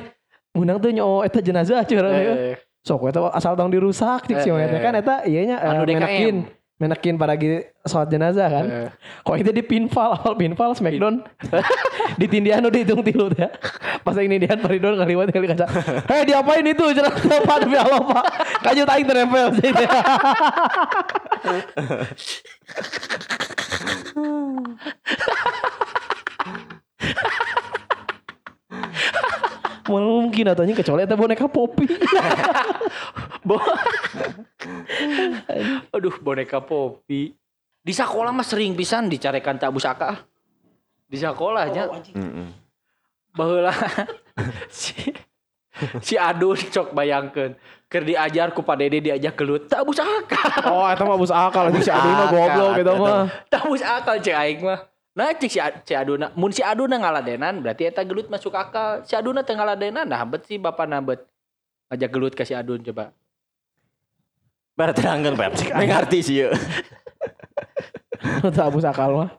menang 0.56 0.80
tuh 0.80 0.95
nyo 0.95 1.25
eta 1.28 1.43
jenazah 1.43 1.84
curang 1.84 2.13
Eh, 2.13 2.56
sok 2.86 3.12
eta 3.12 3.19
asal 3.36 3.60
tong 3.60 3.67
dirusak 3.67 4.25
cik 4.25 4.38
si 4.41 4.49
Eh, 4.49 4.54
Mae 4.56 4.69
teh 4.71 4.80
eh. 4.80 4.84
kan 4.86 4.93
eta 4.95 5.15
ieu 5.28 5.43
nya 5.43 5.58
Anu 5.60 5.84
DKM. 5.84 5.99
menekin 5.99 6.36
menekin 6.79 7.19
para 7.19 7.35
gi 7.35 7.67
sholat 7.83 8.07
jenazah 8.07 8.47
kan? 8.47 8.65
Eh. 8.65 8.89
kok 9.27 9.35
itu 9.35 9.51
di 9.51 9.59
pinfall? 9.59 10.15
Awal 10.15 10.39
pinfall 10.39 10.71
smackdown. 10.79 11.27
Ditindihan 12.19 12.63
udah 12.63 12.79
hitung 12.79 13.03
tilu 13.03 13.27
teh 13.29 13.51
pas 13.99 14.15
yang 14.15 14.31
nindihan 14.31 14.55
paridon 14.57 14.95
ngaliwat 14.95 15.27
kali 15.35 15.45
kaca 15.51 15.67
hei 16.07 16.23
diapain 16.23 16.63
itu? 16.63 16.85
Cenah 16.95 17.11
apa 17.11 17.53
demi 17.59 17.75
Allah 17.75 17.99
pak. 17.99 18.25
Kaju 18.63 18.83
taing 18.87 19.05
terempel 19.05 19.47
sih 19.59 19.69
teh 19.77 19.89
mungkin 29.89 30.54
atanya 30.54 30.78
kecuali 30.78 31.04
eta 31.04 31.17
boneka 31.17 31.49
popi 31.49 31.89
Bo- 33.47 33.65
aduh 35.89 36.15
boneka 36.21 36.62
popi 36.62 37.34
di 37.80 37.93
sekolah 37.95 38.30
mah 38.30 38.45
sering 38.45 38.75
pisan 38.75 39.08
dicarekan 39.08 39.58
tak 39.58 39.71
busaka. 39.71 40.21
Di 41.10 41.17
sekolahnya 41.17 41.89
Heeh. 41.89 42.47
baheula 43.34 43.73
si 44.69 44.93
si 46.04 46.13
Adun 46.19 46.60
cok 46.60 46.93
bayangkeun. 46.93 47.58
Keur 47.89 48.06
diajar 48.06 48.54
ku 48.54 48.62
Pak 48.62 48.78
Dede 48.78 49.02
diajak 49.02 49.34
gelut 49.34 49.65
tak 49.65 49.82
busaka. 49.88 50.69
Oh 50.69 50.86
eta 50.86 51.02
mah 51.02 51.17
bus 51.17 51.34
akal 51.34 51.73
anjing 51.73 51.82
si 51.82 51.89
Adi 51.89 52.10
mah 52.13 52.28
goblok 52.30 52.78
eta 52.78 52.93
mah. 52.93 53.25
Tak 53.49 53.65
akal 53.65 54.21
cek 54.21 54.38
aing 54.38 54.60
mah 54.62 54.80
nah 55.19 55.36
cek 55.36 55.51
si, 55.51 55.60
si 55.60 55.93
Aduna 55.99 56.32
mun 56.39 56.55
si 56.55 56.63
Aduna 56.63 56.95
ngaladenan 56.95 57.60
berarti 57.60 57.91
eta 57.91 58.08
gelut 58.08 58.32
masuk 58.32 58.55
akal 58.55 59.03
si 59.03 59.19
Aduna 59.19 59.43
teu 59.43 59.60
ngaladenan 59.60 60.08
nah 60.08 60.23
bet 60.23 60.47
si 60.47 60.55
bapak 60.55 60.88
nabet 60.88 61.27
ngajak 61.91 62.10
gelut 62.15 62.34
ke 62.39 62.47
si 62.47 62.55
Adun 62.55 62.79
coba 62.79 63.12
Bar 64.79 64.95
terangkeun 64.95 65.36
pep. 65.36 65.51
Mengerti 65.75 66.23
sih 66.23 66.36
ieu. 66.39 66.55
Itu 68.39 68.60
abus 68.63 68.88
akal 68.88 69.12
mah. 69.12 69.29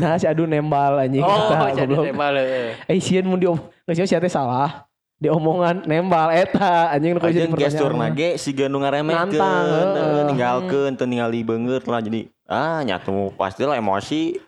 Nah 0.00 0.16
si 0.16 0.24
Adu 0.24 0.48
nembal 0.48 1.04
anjing. 1.04 1.20
oh 1.20 1.52
Tah, 1.52 1.68
jadi 1.76 1.92
goblok. 1.92 2.08
tembal 2.08 2.34
eh. 2.40 2.80
Eh 2.88 2.96
sieun 2.96 3.28
mun 3.28 3.36
diom 3.36 3.60
geus 3.84 4.08
sia 4.08 4.16
teh 4.16 4.32
salah. 4.32 4.88
Diomongan 5.20 5.84
nembal 5.84 6.32
eta 6.32 6.96
anjing 6.96 7.12
nu 7.12 7.20
kudu 7.20 7.28
jadi 7.28 7.48
Aja 7.52 7.60
gestur 7.68 7.92
nage 7.92 8.40
si 8.40 8.56
heeh. 8.56 9.04
heeh, 9.04 10.24
ninggalkeun 10.32 10.96
teu 10.96 11.04
ningali 11.04 11.44
beungeut 11.44 11.84
lah 11.84 12.00
jadi 12.00 12.32
ah 12.48 12.80
nyatu 12.80 13.36
pasti 13.36 13.68
lah 13.68 13.76
emosi. 13.76 14.40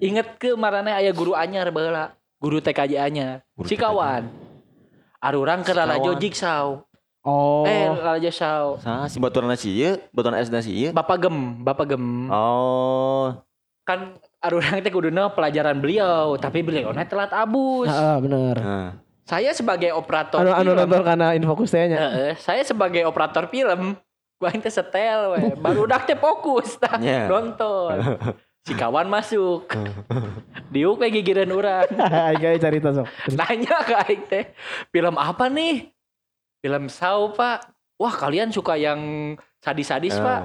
Ingat 0.00 0.36
ke 0.36 0.54
marane 0.54 0.90
aya 0.90 1.10
guru 1.10 1.32
anyar 1.32 1.68
baheula 1.68 2.16
guru 2.36 2.58
TKJ 2.58 2.92
anyar. 2.98 3.44
Guru 3.52 3.68
si 3.68 3.76
kawan 3.76 4.26
arurang 5.18 5.62
ke 5.62 5.70
lalajo 5.70 6.16
jigsaw 6.16 6.80
Oh. 7.22 7.62
eh 7.62 7.86
lalajo 7.86 8.34
saw 8.34 8.66
Sah 8.82 9.06
si 9.06 9.22
baturan 9.22 9.54
si 9.54 9.70
ieu, 9.70 9.94
baturan 10.10 10.42
SD 10.42 10.54
si 10.58 10.72
ieu. 10.74 10.90
bapak 10.90 11.22
gem 11.22 11.62
bapak 11.62 11.94
gem. 11.94 12.26
Oh, 12.26 13.30
kan 13.86 14.18
arurang 14.42 14.82
teh 14.82 14.90
kuduna 14.90 15.30
pelajaran 15.30 15.78
beliau 15.78 16.34
tapi 16.34 16.66
beliau 16.66 16.90
telat 16.90 17.30
abus. 17.30 17.86
Heeh, 17.86 18.16
bener. 18.18 18.56
nah. 18.58 18.90
saya 19.22 19.54
sebagai 19.54 19.94
operator 19.94 20.42
Anu 20.42 20.50
anu 20.50 20.70
film. 20.74 20.78
nonton 20.82 21.02
karena 21.06 21.26
infokus 21.32 21.70
teh 21.70 21.86
nya. 21.86 21.98
Heeh, 22.02 22.32
saya 22.42 22.66
sebagai 22.66 23.06
operator 23.06 23.46
film 23.46 23.94
gua 24.42 24.50
teh 24.50 24.66
setel 24.66 25.38
we. 25.38 25.54
Baru 25.62 25.86
udah 25.86 26.02
teh 26.02 26.18
fokus 26.18 26.74
tah 26.74 26.98
Nya. 26.98 27.30
nonton 27.30 28.02
si 28.62 28.72
kawan 28.72 29.10
masuk. 29.10 29.66
Diuk 30.70 30.98
kayak 30.98 31.12
gigiran 31.18 31.50
orang. 31.52 31.86
Aing 32.30 32.58
cerita 32.58 32.94
sok. 32.94 33.06
nanya 33.34 33.76
ke 33.82 33.94
aing 34.06 34.22
teh 34.26 34.44
film 34.88 35.18
apa 35.18 35.50
nih? 35.50 35.90
Film 36.62 36.86
Saw 36.86 37.34
pak. 37.34 37.66
Wah 37.98 38.14
kalian 38.14 38.50
suka 38.50 38.78
yang 38.78 39.34
sadis-sadis 39.58 40.16
Ah. 40.18 40.22
pak? 40.22 40.40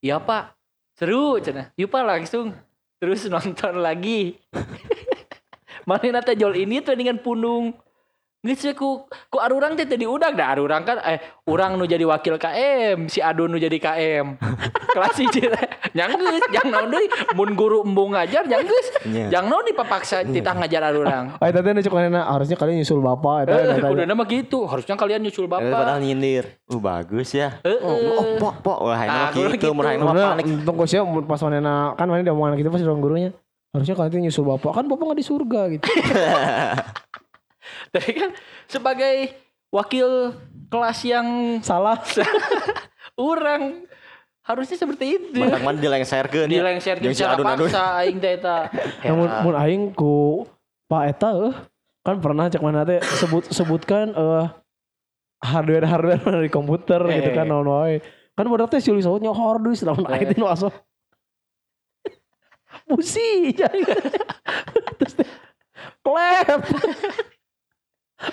Iya 0.00 0.16
pak. 0.20 0.52
Seru 0.92 1.40
cenah. 1.40 1.72
Yuk 1.76 1.88
pak 1.88 2.04
langsung. 2.04 2.52
Terus 3.00 3.26
nonton 3.26 3.80
lagi. 3.80 4.36
Mana 5.88 6.20
nate 6.20 6.38
jol 6.38 6.54
ini 6.54 6.78
tuh 6.78 6.94
dengan 6.94 7.18
punung 7.18 7.74
Nggak 8.42 8.58
sih 8.58 8.74
ku 8.74 9.06
ku 9.28 9.38
arurang 9.38 9.78
teh 9.78 9.86
tadi 9.86 10.02
udah 10.02 10.34
dah 10.34 10.48
arurang 10.50 10.82
kan 10.82 10.98
eh 11.00 11.14
urang 11.46 11.78
nu 11.78 11.86
jadi 11.86 12.02
wakil 12.02 12.34
KM 12.36 13.06
si 13.06 13.22
Adun 13.22 13.46
nu 13.46 13.56
jadi 13.56 13.70
KM 13.72 14.34
kelas 14.94 15.14
hiji 15.14 15.46
teh 15.46 15.62
nyanggeus 15.92 16.42
jang 16.50 16.66
naon 16.66 16.90
deui 16.90 17.06
mun 17.32 17.54
guru 17.54 17.80
embung 17.80 18.10
ngajar 18.10 18.42
nyanggeus 18.42 18.98
Iya. 19.04 19.30
jang 19.30 19.46
naon 19.46 19.62
dipapaksa 19.62 20.26
titah 20.26 20.58
ngajar 20.58 20.82
arurang 20.84 21.38
Oh, 21.38 21.46
tadi 21.46 21.70
nu 21.70 21.80
cek 21.80 21.94
manehna 21.94 22.26
harusnya 22.26 22.58
kalian 22.58 22.82
nyusul 22.82 22.98
bapak 22.98 23.46
eta 23.46 23.52
Eh, 23.52 23.78
eta. 23.78 23.88
udah 23.88 24.06
nama 24.06 24.22
gitu. 24.26 24.66
Harusnya 24.66 24.94
kalian 24.96 25.22
nyusul 25.22 25.46
Eh, 25.46 25.50
padahal 25.52 25.70
bapak. 25.72 26.02
nyindir. 26.02 26.44
Uh 26.66 26.82
bagus 26.82 27.30
ya. 27.30 27.62
Eh, 27.62 27.78
Oh, 27.78 27.94
oh, 27.94 28.26
pok, 28.38 28.54
pok. 28.58 28.78
Wah, 28.82 28.94
Ah, 28.96 29.06
ini 29.30 29.38
guru 29.38 29.54
gitu. 29.54 29.70
gitu. 29.70 29.72
Mah 29.72 29.86
Karena 29.86 30.34
panik. 30.34 30.44
untung 30.50 30.74
gue 30.74 30.88
pas 31.22 31.38
manehna 31.40 31.94
kan 31.94 32.06
manehna 32.06 32.26
diomongan 32.26 32.58
gitu 32.58 32.68
pas 32.68 32.82
dorong 32.82 32.98
gurunya. 32.98 33.30
Harusnya 33.70 33.94
kalian 33.94 34.26
nyusul 34.26 34.42
bapak 34.44 34.72
kan 34.74 34.84
bapak 34.84 35.04
nggak 35.04 35.18
di 35.18 35.24
surga 35.24 35.60
gitu. 35.70 35.86
Tapi 37.94 38.10
kan 38.12 38.30
sebagai 38.66 39.36
wakil 39.68 40.32
kelas 40.68 40.98
yang 41.04 41.26
Salah. 41.60 42.00
orang 43.18 43.84
harusnya 44.42 44.74
seperti 44.74 45.20
itu. 45.20 45.38
Mantap 45.38 45.60
mana 45.60 45.78
dilengserkeun. 45.78 46.48
ya. 46.48 46.58
Dilengser 46.58 46.96
Jeung 46.98 47.12
si 47.12 47.20
secara 47.20 47.36
adun-adun. 47.36 47.68
paksa 47.68 47.84
aing 48.00 48.16
teh 48.18 48.32
eta. 48.34 48.58
Namun 49.04 49.28
Ya. 49.28 49.40
mun 49.40 49.54
aing 49.54 49.82
ku 49.92 50.48
Pak 50.86 51.02
Eta 51.08 51.30
eh 51.42 51.54
kan 52.02 52.18
pernah 52.18 52.48
cek 52.48 52.58
mana 52.58 52.82
teh 52.82 52.98
sebut 53.16 53.46
sebutkan 53.48 54.10
eh 54.10 54.46
hardware 55.40 55.86
hardware 55.86 56.22
dari 56.34 56.48
komputer 56.48 57.00
gitu 57.06 57.30
kan 57.30 57.44
Eh. 57.44 57.50
naon 57.50 57.68
wae. 57.68 57.96
Kan 58.32 58.46
bodoh 58.46 58.66
teh 58.66 58.80
silih 58.80 59.00
sautnya 59.00 59.30
harddisk 59.30 59.84
naon 59.84 60.02
Eh. 60.02 60.12
aing 60.12 60.26
teh 60.26 60.36
nu 60.36 60.48
asup. 60.48 60.72
Busi. 62.82 63.52
Terus 64.98 65.14
klep. 66.02 66.60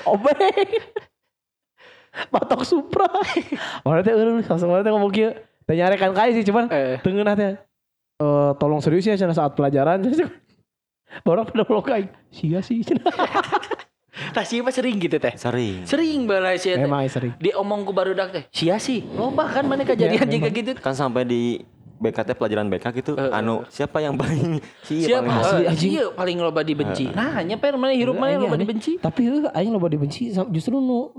Obeng. 0.06 0.70
Batok 2.30 2.66
Supra. 2.66 3.06
Mana 3.82 4.02
teh 4.02 4.12
eureun 4.12 4.42
langsung 4.42 4.68
mana 4.68 4.82
teh 4.82 4.90
ngomong 4.90 5.10
kieu. 5.10 5.32
Teh 5.64 5.76
nyarekan 5.76 6.12
kai 6.12 6.34
sih 6.34 6.44
cuman 6.44 6.66
Eh, 6.68 6.98
Tengen 7.00 7.30
teh 7.30 7.54
eh 8.20 8.52
tolong 8.58 8.82
serius 8.82 9.06
ya 9.06 9.16
cenah 9.16 9.32
saat 9.32 9.54
pelajaran. 9.54 10.04
Orang 11.26 11.46
pada 11.46 11.64
blok 11.64 11.90
aing. 11.90 12.10
Sia 12.30 12.60
sih 12.60 12.82
cenah. 12.82 13.06
tah 14.36 14.44
sih 14.44 14.60
mah 14.60 14.70
sering 14.70 14.98
gitu 14.98 15.16
teh. 15.16 15.34
Sering. 15.34 15.86
Sering 15.86 16.26
balai 16.26 16.58
sih 16.58 16.74
teh. 16.74 16.82
Emang 16.82 17.06
sering. 17.06 17.34
Diomong 17.38 17.82
ku 17.82 17.94
barudak 17.94 18.30
teh. 18.30 18.44
Sia 18.50 18.78
sih. 18.78 19.06
Loba 19.10 19.48
kan 19.48 19.64
mana 19.64 19.82
kejadian 19.82 20.18
Ya, 20.18 20.26
juga 20.28 20.50
memang. 20.50 20.58
gitu. 20.58 20.72
Kan 20.78 20.94
sampai 20.94 21.24
di 21.24 21.62
BKT 22.00 22.30
pelajaran 22.34 22.68
BK 22.68 22.86
gitu. 22.96 23.12
Eh, 23.14 23.30
anu 23.30 23.68
siapa 23.68 24.00
yang 24.00 24.16
paling 24.16 24.58
si 24.88 25.04
Siapa? 25.04 25.22
paling 25.22 25.36
asli, 25.38 25.60
Eh, 25.60 25.70
anjing. 25.70 25.92
Iya 25.94 26.06
paling 26.10 26.38
loba 26.40 26.62
dibenci. 26.64 27.06
Nah, 27.12 27.40
nyeper 27.40 27.76
mana 27.76 27.92
hirup 27.92 28.16
Eh, 28.16 28.20
mana 28.20 28.32
aneh, 28.34 28.44
loba 28.44 28.56
dibenci. 28.56 28.92
Tapi 28.98 29.22
heuh 29.22 29.52
aing 29.52 29.70
loba 29.70 29.88
dibenci 29.88 30.32
justru 30.50 30.78
nu 30.78 31.12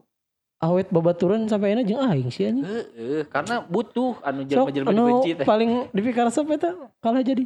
awet 0.58 0.88
babaturan 0.88 1.44
sampai 1.46 1.72
enak 1.72 1.84
jeung 1.84 2.00
aing 2.00 2.28
sih 2.28 2.48
anjing. 2.48 2.64
Heeh, 2.64 3.22
karena 3.26 3.60
butuh 3.62 4.16
anu 4.20 4.42
jelema-jelema 4.42 4.88
anu 4.88 5.04
dibenci 5.06 5.30
teh. 5.34 5.44
paling 5.44 5.70
dipikaresep 5.90 6.44
eta 6.48 6.70
kalah 6.98 7.20
jadi. 7.20 7.44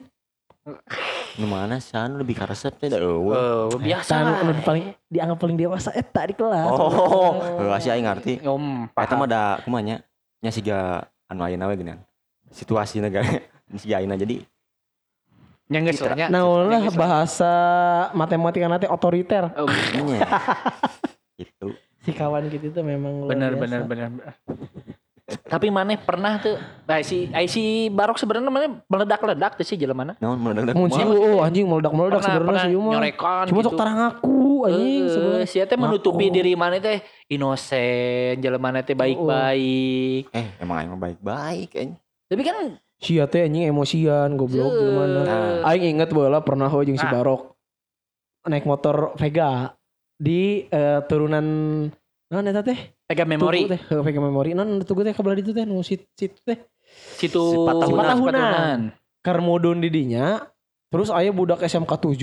Nu 1.34 1.44
mana 1.44 1.76
sih 1.76 1.92
anu 1.92 2.16
lebih 2.16 2.34
karesep 2.34 2.72
teh 2.74 2.88
da 2.88 2.96
eueuh. 2.96 3.68
Oh, 3.68 3.76
biasa. 3.76 4.12
Anu 4.16 4.30
lah. 4.30 4.40
anu 4.40 4.52
paling 4.62 4.84
dianggap 5.06 5.36
paling 5.36 5.56
dewasa 5.56 5.90
eta 5.90 6.24
di 6.24 6.32
kelas. 6.32 6.70
Oh, 6.70 7.36
heuh 7.60 7.74
sih 7.78 7.90
aing 7.90 8.02
ngarti. 8.02 8.40
Om, 8.40 8.88
Eta 8.94 9.14
mah 9.14 9.26
da 9.26 9.42
kumanya 9.60 10.00
nya 10.38 10.48
siga 10.48 10.78
anu 11.26 11.42
ayeuna 11.42 11.66
we 11.66 11.76
geunan. 11.76 11.98
Situasi 12.54 13.02
negara 13.02 13.26
ayeuna 13.90 14.14
jadi 14.14 14.46
Nyanggeus 15.64 15.96
Citra. 15.96 16.12
nya. 16.14 16.26
Nah, 16.28 16.44
lah 16.44 16.76
Nyanggeus. 16.76 16.92
bahasa 16.94 17.52
matematika 18.12 18.68
nanti 18.68 18.84
otoriter. 18.84 19.48
Oh, 19.56 19.64
nya. 19.64 20.20
gitu. 21.40 21.72
Si 22.04 22.12
kawan 22.12 22.52
gitu 22.52 22.68
tuh 22.68 22.84
memang 22.84 23.24
biasa. 23.24 23.56
bener 23.56 23.80
bener. 23.88 24.10
Tapi 25.24 25.72
maneh 25.72 25.96
pernah 25.96 26.36
tuh, 26.36 26.60
nah, 26.84 27.00
si 27.00 27.32
ai 27.32 27.48
si 27.48 27.88
Barok 27.88 28.20
sebenarnya 28.20 28.44
maneh 28.44 28.76
meledak-ledak 28.84 29.56
tuh 29.56 29.64
sih 29.64 29.72
jelema 29.72 30.04
mana? 30.04 30.12
Naon 30.20 30.36
meledak 30.36 30.76
Mun 30.76 30.92
si 30.92 31.00
kumaha? 31.00 31.16
oh 31.16 31.38
anjing 31.40 31.64
meledak-meledak 31.64 32.20
sebenarnya 32.20 32.60
sih 32.60 32.76
mah. 32.76 32.92
nyorekan 32.92 33.44
Cuma 33.48 33.58
gitu. 33.58 33.68
sok 33.72 33.78
tarang 33.80 34.00
aku 34.04 34.36
anjing 34.68 35.00
Eh, 35.00 35.08
sebenarnya. 35.08 35.46
si 35.48 35.56
teh 35.64 35.78
menutupi 35.80 36.28
diri 36.28 36.52
mana 36.52 36.76
teh 36.76 37.00
inosen, 37.32 38.36
jelema 38.36 38.68
mana 38.68 38.84
teh 38.84 38.92
baik-baik. 38.92 40.28
Eh, 40.28 40.46
emang 40.60 40.92
mah 40.92 41.08
baik-baik 41.08 41.72
anjing. 41.72 42.03
Tapi 42.34 42.42
kan 42.42 42.58
Sia 42.98 43.26
teh 43.30 43.46
anjing 43.46 43.68
emosian 43.68 44.34
goblok 44.38 44.70
gimana. 44.74 45.20
Nah. 45.22 45.68
Aing 45.70 45.98
inget 45.98 46.10
bola 46.10 46.40
pernah 46.42 46.66
ho 46.66 46.78
jeung 46.82 46.98
si 46.98 47.06
Nah. 47.06 47.20
Barok 47.20 47.54
naik 48.44 48.68
motor 48.68 49.16
Vega 49.16 49.72
di 50.14 50.68
eh, 50.68 51.00
turunan 51.08 51.46
non 52.28 52.44
eta 52.44 52.60
teh 52.60 52.76
Mega 53.08 53.24
memori 53.24 53.64
Tugu 53.64 53.72
teh 53.72 53.82
Vega 54.04 54.20
memori 54.20 54.50
non 54.52 54.80
tugu 54.84 55.00
teh 55.00 55.14
kabelah 55.16 55.36
ditu 55.38 55.56
teh 55.56 55.64
nu 55.64 55.80
sit 55.80 56.06
sit 56.12 56.38
teh 56.44 56.58
situ 57.16 57.40
Si 57.40 57.56
Patahunan. 57.56 58.04
Patahunan. 58.04 58.78
keur 59.24 59.38
mudun 59.40 59.80
di 59.80 59.88
dinya 59.88 60.44
terus 60.92 61.08
aya 61.08 61.32
budak 61.32 61.64
SMK 61.64 61.88
7 61.88 62.20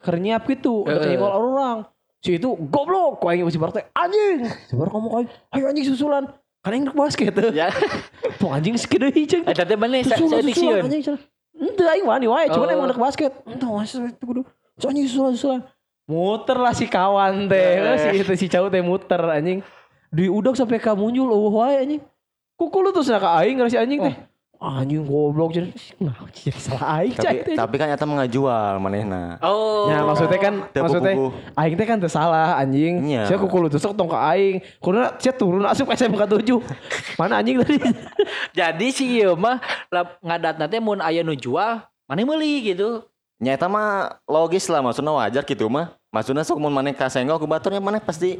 keur 0.00 0.16
nyiap 0.22 0.46
gitu 0.46 0.86
Heeh. 0.86 1.18
nyenggol 1.18 1.32
orang 1.34 1.78
si 2.22 2.38
itu 2.38 2.54
goblok 2.70 3.18
ku 3.20 3.26
aing 3.26 3.44
si 3.50 3.58
Barok 3.58 3.82
teh 3.82 3.84
anjing 3.92 4.46
si 4.70 4.74
Barok 4.78 4.92
ngomong 4.94 5.26
ayo 5.26 5.64
anjing 5.66 5.86
susulan 5.88 6.30
kan 6.60 6.76
aing 6.76 6.84
rek 6.84 6.96
basket 6.96 7.32
Ya, 7.56 7.72
Tuh 8.40 8.52
anjing 8.52 8.76
deui 8.76 9.24
ceng 9.24 9.42
eta 9.48 9.64
teh 9.64 9.76
mana 9.76 10.00
saya 10.04 10.20
cenah. 10.20 11.16
Ente 11.60 11.84
aing 11.84 12.04
wani 12.04 12.26
wae 12.28 12.48
cuman 12.52 12.68
Oh. 12.68 12.76
emang 12.76 12.88
rek 12.92 13.00
basket. 13.00 13.32
Ente 13.48 13.64
masih 13.64 14.12
itu 14.12 14.24
kudu 14.24 14.42
so 14.80 14.88
anjing 14.88 15.08
susulan 15.08 15.64
muter 16.08 16.58
lah 16.58 16.74
si 16.74 16.88
kawan 16.88 17.46
teh. 17.48 17.80
Eh. 17.80 17.96
si 17.96 18.08
itu 18.20 18.32
si 18.36 18.46
cau 18.48 18.68
teh 18.68 18.80
muter 18.84 19.20
anjing. 19.20 19.64
Di 20.10 20.26
udak 20.26 20.58
sampai 20.58 20.82
ka 20.82 20.92
muncul 20.92 21.32
eueuh 21.32 21.54
wae 21.54 21.76
anjing. 21.80 22.02
Kuku 22.60 22.76
lu 22.84 22.92
tuh 22.92 23.00
sana 23.00 23.20
ka 23.20 23.40
aing 23.40 23.60
ngarasi 23.60 23.80
anjing 23.80 24.00
teh 24.04 24.16
anjing 24.60 25.08
goblok 25.08 25.56
jadi 25.56 25.72
nah 25.96 26.12
jadi 26.36 26.60
salah 26.60 27.00
aing 27.00 27.16
Tapi 27.16 27.56
tapi 27.56 27.74
kan 27.80 27.88
eta 27.88 28.04
mah 28.04 28.20
ngajual 28.20 28.76
manehna. 28.76 29.40
Oh. 29.40 29.88
Ya 29.88 30.04
maksudnya 30.04 30.36
kan 30.36 30.54
Teu 30.68 30.84
maksudnya 30.84 31.16
aing 31.56 31.74
teh 31.80 31.86
kan 31.88 31.96
teu 31.96 32.12
salah 32.12 32.60
anjing. 32.60 33.00
Iya. 33.08 33.24
Sia 33.24 33.40
kuku 33.40 33.56
lu 33.56 33.72
tusuk 33.72 33.96
tong 33.96 34.12
ka 34.12 34.20
aing. 34.36 34.60
Kuruna 34.76 35.16
sia 35.16 35.32
turun 35.32 35.64
asup 35.64 35.88
SMK 35.88 36.44
7. 36.44 36.60
Mana 37.18 37.40
anjing 37.40 37.56
tadi? 37.64 37.80
Jadi 38.60 38.86
si 38.92 39.08
ieu 39.16 39.32
mah 39.32 39.64
lap- 39.88 40.20
ngadat 40.20 40.60
nanti 40.60 40.76
mun 40.76 41.00
aya 41.00 41.24
nu 41.24 41.32
jual, 41.32 41.80
mana 42.04 42.20
meuli 42.20 42.60
gitu. 42.60 43.08
Nya 43.40 43.56
eta 43.56 43.64
mah 43.64 44.20
logis 44.28 44.68
lah 44.68 44.84
maksudnya 44.84 45.16
wajar 45.16 45.42
gitu 45.48 45.72
mah. 45.72 45.96
Maksudnya 46.12 46.44
sok 46.44 46.60
mun 46.60 46.76
maneh 46.76 46.92
kasenggol 46.92 47.40
ku 47.40 47.48
baturnya 47.48 47.80
maneh 47.80 48.04
pasti 48.04 48.36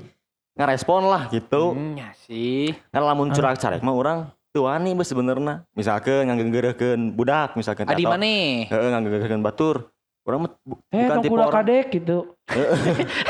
ngerespon 0.53 1.09
lah 1.09 1.33
gitu. 1.33 1.73
Hmm, 1.73 1.97
ya 1.97 2.13
sih. 2.29 2.77
Kan 2.93 3.09
lamun 3.09 3.33
curak 3.33 3.57
carek 3.57 3.81
mah 3.81 3.97
urang 3.97 4.29
wani 4.59 4.91
beuh 4.91 5.07
sebenarnya. 5.07 5.63
Misalkeun 5.73 6.27
nganggeureukeun 6.27 7.15
budak 7.15 7.55
misalkeun 7.55 7.87
Adi 7.87 8.03
maneh. 8.03 8.67
Heeh 8.67 8.89
nganggeureukeun 8.91 9.39
batur. 9.39 9.87
Urang 10.27 10.45
mah 10.45 10.51
bu- 10.61 10.83
Eh, 10.91 11.07
bukan 11.07 11.17
tipe 11.23 11.33
orang. 11.33 11.55
kadek 11.55 11.87
gitu. 11.95 12.19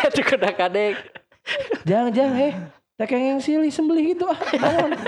Itu 0.08 0.20
kuda 0.32 0.50
kadek. 0.50 0.94
Jangan 1.84 2.10
jangan 2.10 2.34
eh 2.40 2.54
tekeng 2.96 3.36
yang 3.36 3.40
silih 3.40 3.68
sembelih 3.68 4.16
gitu 4.16 4.24
ah. 4.24 4.38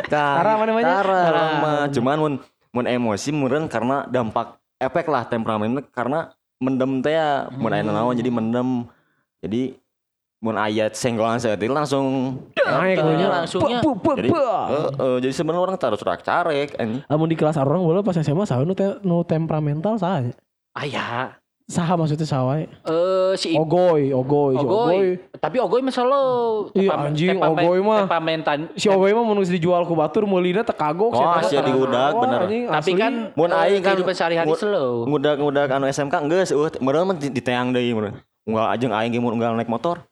Tara 0.06 0.60
mana 0.60 0.72
urang 0.76 1.52
mah. 1.58 1.84
Cuman 1.88 2.16
mun 2.18 2.34
mun 2.72 2.84
emosi 2.84 3.32
meureun 3.32 3.64
karena 3.66 4.04
dampak 4.06 4.60
efek 4.76 5.08
lah 5.08 5.24
temperamennya 5.24 5.84
karena 5.88 6.32
mendem 6.56 7.00
teh 7.00 7.12
ya 7.12 7.48
mun 7.50 7.72
aya 7.72 7.82
naon 7.82 8.12
jadi 8.12 8.28
mendem. 8.28 8.84
Jadi 9.42 9.74
mun 10.42 10.58
aya 10.58 10.90
senggolan 10.90 11.38
saeutik 11.38 11.70
langsung 11.70 12.34
Naik 12.58 12.98
nya 12.98 13.28
langsungnya. 13.30 13.78
Bu, 13.78 13.94
bu, 13.94 14.10
jadi 14.12 14.26
bu. 14.26 14.34
heeh, 14.34 15.16
jadi 15.22 15.32
sebenarnya 15.32 15.62
orang 15.62 15.76
taruh 15.76 15.94
curak 15.94 16.20
carek. 16.20 16.74
Amun 17.06 17.30
di 17.30 17.38
kelas 17.38 17.54
orang 17.54 17.78
bola 17.78 18.02
pas 18.02 18.16
SMA 18.16 18.42
saha 18.42 18.60
nu 18.60 18.74
te, 18.74 18.98
nu 19.00 19.22
temperamental 19.22 19.94
saha? 19.94 20.18
nya? 20.20 20.32
Aya. 20.74 21.38
Saha 21.64 21.94
maksudnya 21.94 22.26
saha 22.26 22.42
wae? 22.44 22.64
Eh 22.82 23.32
si 23.34 23.54
Ogoy, 23.54 24.10
ogoy, 24.10 24.52
si 24.52 24.58
ogoy. 24.58 24.66
Ogoy. 24.66 25.06
Tapi 25.32 25.56
Ogoy 25.58 25.80
mah 25.80 25.94
solo. 25.94 26.22
Iya, 26.72 26.90
anjing, 26.90 27.38
Ogoy 27.38 27.78
mah. 27.78 28.02
Tepamentan. 28.04 28.58
Si 28.74 28.90
ogoy 28.90 29.14
mah 29.14 29.22
mun 29.22 29.38
geus 29.38 29.48
dijual 29.48 29.86
ku 29.86 29.94
batur 29.94 30.26
meulina 30.26 30.66
teu 30.66 30.74
kagok 30.74 31.14
Oh, 31.14 31.22
sia 31.40 31.62
mah. 31.62 31.70
diudag, 31.70 32.12
Wah, 32.12 32.20
bener. 32.20 32.40
anjing, 32.42 32.62
Tapi 32.66 32.90
asli. 32.90 32.98
kan 32.98 33.12
Mun 33.32 33.48
eh, 33.48 33.62
aing 33.62 33.78
kan- 33.78 33.94
kehidupan 33.94 34.10
sehari-hari 34.12 34.50
slow. 34.52 35.06
Ngudak-ngudak 35.06 35.70
anu 35.70 35.86
SMK 35.86 36.14
geus 36.26 36.50
eueuh 36.50 36.72
meureun 36.78 37.06
mah 37.06 37.16
di- 37.16 37.30
diteang 37.30 37.70
deui 37.70 37.94
meureun. 37.94 38.18
Unggal 38.42 38.66
ajeng 38.68 38.90
aing 38.90 39.10
ge 39.10 39.20
mun 39.20 39.38
unggal 39.38 39.54
naik 39.54 39.70
motor. 39.70 40.02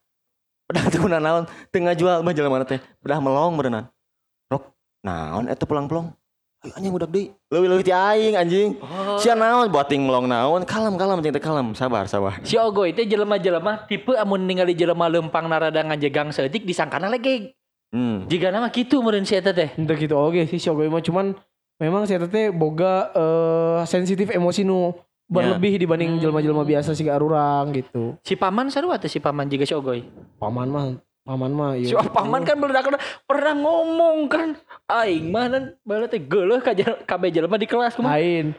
Udah 0.71 0.83
teu 0.87 1.03
kuna 1.03 1.19
naon, 1.19 1.51
teu 1.75 1.83
ngajual 1.83 2.23
mah 2.23 2.31
jelema 2.31 2.63
teh. 2.63 2.79
Udah 3.03 3.19
melong 3.19 3.59
beureunan. 3.59 3.85
Rok, 4.47 4.71
naon 5.03 5.51
eta 5.51 5.67
pulang-pulang. 5.67 6.15
Ayo 6.61 6.73
anjing 6.77 6.93
udak 6.93 7.11
deui. 7.11 7.33
Leuwih-leuwih 7.51 7.83
ti 7.83 7.91
aing 7.91 8.37
anjing. 8.39 8.79
Oh. 8.79 9.19
Sia 9.19 9.35
naon 9.35 9.67
boting 9.73 10.07
melong 10.07 10.31
naon, 10.31 10.63
kalem 10.63 10.95
kalem 10.95 11.19
jeung 11.25 11.35
teh 11.35 11.43
kalem, 11.43 11.75
sabar 11.75 12.07
sabar. 12.07 12.39
Si 12.47 12.55
Ogoy 12.55 12.95
teh 12.95 13.03
jelema-jelema 13.09 13.91
tipe 13.91 14.15
amun 14.15 14.47
ningali 14.47 14.79
jelema 14.79 15.11
lempang 15.11 15.51
narada 15.51 15.83
ngajegang 15.83 16.31
seetik 16.31 16.63
disangkana 16.63 17.11
lagi 17.11 17.57
Hmm. 17.91 18.31
Jika 18.31 18.55
nama 18.55 18.71
gitu 18.71 19.03
meureun 19.03 19.27
si 19.27 19.35
eta 19.35 19.51
teh. 19.51 19.75
Entah 19.75 19.99
gitu 19.99 20.15
oke 20.15 20.47
sih 20.47 20.63
Shogoy 20.63 20.87
mah 20.87 21.03
cuman 21.03 21.35
memang 21.83 22.07
saya 22.07 22.23
teh 22.23 22.55
boga 22.55 23.11
eh, 23.11 23.79
sensitif 23.91 24.31
emosi 24.31 24.63
nu 24.63 24.95
berlebih 25.31 25.79
dibanding 25.79 26.19
Hmm. 26.19 26.21
jelma-jelma 26.21 26.67
biasa 26.67 26.91
sih 26.93 27.07
urang 27.07 27.71
gitu. 27.71 28.19
Si 28.21 28.35
paman 28.35 28.67
sarua 28.69 28.99
teh 28.99 29.07
si 29.07 29.23
paman 29.23 29.47
juga 29.47 29.63
si 29.63 29.73
Ogoy. 29.73 30.03
Paman 30.37 30.69
mah 30.69 30.87
paman 31.23 31.53
mah 31.55 31.79
Si 31.79 31.95
iya. 31.95 32.03
paman 32.03 32.43
kan 32.43 32.59
meledak 32.59 32.91
pernah 33.23 33.55
ngomong 33.55 34.27
kan 34.27 34.59
aing 34.91 35.31
mah 35.31 35.47
dan 35.47 35.63
bala 35.81 36.11
teh 36.11 36.19
geuleuh 36.19 36.59
ka 36.59 36.75
jel- 36.75 36.99
kabeh 37.07 37.31
jelema 37.31 37.55
di 37.55 37.71
kelas 37.71 37.95
kumaha. 37.95 38.19
Ain. 38.19 38.59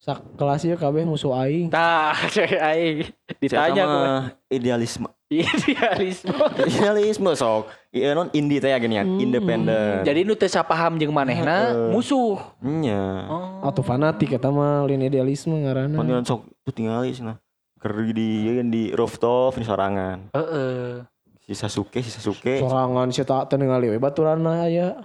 Sak 0.00 0.36
kelasnya 0.36 0.76
kabeh 0.76 1.04
musuh 1.04 1.32
aing. 1.32 1.68
Tah, 1.68 2.16
cek 2.28 2.52
aing 2.72 3.08
Ditanya 3.40 3.84
mah 3.84 4.20
idealisme. 4.48 5.08
idealisme. 5.70 6.34
idealisme 6.66 7.30
sok. 7.38 7.70
Iya 7.94 8.12
non 8.12 8.28
indie 8.34 8.58
teh 8.58 8.74
gini 8.74 8.98
ya, 8.98 9.06
Hmm. 9.06 9.22
independen. 9.22 10.02
Jadi 10.02 10.26
nu 10.26 10.34
teu 10.34 10.50
sapaham 10.50 10.98
jeung 10.98 11.14
manehna 11.14 11.70
Heeh. 11.70 11.94
musuh. 11.94 12.36
nya. 12.60 13.30
Oh. 13.30 13.62
Atau 13.62 13.80
fanatik 13.80 14.34
eta 14.34 14.50
mah 14.50 14.82
lain 14.84 15.00
idealisme 15.00 15.54
ngaranna. 15.54 15.94
Panggilan 15.94 16.26
sok 16.26 16.50
tuh 16.60 16.74
tinggal 16.74 17.06
sih 17.06 17.22
nah. 17.22 17.38
Ker 17.78 17.94
di 18.10 18.44
ieu 18.44 18.58
kan 18.58 18.68
di 18.68 18.90
rooftop 18.90 19.54
di 19.54 19.62
sorangan. 19.62 20.34
Heeh. 20.34 21.06
Si 21.46 21.54
Sasuke, 21.54 22.02
si 22.02 22.10
Sasuke. 22.10 22.58
Sorangan 22.58 23.06
si 23.08 23.22
tak 23.22 23.46
teu 23.46 23.54
ningali 23.54 23.86
we 23.86 23.96
baturanna 23.96 24.66
aya. 24.66 24.98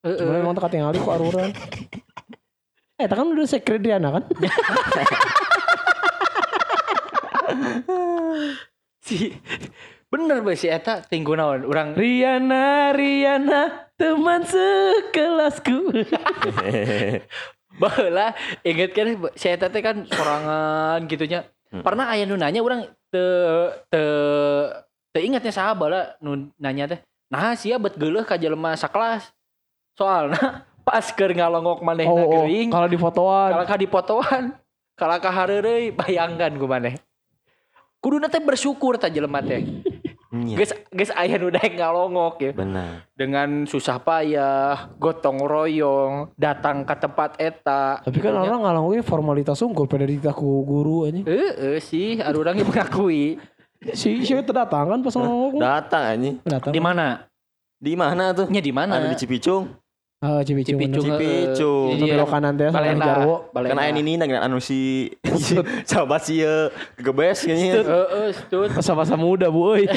Sebenarnya 0.00 0.30
Heeh. 0.30 0.42
emang 0.46 0.54
teu 0.54 0.62
katingali 0.62 0.96
ku 0.96 1.10
aruran. 1.10 1.50
Eh, 3.00 3.10
tak 3.10 3.18
kan 3.18 3.26
udah 3.26 3.48
secret 3.50 3.82
Riana 3.82 4.14
kan? 4.14 4.22
Si 9.02 9.34
bener 10.06 10.46
bae 10.46 10.54
si 10.54 10.70
eta 10.70 11.02
tinggu 11.02 11.34
naon 11.34 11.66
urang 11.66 11.98
Riana, 11.98 12.94
Riana, 12.94 13.90
teman 13.98 14.46
sekelasku. 14.46 15.90
baheula 17.82 18.36
inget 18.62 18.94
kan 18.94 19.08
si 19.34 19.50
eta 19.50 19.66
teh 19.66 19.82
kan 19.82 20.06
sorangan 20.06 21.02
gitunya. 21.10 21.50
Hmm. 21.74 21.82
Pernah 21.82 22.14
aya 22.14 22.28
nu 22.28 22.38
nanya 22.38 22.62
urang 22.62 22.86
teu 23.10 23.74
teu 23.90 24.10
teu 25.10 25.22
ingatnya 25.24 25.50
saha 25.50 25.74
baheula 25.74 26.14
nu 26.22 26.54
nanya 26.62 26.94
teh. 26.94 27.00
Nah 27.32 27.58
sia 27.58 27.80
bet 27.82 27.98
geuleuh 27.98 28.22
ka 28.22 28.38
jelema 28.38 28.78
sakelas. 28.78 29.34
Soalna 29.98 30.62
pas 30.86 31.10
keur 31.10 31.34
ngalongok 31.34 31.82
manehna 31.82 32.10
Oh, 32.10 32.22
oh, 32.22 32.30
geuing, 32.46 32.70
kalau 32.70 32.86
di 32.86 32.98
fotoan. 32.98 33.50
kalau 33.54 33.66
ka 33.66 33.76
dipotoan, 33.78 34.42
kalau 34.98 35.16
ka 35.18 35.30
hareureui 35.30 35.90
bayangkan 35.90 36.54
ku 36.54 36.66
maneh. 36.70 36.98
Kuduna 38.02 38.26
teh 38.26 38.42
bersyukur 38.42 38.98
ta 38.98 39.06
jelema 39.06 39.38
teh. 39.38 39.62
Nya. 40.32 40.56
Geus 40.58 40.72
geus 40.90 41.12
aya 41.14 41.38
nu 41.38 41.54
daek 41.54 41.78
ngalongok 41.78 42.36
ya. 42.40 42.50
Benar. 42.56 43.06
dengan 43.14 43.62
susah 43.68 44.02
payah, 44.02 44.90
gotong 44.98 45.46
royong, 45.46 46.34
datang 46.34 46.82
ke 46.82 46.94
tempat 46.98 47.38
eta. 47.38 48.02
Tapi 48.02 48.18
kan 48.18 48.34
orang 48.34 48.64
ngalang 48.64 48.90
we 48.90 48.98
formalitas 49.04 49.62
unggul 49.62 49.86
pada 49.86 50.08
ku 50.34 50.66
guru 50.66 51.06
aja. 51.06 51.22
Heeh 51.22 51.78
sih, 51.78 52.18
ada 52.18 52.34
orang 52.34 52.58
yang 52.58 52.66
mengakui. 52.66 53.38
Si 53.94 54.26
si 54.26 54.32
itu 54.34 54.50
datang 54.50 54.90
kan 54.90 54.98
pas 54.98 55.14
ngomong. 55.14 55.62
Datang 55.62 56.02
anjing. 56.16 56.36
Datang. 56.42 56.72
Di 56.74 56.80
mana? 56.82 57.28
Di 57.82 57.94
mana 57.94 58.34
tuh? 58.34 58.46
Nya 58.50 58.62
di 58.62 58.72
mana? 58.74 58.98
Ada 58.98 59.10
di 59.10 59.18
Cipicung. 59.18 59.81
Ah. 60.22 60.38
Cipicung. 60.46 60.78
bener. 60.78 61.02
Cipicung. 61.02 61.18
heeh. 61.18 61.98
Itu 61.98 62.04
Iya. 62.06 62.14
belok 62.14 62.28
kanan 62.30 62.54
teh 62.54 62.70
sama 62.70 62.78
Balena. 62.78 63.04
Jarwo. 63.04 63.34
Balena. 63.50 63.70
Karena 63.74 63.84
ini 63.90 64.00
nih 64.06 64.38
anu 64.38 64.62
si 64.62 65.10
sahabat 65.90 66.22
si 66.22 66.38
eh, 66.38 66.70
gebes 66.96 67.42
kayaknya. 67.42 67.82
Heeh, 67.82 68.26
stut. 68.30 68.70
Masa-masa 68.78 69.18
muda, 69.18 69.50
bu. 69.50 69.74
euy. 69.74 69.90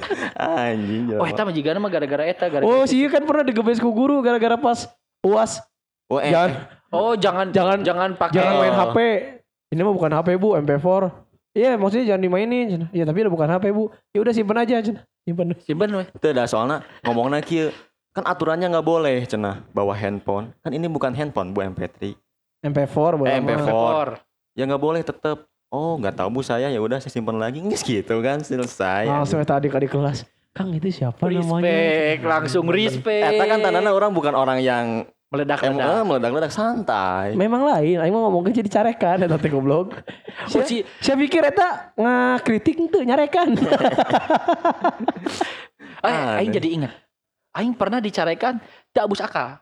Anjing. 0.36 1.12
Oh, 1.14 1.24
eta 1.24 1.44
mah 1.44 1.52
jigana 1.52 1.76
mah 1.76 1.88
gara-gara 1.88 2.24
eta, 2.24 2.48
gara-gara 2.48 2.64
Oh, 2.66 2.84
sih 2.84 3.04
kan 3.06 3.22
pernah 3.22 3.44
digebes 3.44 3.76
ku 3.76 3.92
guru 3.92 4.20
gara-gara 4.20 4.56
pas 4.56 4.88
UAS. 5.20 5.60
Oh, 6.06 6.16
eh, 6.16 6.30
Jangan 6.30 6.50
Oh, 6.88 7.12
jangan 7.12 7.46
Jangan- 7.50 7.82
jangan 7.82 8.10
pakai 8.14 8.38
jangan 8.38 8.52
main 8.56 8.72
Oh. 8.72 8.80
HP. 8.86 8.98
Ini 9.66 9.80
mah 9.82 9.92
bukan 9.92 10.12
HP, 10.14 10.28
Bu, 10.38 10.54
MP4. 10.54 11.10
Iya, 11.52 11.74
maksudnya 11.74 12.06
jangan 12.06 12.22
dimainin. 12.22 12.86
Iya, 12.88 13.04
tapi 13.04 13.26
udah 13.26 13.32
bukan 13.32 13.48
HP, 13.50 13.64
Bu. 13.70 13.90
Ya 14.14 14.18
udah 14.22 14.32
simpen 14.32 14.56
aja. 14.56 14.76
Simpen. 15.26 15.58
simpen 15.58 15.90
we. 15.90 16.06
itu 16.06 16.28
dah 16.30 16.46
soalnya 16.46 16.86
ngomongnya 17.02 17.42
kieu 17.42 17.74
kan 18.16 18.24
aturannya 18.24 18.72
nggak 18.72 18.86
boleh 18.86 19.20
cenah 19.22 19.60
bawa 19.70 19.92
handphone 19.92 20.56
kan 20.64 20.72
ini 20.72 20.88
bukan 20.88 21.12
handphone 21.12 21.52
bu 21.52 21.60
MP3 21.62 22.16
MP4 22.64 22.96
boleh. 23.14 23.28
Eh, 23.28 23.38
mah. 23.38 23.52
MP4. 23.52 23.68
Ekor. 23.68 24.08
ya 24.56 24.62
nggak 24.64 24.80
boleh 24.80 25.02
tetep 25.04 25.38
oh 25.68 26.00
nggak 26.00 26.16
tahu 26.16 26.28
bu 26.30 26.40
saya 26.40 26.72
ya 26.72 26.80
udah 26.80 26.96
saya 26.96 27.12
simpan 27.12 27.36
lagi 27.36 27.60
nggak 27.60 27.76
gitu 27.78 28.16
kan 28.18 28.40
selesai 28.40 29.04
Langsung 29.04 29.36
eta 29.36 29.60
adik-adik 29.60 29.92
kelas. 29.92 30.24
Kang 30.50 30.72
itu 30.72 30.88
siapa 30.88 31.20
namanya? 31.20 31.68
Respect, 31.68 32.20
langsung 32.24 32.64
respect. 32.72 33.28
Eta 33.28 33.44
kan 33.44 33.60
tandana 33.60 33.92
orang 33.92 34.08
bukan 34.08 34.32
orang 34.32 34.64
yang 34.64 35.04
meledak-ledak. 35.28 35.68
emang 35.68 36.08
meledak-ledak 36.08 36.48
santai 36.48 37.36
Memang 37.36 37.68
lain, 37.68 38.00
aing 38.00 38.08
mah 38.08 38.22
ngomongnya 38.24 38.64
jadi 38.64 38.70
carekan 38.72 39.20
eta 39.20 39.36
teh 39.36 39.52
goblok. 39.52 39.92
Oh, 40.48 40.64
si- 40.64 40.80
sia 40.96 41.12
pikir 41.12 41.44
eta 41.44 41.92
ngakritik 41.92 42.80
teu 42.88 43.04
nyarekan. 43.04 43.52
Eh, 45.96 46.12
Aneh. 46.12 46.38
aing 46.38 46.52
jadi 46.54 46.68
ingat. 46.70 46.92
Aing 47.56 47.72
pernah 47.72 47.98
dicarekan 47.98 48.60
teu 48.92 49.02
abus 49.02 49.18
akal. 49.18 49.56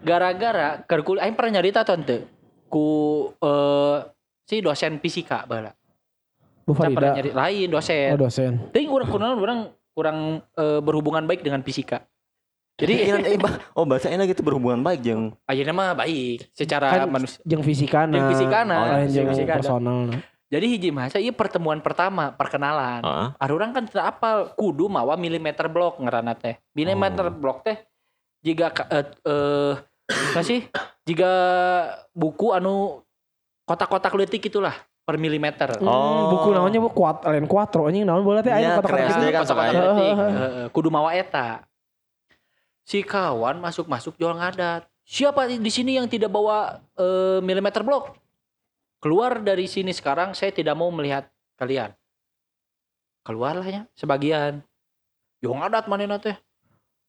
Gara-gara 0.00 0.84
keur 0.84 1.00
kul- 1.00 1.18
aing 1.18 1.32
pernah 1.32 1.58
nyarita 1.58 1.80
tante 1.80 2.28
ku 2.68 2.84
eh 3.34 3.96
si 4.44 4.60
dosen 4.60 5.00
fisika 5.00 5.42
baheula. 5.42 5.72
Bu 6.64 6.72
Saya 6.72 6.90
pernah 6.90 7.12
Farida. 7.12 7.16
nyari 7.16 7.30
lain 7.32 7.66
Oh, 7.66 7.72
dosen. 7.74 8.08
dosen. 8.18 8.52
Tapi 8.68 8.84
urang 8.86 9.08
kurang 9.08 9.32
kurang 9.34 9.60
kurang 9.90 10.18
eh, 10.54 10.80
berhubungan 10.80 11.24
baik 11.24 11.40
dengan 11.40 11.60
fisika. 11.60 12.04
Jadi 12.74 12.94
eh, 13.06 13.38
oh 13.78 13.86
bahasa 13.86 14.10
enak 14.10 14.28
gitu 14.28 14.42
berhubungan 14.42 14.82
baik 14.82 15.00
jeung 15.00 15.32
ayeuna 15.46 15.70
mah 15.70 15.94
baik 15.94 16.50
secara 16.50 16.90
Kan 16.90 17.08
manusia. 17.08 17.40
Jeung 17.44 17.62
fisikana. 17.62 18.12
Jeung 18.12 18.28
fisikana, 18.28 18.76
Oh, 18.76 19.06
jeung 19.06 19.28
fisikana. 19.30 19.56
personal. 19.56 20.00
Jadi 20.54 20.66
hiji 20.70 20.94
masa 20.94 21.18
ieu 21.18 21.34
pertemuan 21.34 21.82
pertama, 21.82 22.30
perkenalan. 22.30 23.02
Heeh. 23.02 23.28
Ada 23.34 23.52
orang 23.52 23.74
kan 23.74 23.84
tidak 23.84 24.06
apal 24.08 24.54
kudu 24.54 24.86
mawa 24.86 25.18
milimeter 25.18 25.66
blok 25.66 25.98
ngerana 25.98 26.38
teh. 26.38 26.62
Milimeter 26.72 27.26
Oh. 27.26 27.34
blok 27.34 27.66
teh 27.66 27.74
jika 28.38 28.70
ka- 28.70 28.86
eh 28.86 29.02
eh 29.26 29.74
apa 30.30 30.40
sih? 30.40 30.62
Jika 31.02 31.30
buku 32.14 32.54
anu 32.54 33.02
kotak-kotak 33.64 34.14
leutik 34.14 34.46
itulah 34.46 34.78
per 35.02 35.18
milimeter. 35.18 35.74
Hmm, 35.74 35.84
Oh. 35.84 36.30
buku 36.30 36.54
namanya 36.54 36.78
bu 36.78 36.88
kuat 36.88 37.26
lain 37.26 37.44
kuatro 37.44 37.90
anjing 37.90 38.06
naon 38.06 38.22
bola 38.22 38.38
teh 38.38 38.48
Iya, 38.48 38.56
aya 38.56 38.68
kata-kata 38.78 38.86
keren. 38.86 39.08
gitu. 39.10 39.26
Kan 39.26 39.42
kotak-kotak. 39.42 39.74
Heeh, 40.30 40.66
kudu 40.70 40.88
mawa 40.88 41.10
eta. 41.12 41.66
Si 42.84 43.02
kawan 43.02 43.58
masuk-masuk 43.58 44.14
jual 44.14 44.32
ngadat. 44.32 44.86
Siapa 45.02 45.50
di 45.50 45.68
sini 45.68 45.98
yang 45.98 46.06
tidak 46.06 46.30
bawa 46.30 46.78
eh, 46.94 47.40
milimeter 47.40 47.82
blok? 47.82 48.22
Keluar 49.04 49.36
dari 49.44 49.68
sini 49.68 49.92
sekarang 49.92 50.32
saya 50.32 50.48
tidak 50.48 50.72
mau 50.80 50.88
melihat 50.88 51.28
kalian. 51.60 51.92
Keluarlah 53.20 53.68
ya 53.68 53.84
sebagian. 53.92 54.64
Yo 55.44 55.52
ngadat 55.52 55.92
manehna 55.92 56.16
teh. 56.16 56.32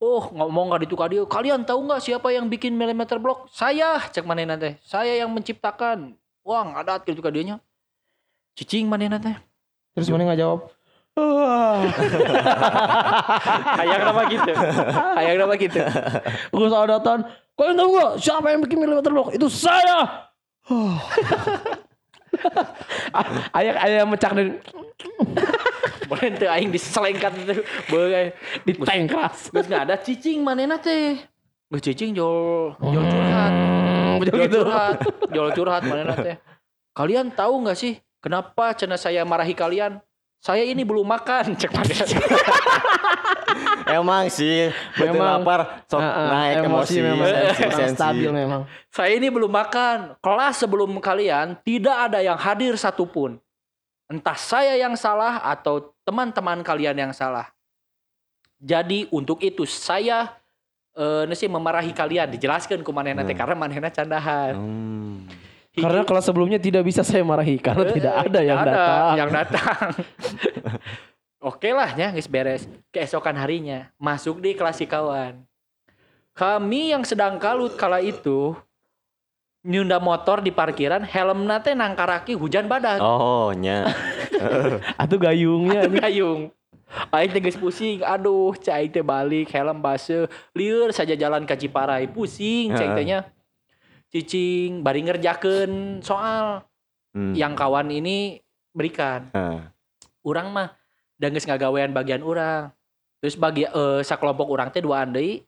Oh 0.03 0.27
ngomong 0.27 0.75
gak 0.75 0.83
ditukar 0.83 1.07
dia. 1.07 1.23
Kalian 1.23 1.63
tahu 1.63 1.87
nggak 1.87 2.03
siapa 2.03 2.35
yang 2.35 2.51
bikin 2.51 2.75
milimeter 2.75 3.15
blok? 3.15 3.47
Saya 3.47 3.95
cek 4.11 4.27
manehna 4.27 4.59
teh. 4.59 4.75
Saya 4.83 5.23
yang 5.23 5.31
menciptakan. 5.31 6.19
Wah 6.43 6.67
ngadat 6.67 7.07
gitu 7.07 7.23
ka 7.23 7.31
dianya. 7.31 7.63
Cicing 8.59 8.91
manehna 8.91 9.15
teh. 9.15 9.39
Terus 9.95 10.11
mana 10.11 10.27
nggak 10.27 10.39
jawab? 10.43 10.67
Hayang 13.79 14.03
nama 14.03 14.21
gitu. 14.27 14.51
Hayang 15.15 15.37
nama 15.47 15.53
gitu. 15.55 15.79
gue 16.59 16.67
saudatan. 16.67 17.23
Kalian 17.55 17.79
tahu 17.79 17.89
gak 17.95 18.11
siapa 18.19 18.51
yang 18.51 18.59
bikin 18.67 18.83
milimeter 18.83 19.15
blok? 19.15 19.31
Itu 19.31 19.47
saya. 19.47 20.27
ayah 23.57 23.73
ayah 23.85 24.03
mecak 24.03 24.31
dan 24.35 24.47
Boleh 26.09 26.29
teu 26.37 26.49
aing 26.49 26.69
diselengkat 26.69 27.33
itu. 27.41 27.65
Boleh. 27.89 28.37
di 28.61 28.77
tank 28.77 29.09
keras. 29.09 29.49
Geus 29.49 29.65
nggak 29.65 29.83
ada 29.89 29.95
cicing 29.97 30.45
manehna 30.45 30.77
teh. 30.77 31.17
Geus 31.73 31.81
cicing 31.81 32.13
jol 32.13 32.73
jol 32.79 33.05
curhat. 33.05 33.53
Hmm, 34.15 34.23
Jol 34.23 34.47
gitu. 34.47 34.63
curhat. 34.63 34.97
Jol 35.27 35.49
curhat 35.51 35.83
manehna 35.83 36.15
teh. 36.15 36.35
Kalian 36.95 37.35
tahu 37.35 37.67
nggak 37.67 37.75
sih 37.75 37.99
kenapa 38.23 38.71
cina 38.77 38.95
saya 38.95 39.27
marahi 39.27 39.51
kalian? 39.51 39.99
Saya 40.39 40.61
ini 40.63 40.85
belum 40.85 41.03
makan, 41.03 41.57
cek 41.57 41.73
manehna. 41.73 42.05
Emang 43.87 44.27
sih 44.27 44.69
betul 44.93 45.13
Memang. 45.13 45.39
lapar 45.39 45.59
sok 45.85 45.97
Ah, 45.97 46.07
ah, 46.07 46.27
naik 46.31 46.55
emosi, 46.63 46.97
memang, 46.99 47.25
sensi, 47.25 47.61
memang 47.61 47.77
sensi. 47.77 47.95
stabil 47.95 48.29
memang. 48.29 48.61
saya 48.87 49.11
ini 49.13 49.27
belum 49.27 49.47
makan. 49.47 49.97
Kelas 50.17 50.55
sebelum 50.57 50.89
kalian 50.97 51.57
tidak 51.61 51.97
ada 52.03 52.19
yang 52.19 52.35
hadir 52.35 52.73
satupun. 52.75 53.37
Entah 54.05 54.35
saya 54.35 54.73
yang 54.75 54.93
salah 54.93 55.41
atau 55.41 55.93
teman-teman 56.01 56.61
kalian 56.61 56.93
yang 56.95 57.11
salah. 57.11 57.49
Jadi 58.55 59.09
untuk 59.09 59.39
itu 59.39 59.63
saya 59.63 60.33
eh 60.91 61.23
nasi 61.25 61.45
memarahi 61.45 61.91
kalian 61.91 62.31
dijelaskan 62.31 62.79
ke 62.79 62.89
manehna 62.89 63.21
teh 63.21 63.29
Hmm. 63.29 63.41
karena 63.41 63.55
manehna 63.55 63.89
candahan. 63.89 64.53
Hmm. 64.55 65.27
Karena 65.75 66.01
kelas 66.01 66.23
sebelumnya 66.23 66.55
tidak 66.55 66.83
bisa 66.83 67.03
saya 67.03 67.19
marahi 67.19 67.59
karena 67.59 67.83
Eh, 67.83 67.93
tidak 67.93 68.13
ada 68.23 68.39
yang 68.39 68.59
datang. 68.61 69.11
Yang 69.17 69.29
datang. 69.35 69.87
Oke 71.45 71.69
lah 71.77 71.93
ya 71.93 72.09
guys 72.09 72.25
beres. 72.25 72.65
Keesokan 72.89 73.37
harinya 73.37 73.93
masuk 74.01 74.41
di 74.41 74.57
kelas 74.57 74.81
si 74.81 74.89
kawan. 74.89 75.45
Kami 76.33 76.89
yang 76.89 77.05
sedang 77.05 77.37
kalut 77.37 77.77
kala 77.77 78.01
itu 78.01 78.57
nyunda 79.61 80.01
motor 80.01 80.41
di 80.41 80.49
parkiran 80.49 81.05
helm 81.05 81.45
nate 81.45 81.77
nangkaraki 81.77 82.33
hujan 82.33 82.65
badak. 82.65 82.97
Oh, 82.97 83.53
nya. 83.53 83.93
Atuh 85.01 85.21
gayungnya 85.21 85.85
Atuh 85.85 86.01
gayung. 86.01 86.41
Aing 87.13 87.29
teh 87.29 87.41
geus 87.41 87.61
pusing. 87.61 88.01
Aduh, 88.01 88.57
cai 88.57 88.89
teh 88.89 89.05
balik 89.05 89.53
helm 89.53 89.85
base. 89.85 90.25
Lieur 90.57 90.89
saja 90.89 91.13
jalan 91.13 91.45
ka 91.45 91.53
Ciparai 91.53 92.09
pusing 92.09 92.73
cai 92.73 92.89
teh 92.89 93.05
nya. 93.05 93.21
Cicing 94.09 94.81
bari 94.81 95.05
ngerjakeun 95.05 96.01
soal 96.01 96.65
Hmm. 97.15 97.31
yang 97.31 97.55
kawan 97.55 97.87
ini 97.95 98.43
berikan. 98.75 99.31
Heeh. 99.31 99.71
Urang 100.27 100.51
mah 100.51 100.75
da 101.15 101.31
geus 101.31 101.47
ngagawean 101.47 101.95
bagian 101.95 102.21
urang. 102.21 102.71
Terus 103.23 103.35
bagi 103.39 103.63
eh, 103.65 104.01
sakelompok 104.03 104.47
urang 104.47 104.69
teh 104.69 104.83
dua 104.83 105.07
deui. 105.07 105.43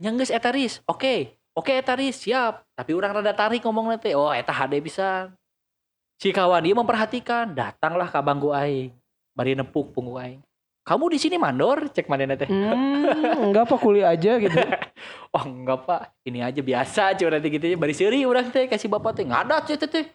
Nya 0.00 0.12
geus 0.12 0.30
eta 0.30 0.52
ris. 0.52 0.84
Oke. 0.84 1.36
Oke 1.56 1.72
eta 1.72 1.96
ris, 1.96 2.20
siap. 2.20 2.68
Tapi 2.76 2.92
urang 2.92 3.16
rada 3.16 3.32
tarik 3.32 3.64
ngomong 3.64 3.96
teh. 3.96 4.12
Oh, 4.12 4.28
eta 4.28 4.52
HD 4.52 4.84
bisa. 4.84 5.32
Si 6.20 6.32
kawan 6.32 6.64
dia 6.64 6.76
memperhatikan, 6.76 7.52
datanglah 7.52 8.08
ka 8.08 8.20
bangku 8.20 8.52
aing. 8.52 8.92
Bari 9.32 9.56
nepuk 9.56 9.92
punggung 9.96 10.20
aing. 10.20 10.40
Kamu 10.86 11.10
di 11.10 11.18
sini 11.18 11.36
mandor? 11.36 11.90
Cek 11.90 12.06
mana 12.06 12.36
teh. 12.36 12.46
Hmm, 12.46 13.04
enggak 13.50 13.66
apa 13.66 13.76
kuliah 13.76 14.12
aja 14.12 14.36
gitu. 14.40 14.56
Oh 15.36 15.44
enggak 15.44 15.84
pak, 15.84 16.16
ini 16.24 16.40
aja 16.40 16.64
biasa 16.64 17.12
cuy 17.12 17.28
nanti 17.28 17.52
gitu 17.52 17.68
ya. 17.68 17.76
Bari 17.76 17.92
seri 17.92 18.24
orang 18.24 18.48
teh 18.48 18.64
kasih 18.64 18.88
bapak 18.88 19.20
teh 19.20 19.24
ngadat 19.28 19.68
teh 19.68 19.76
teh, 19.76 19.90
teh. 19.92 20.06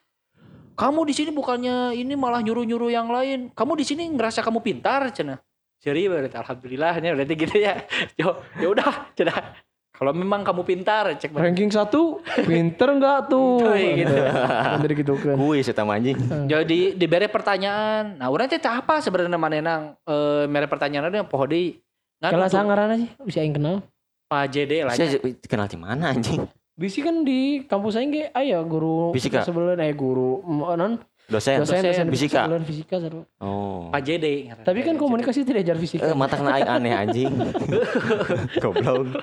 Kamu 0.82 1.06
di 1.06 1.14
sini 1.14 1.30
bukannya 1.30 1.94
ini 1.94 2.18
malah 2.18 2.42
nyuruh-nyuruh 2.42 2.90
yang 2.90 3.06
lain. 3.14 3.54
Kamu 3.54 3.78
di 3.78 3.86
sini 3.86 4.10
ngerasa 4.10 4.42
kamu 4.42 4.66
pintar 4.66 5.14
cina. 5.14 5.38
Seri 5.78 6.10
berarti 6.10 6.34
alhamdulillah 6.34 6.98
nya 6.98 7.14
berarti 7.14 7.34
gitu 7.38 7.56
ya. 7.62 7.86
Yo 8.20 8.42
ya 8.58 8.66
udah 8.74 9.14
cina. 9.14 9.54
Kalau 9.94 10.18
memang 10.18 10.42
kamu 10.42 10.66
pintar 10.66 11.14
cek. 11.14 11.38
Ranking 11.38 11.70
satu, 11.70 12.26
pinter 12.50 12.98
enggak 12.98 13.30
tuh? 13.30 13.62
Tuh, 13.62 13.78
gitu. 13.78 14.16
Dari 14.82 14.94
gitu 14.98 15.14
kan. 15.22 15.38
Kuis 15.38 15.70
mah 15.70 15.94
anjing. 15.94 16.18
Jadi 16.50 16.98
diberi 16.98 17.30
pertanyaan. 17.30 18.18
Nah 18.18 18.34
orang 18.34 18.50
teh 18.50 18.58
tah 18.58 18.82
apa 18.82 18.98
sebenarnya 19.06 19.38
manenang 19.38 19.94
eh 20.10 20.50
mere 20.50 20.66
pertanyaan 20.66 21.14
ada 21.14 21.22
deui. 21.22 21.78
Ngan 22.26 22.32
Kalau 22.34 22.50
sangaran 22.50 22.98
sih 22.98 23.10
bisa 23.22 23.46
yang 23.46 23.54
kenal. 23.54 23.86
Pak 24.26 24.50
JD 24.50 24.90
lah. 24.90 24.98
Saya 24.98 25.22
kenal 25.46 25.70
di 25.70 25.78
mana 25.78 26.10
anjing? 26.10 26.42
Bisi 26.72 27.04
kan 27.04 27.22
di 27.22 27.68
kampus 27.68 28.00
aing 28.00 28.10
ge 28.10 28.24
aya 28.32 28.64
guru 28.64 29.12
Fisika. 29.12 29.44
sebelum 29.44 29.76
eh 29.76 29.92
guru 29.92 30.40
mm, 30.42 30.62
non 30.76 30.94
Dosen. 31.28 31.64
dosen 31.64 31.80
dosen 31.86 32.08
Fisika. 32.12 32.44
sebelum 32.44 32.64
fisika 32.68 32.96
seru. 33.00 33.24
Oh. 33.40 33.88
Pak 33.88 34.04
JD. 34.04 34.52
Tapi 34.68 34.84
kan 34.84 35.00
komunikasi 35.00 35.48
tidak 35.48 35.64
ajar 35.64 35.78
fisika. 35.80 36.04
Eh, 36.04 36.16
mata 36.18 36.36
kena 36.36 36.60
aing 36.60 36.68
aneh 36.68 36.92
anjing. 36.92 37.32
Goblok. 38.64 39.16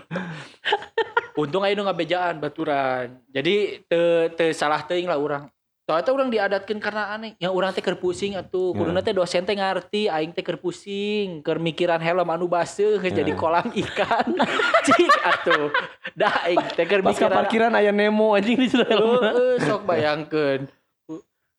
Untung 1.36 1.62
aja 1.62 1.76
nggak 1.76 1.98
bejaan 1.98 2.34
baturan. 2.40 3.20
Jadi 3.28 3.84
te, 3.84 4.00
te 4.32 4.56
salah 4.56 4.80
teuing 4.82 5.04
lah 5.04 5.20
orang. 5.20 5.44
Soalnya 5.88 6.12
orang 6.12 6.28
diadatkan 6.28 6.76
karena 6.84 7.16
aneh. 7.16 7.32
Yang 7.40 7.52
orang 7.56 7.72
teh 7.72 7.80
pusing 7.96 8.36
atuh. 8.36 8.76
Ya. 8.76 8.84
Kuduna 8.84 9.00
teh 9.00 9.16
dosen 9.16 9.48
teh 9.48 9.56
ngarti, 9.56 10.12
aing 10.12 10.36
teh 10.36 10.44
pusing, 10.60 11.40
keur 11.40 11.56
mikiran 11.56 11.96
helm 11.96 12.28
anu 12.28 12.44
baseuh 12.44 13.00
Ya. 13.00 13.24
jadi 13.24 13.32
kolam 13.32 13.72
ikan. 13.72 14.36
Cik 14.86 15.16
atuh. 15.24 15.72
Dah 16.12 16.44
aing 16.44 16.60
teh 16.76 16.84
keur 16.84 17.00
mikiran 17.00 17.32
parkiran 17.32 17.72
aya 17.72 17.88
Nemo 17.88 18.36
anjing 18.36 18.60
di 18.60 18.68
sana. 18.68 18.84
Heeh, 19.32 19.64
sok 19.64 19.88
bayangkeun. 19.88 20.68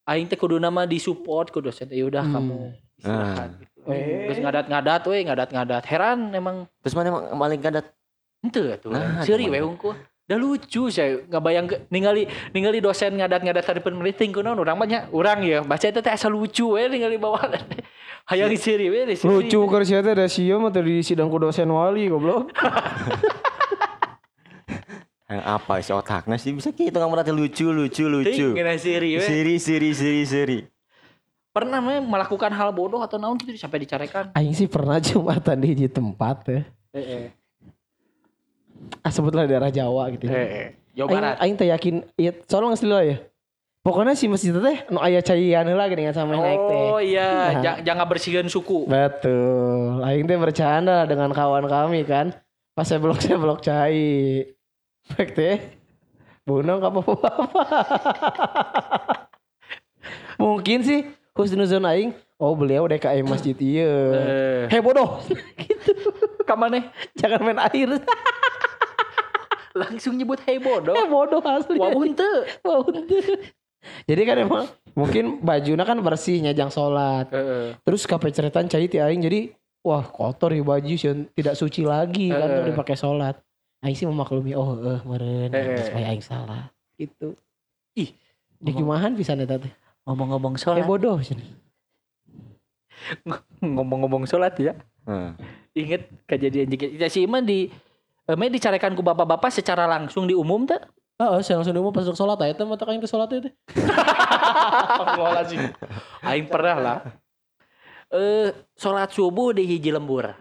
Aing 0.05 0.29
teh 0.29 0.37
kudu 0.37 0.61
nama 0.61 0.85
disupport 0.85 1.49
ku 1.49 1.57
dosen 1.57 1.89
teh 1.89 1.97
Ya 1.97 2.05
udah 2.05 2.21
Hmm. 2.21 2.33
kamu 2.37 2.57
istirahat 3.01 3.49
gitu. 3.57 3.79
Eh. 3.89 4.29
Terus 4.29 4.39
ngadat-ngadat 4.45 5.01
we, 5.09 5.17
ngadat-ngadat. 5.25 5.83
Heran 5.89 6.37
emang 6.37 6.69
Terus 6.85 6.93
mana 6.93 7.07
emang 7.09 7.25
maling 7.33 7.61
gadat? 7.65 7.89
Henteu 8.45 8.69
atuh. 8.69 8.93
Nah, 8.93 9.25
Seuri 9.25 9.49
we 9.49 9.57
hungkul. 9.57 9.97
Dah 10.29 10.37
lucu 10.37 10.93
saya 10.93 11.25
nggak 11.25 11.41
bayang 11.41 11.65
ningali 11.89 12.29
ningali 12.53 12.77
dosen 12.77 13.17
ngadat-ngadat 13.17 13.65
tadi 13.65 13.81
peneliti 13.81 14.29
kunaon 14.29 14.61
urang 14.61 14.77
mah 14.77 14.85
nya 14.85 14.99
urang 15.09 15.41
ya 15.41 15.65
baca 15.65 15.89
itu 15.89 16.05
teh 16.05 16.13
asal 16.13 16.29
lucu 16.29 16.77
we 16.77 16.85
ningali 16.85 17.17
bawaan. 17.17 17.57
Hayang 18.29 18.53
seuri 18.53 18.93
we 18.93 19.09
di 19.09 19.17
seuri. 19.17 19.49
Lucu 19.49 19.57
keur 19.65 19.81
sia 19.89 20.05
teh 20.05 20.13
da 20.13 20.29
sieu 20.29 20.61
mah 20.61 20.69
teh 20.69 20.85
di 20.85 21.01
sidang 21.01 21.33
ku 21.33 21.41
dosen 21.41 21.65
wali 21.73 22.05
goblok. 22.13 22.53
Yang 25.25 25.41
apa 25.57 25.73
si 25.81 25.97
otaknya 25.97 26.37
sih 26.37 26.53
bisa 26.53 26.77
gitu 26.77 26.93
nggak 26.93 27.09
merasa 27.09 27.33
lucu 27.33 27.73
lucu 27.73 28.05
lucu. 28.05 28.29
Teuing 28.29 28.53
geuna 28.53 28.77
seuri 28.77 29.17
we. 29.17 29.25
Siri 29.25 29.55
siri 29.57 29.89
siri 29.97 30.23
siri. 30.29 30.59
Pernah 31.49 31.81
we 31.81 32.05
melakukan 32.05 32.53
hal 32.53 32.69
bodoh 32.69 33.01
atau 33.01 33.17
naon 33.17 33.41
gitu 33.41 33.57
sampai 33.57 33.81
dicarekan. 33.81 34.29
Aing 34.37 34.53
sih 34.53 34.69
pernah 34.69 35.01
cuma 35.01 35.41
tadi 35.41 35.73
di 35.73 35.89
tempat 35.89 36.37
ya. 36.45 36.61
Heeh. 36.93 37.38
Ah 38.99 39.09
sebutlah 39.09 39.43
daerah 39.43 39.69
Jawa 39.69 40.09
gitu. 40.11 40.25
ya. 40.25 40.33
Heeh. 40.33 40.65
Jawa 40.93 41.07
Aing, 41.07 41.21
Barat. 41.21 41.35
aing 41.39 41.55
teh 41.55 41.67
yakin 41.67 41.93
iya 42.15 42.31
soalnya 42.45 42.73
ngasih 42.73 42.87
ya. 43.05 43.17
Pokoknya 43.79 44.13
si 44.13 44.27
masjid 44.27 44.51
teh 44.51 44.77
nu 44.89 44.99
aya 44.99 45.19
caian 45.19 45.63
heula 45.63 45.87
geuning 45.87 46.11
sama 46.11 46.35
naik 46.35 46.59
teh. 46.59 46.79
Oh 46.85 46.99
iya, 46.99 47.55
Nah. 47.55 47.61
ja- 47.63 47.79
jangan 47.81 48.05
bersihkan 48.05 48.45
suku. 48.45 48.85
Betul. 48.85 50.03
Aing 50.03 50.23
teh 50.23 50.35
bercanda 50.35 51.03
dengan 51.03 51.31
kawan 51.31 51.65
kami 51.65 52.03
kan. 52.03 52.31
Pas 52.73 52.83
saya 52.83 52.97
blok 52.97 53.17
saya 53.17 53.35
blok 53.35 53.59
cai. 53.59 54.43
Baik 55.09 55.29
teh. 55.31 55.55
Bunong 56.43 56.81
apa 56.81 56.99
apa. 56.99 57.29
Mungkin 60.39 60.79
sih 60.81 60.99
husnuzon 61.35 61.83
aing 61.83 62.09
oh 62.35 62.51
beliau 62.55 62.83
DKM 62.85 63.23
masjid 63.23 63.55
ieu. 63.55 64.11
Eh, 64.11 64.63
Hei 64.67 64.79
bodoh. 64.79 65.19
gitu. 65.59 65.91
ka 66.43 66.55
maneh 66.55 66.87
Jangan 67.15 67.39
main 67.43 67.59
air. 67.63 67.95
langsung 69.79 70.13
nyebut 70.13 70.39
hey 70.43 70.59
bodoh. 70.59 70.91
Hei 70.91 71.07
bodoh 71.07 71.39
asli. 71.41 71.75
Wah 71.75 71.89
henteu. 71.89 72.43
Wah, 72.61 72.83
bener. 72.83 73.07
Jadi 74.03 74.21
kan 74.23 74.35
emang 74.37 74.65
mungkin 74.91 75.39
bajunya 75.39 75.81
kan 75.81 75.95
bersih 75.99 76.43
nyajang 76.43 76.67
sholat. 76.67 77.31
Heeh. 77.31 77.79
Terus 77.79 78.03
kape 78.03 78.27
ceretan 78.29 78.67
cai 78.67 78.85
ti 78.85 78.99
aing 78.99 79.19
jadi 79.19 79.55
wah 79.79 80.03
kotor 80.03 80.51
ya 80.51 80.59
baju 80.59 80.91
sih 80.91 81.07
tidak 81.31 81.55
suci 81.55 81.87
lagi 81.87 82.27
kan 82.27 82.43
Eh. 82.43 82.55
tuh 82.59 82.65
dipakai 82.69 82.93
sholat. 82.93 83.39
Aing 83.79 83.95
sih 83.95 84.03
memaklumi 84.03 84.51
oh 84.51 84.75
eh 84.75 84.99
meren 85.01 85.49
supaya 85.79 86.11
aing 86.11 86.19
salah 86.19 86.67
gitu. 86.93 87.39
Ih, 87.95 88.11
Di 88.59 88.75
kumahan 88.75 89.15
bisa 89.15 89.31
nih 89.31 89.47
teh. 89.47 89.71
ngomong-ngomong 90.03 90.53
Eh 90.53 90.59
sholat. 90.59 90.83
bodoh 90.83 91.15
sih. 91.23 91.39
ngomong-ngomong 93.63 94.27
sholat 94.27 94.59
ya. 94.59 94.73
Hmm. 95.07 95.39
Ingat 95.71 96.11
kejadian 96.27 96.67
jika 96.67 97.07
si 97.07 97.23
Iman 97.23 97.47
di 97.47 97.71
eh, 98.29 98.37
me 98.37 98.53
dicarekan 98.53 98.93
ku 98.93 99.01
bapak-bapak 99.01 99.49
secara 99.49 99.89
langsung 99.89 100.29
di 100.29 100.37
umum 100.37 100.69
teh. 100.69 100.77
Oh, 101.19 101.43
saya 101.43 101.59
langsung 101.59 101.75
dulu 101.75 101.91
pas 101.91 102.07
sholat 102.07 102.39
aja 102.45 102.53
teh 102.55 102.63
mata 102.63 102.87
kain 102.87 103.01
ke 103.01 103.09
sholat 103.09 103.27
itu. 103.33 103.51
sih. 105.51 105.59
Aing 106.29 106.47
pernah 106.47 106.77
lah. 106.79 106.97
Eh 108.13 108.55
sholat 108.79 109.11
subuh 109.11 109.51
di 109.51 109.67
hiji 109.67 109.91
lembur. 109.91 110.31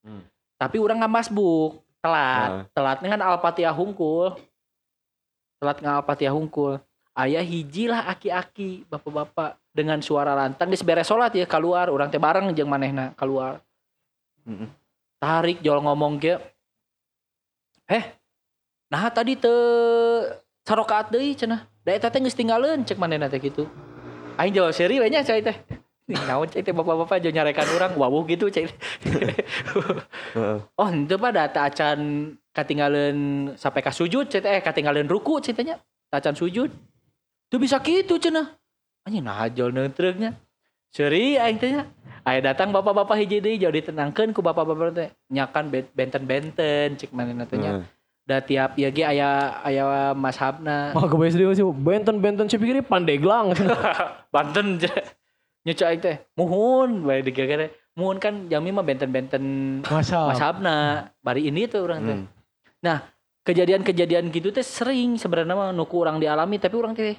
Hmm. 0.00 0.24
Tapi 0.56 0.80
orang 0.80 1.04
nggak 1.04 1.14
masbuk, 1.20 1.84
telat. 2.00 2.48
Heeh. 2.48 2.62
Telatnya 2.72 3.08
kan 3.12 3.22
Al-Fatihah 3.28 3.76
hungkul. 3.76 4.40
Telat 5.60 5.76
nggak 5.84 5.96
Al-Fatihah 6.00 6.32
hungkul. 6.32 6.80
Ayah 7.12 7.44
hiji 7.44 7.84
lah 7.90 8.08
aki-aki, 8.08 8.88
bapak-bapak 8.88 9.60
dengan 9.76 10.00
suara 10.00 10.32
lantang 10.32 10.72
geus 10.72 10.80
beres 10.80 11.04
sholat 11.04 11.36
ya 11.36 11.44
keluar, 11.44 11.92
orang 11.92 12.08
teh 12.08 12.16
bareng 12.22 12.56
jeung 12.56 12.70
manehna 12.72 13.12
keluar. 13.20 13.60
Tarik 15.20 15.60
jol 15.60 15.84
ngomong 15.84 16.16
ge. 16.16 16.40
Eh, 17.90 18.06
nah 18.86 19.10
tadi 19.10 19.34
teu 19.34 19.50
sarokaat 20.62 21.10
deui 21.10 21.34
cenah. 21.34 21.66
Da 21.82 21.90
eta 21.90 22.06
teh 22.06 22.22
geus 22.22 22.38
tinggalin 22.38 22.86
cek 22.86 23.02
manehna 23.02 23.26
teh 23.26 23.42
gitu. 23.42 23.66
Aing 24.38 24.54
jawab 24.54 24.70
seri 24.70 25.02
we 25.02 25.10
nya 25.10 25.26
cai 25.26 25.42
teh. 25.42 25.58
Naon 26.06 26.46
cai 26.46 26.62
teh 26.62 26.70
bapak-bapak 26.70 27.18
jeung 27.18 27.34
nyarekan 27.34 27.66
urang 27.74 27.98
wawuh 27.98 28.22
gitu 28.30 28.46
cai. 28.46 28.70
Oh, 30.78 30.86
henteu 30.86 31.18
pak 31.18 31.34
data 31.34 31.66
acan 31.66 31.98
katinggalin 32.54 33.50
sampai 33.58 33.82
ka 33.82 33.90
sujud 33.90 34.30
cai 34.30 34.38
teh 34.38 34.50
eh 34.54 34.62
ruku 35.10 35.42
cai 35.42 35.50
teh 35.50 35.66
nya. 35.66 35.82
Acan 36.14 36.38
sujud. 36.38 36.70
Tuh 37.50 37.58
bisa 37.58 37.82
gitu 37.82 38.22
cenah. 38.22 38.54
Anjing 39.02 39.26
nah 39.26 39.50
jol 39.50 39.74
neutreuknya. 39.74 40.38
Seri 40.90 41.38
aing 41.38 41.58
teh 41.58 41.70
nya. 41.70 41.86
Aya 42.26 42.52
datang 42.52 42.74
bapak-bapak 42.74 43.16
hiji 43.16 43.40
deui 43.40 43.56
jauh 43.56 43.72
ditenangkeun 43.72 44.34
ku 44.34 44.42
bapak-bapak 44.42 44.90
teh. 44.92 45.08
Nyakan 45.30 45.70
ben- 45.70 45.90
benten-benten 45.94 46.98
cek 46.98 47.14
manehna 47.14 47.46
teh 47.46 47.56
nya. 47.56 47.80
Heeh. 47.80 47.84
Da 48.26 48.38
tiap 48.42 48.76
ieu 48.78 48.90
ge 48.90 49.06
aya 49.06 49.62
aya 49.62 50.12
mashabna. 50.12 50.90
Mah 50.96 51.06
gue 51.06 51.26
SD 51.30 51.42
sih 51.56 51.64
benten 51.66 52.18
benten 52.18 52.50
saya 52.50 52.58
pikir 52.58 52.82
pandeglang. 52.84 53.54
Banten 54.34 54.82
nyeca 55.62 55.84
aing 55.88 56.02
teh. 56.02 56.16
Muhun 56.34 57.06
bae 57.06 57.22
digagare. 57.22 57.70
Muhun 57.98 58.22
kan 58.22 58.46
jami 58.46 58.70
mah 58.70 58.86
benten-benten 58.86 59.42
Masa. 59.82 60.30
mashabna. 60.30 61.10
Bari 61.22 61.50
ini 61.50 61.66
tuh 61.66 61.86
urang 61.86 62.02
teh. 62.02 62.18
Hmm. 62.82 62.98
Kejadian-kejadian 63.40 64.28
gitu 64.30 64.52
teh 64.52 64.62
sering 64.62 65.16
sebenarnya 65.16 65.56
mah 65.56 65.70
nuku 65.72 65.96
orang 65.96 66.20
dialami 66.20 66.60
tapi 66.60 66.76
orang 66.76 66.92
teh 66.92 67.16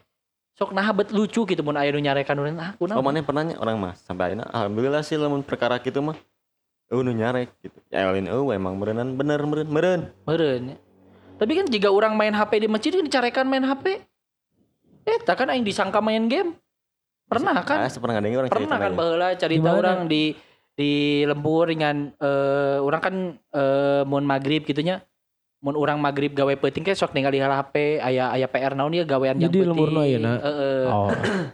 sok 0.56 0.76
nah 0.76 0.86
bet 0.92 1.10
lucu 1.16 1.48
gitu 1.48 1.62
mun 1.64 1.80
aya 1.80 1.90
nu 1.96 2.00
nyarekan 2.04 2.36
urang 2.36 2.60
ah 2.60 2.72
Oh 2.76 2.86
kunaon 2.86 3.02
mana 3.02 3.24
pernah 3.24 3.44
orang 3.58 3.76
mah 3.80 3.94
sampai 3.96 4.32
akhirnya 4.34 4.46
alhamdulillah 4.52 5.02
sih 5.02 5.16
lamun 5.16 5.42
perkara 5.42 5.80
gitu 5.80 6.04
mah. 6.04 6.18
Oh 6.92 7.00
nu 7.00 7.16
nyarek 7.16 7.56
gitu. 7.64 7.80
Ya 7.88 8.12
lain 8.12 8.28
oh 8.28 8.52
emang 8.52 8.76
merenan 8.76 9.16
bener 9.16 9.40
meren 9.48 9.68
meren. 9.72 10.02
meureun 10.28 10.76
ya. 10.76 10.78
tapi 11.40 11.52
kan 11.58 11.66
jika 11.66 11.88
orang 11.90 12.14
main 12.14 12.36
HP 12.36 12.52
di 12.62 12.68
masjid 12.68 12.92
kan 12.94 13.06
dicarekan 13.08 13.46
main 13.48 13.64
HP 13.64 13.86
eh 15.08 15.18
tak 15.26 15.40
kan 15.42 15.50
aing 15.50 15.66
disangka 15.66 15.98
main 16.04 16.28
game 16.30 16.54
pernah 17.26 17.56
kan 17.64 17.88
Ah, 17.88 17.90
pernah 17.90 18.14
ngadengin 18.20 18.38
orang 18.44 18.52
pernah 18.52 18.78
kan 18.78 18.92
baheula 18.94 19.34
cerita 19.40 19.70
orang 19.72 20.06
di 20.06 20.36
di 20.76 21.24
lembur 21.26 21.72
dengan 21.72 22.12
eh 22.14 22.78
orang 22.78 23.02
kan 23.02 23.16
eh 23.34 24.04
mun 24.06 24.28
maghrib 24.28 24.68
gitunya 24.68 25.00
mun 25.62 25.78
orang 25.78 26.02
maghrib 26.02 26.34
gawe 26.34 26.50
peuting 26.58 26.82
ke 26.82 26.92
sok 26.92 27.14
ningali 27.14 27.38
hal 27.38 27.54
HP 27.54 28.02
aya 28.02 28.34
aya 28.34 28.50
PR 28.50 28.74
naon 28.74 28.92
ya 28.92 29.06
gawean 29.06 29.38
yang 29.38 29.46
Jadi 29.46 29.62
penting 29.62 29.70
lembur 29.78 29.90
ayeuna? 30.02 30.34
heeh 30.42 30.84
Oh. 30.90 31.10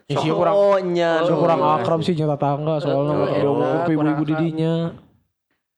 Sih 0.24 0.32
kurang 0.32 0.56
Oh 0.56 0.80
nya. 0.80 1.12
sih 1.22 1.36
kurang 1.36 1.60
akrab 1.60 2.00
sih 2.00 2.16
nyata 2.16 2.40
tangga 2.40 2.80
soalnya 2.80 3.14
eh, 3.36 3.92
ibu-ibu 3.92 4.24
didinya. 4.24 4.96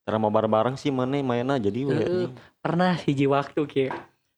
Cara 0.00 0.16
mau 0.16 0.30
bareng-bareng 0.30 0.78
sih 0.78 0.88
mana 0.88 1.18
mainnya 1.20 1.58
jadi. 1.58 1.90
Heeh. 1.90 2.26
pernah 2.62 2.94
hiji 2.94 3.26
waktu 3.26 3.60
ki 3.64 3.86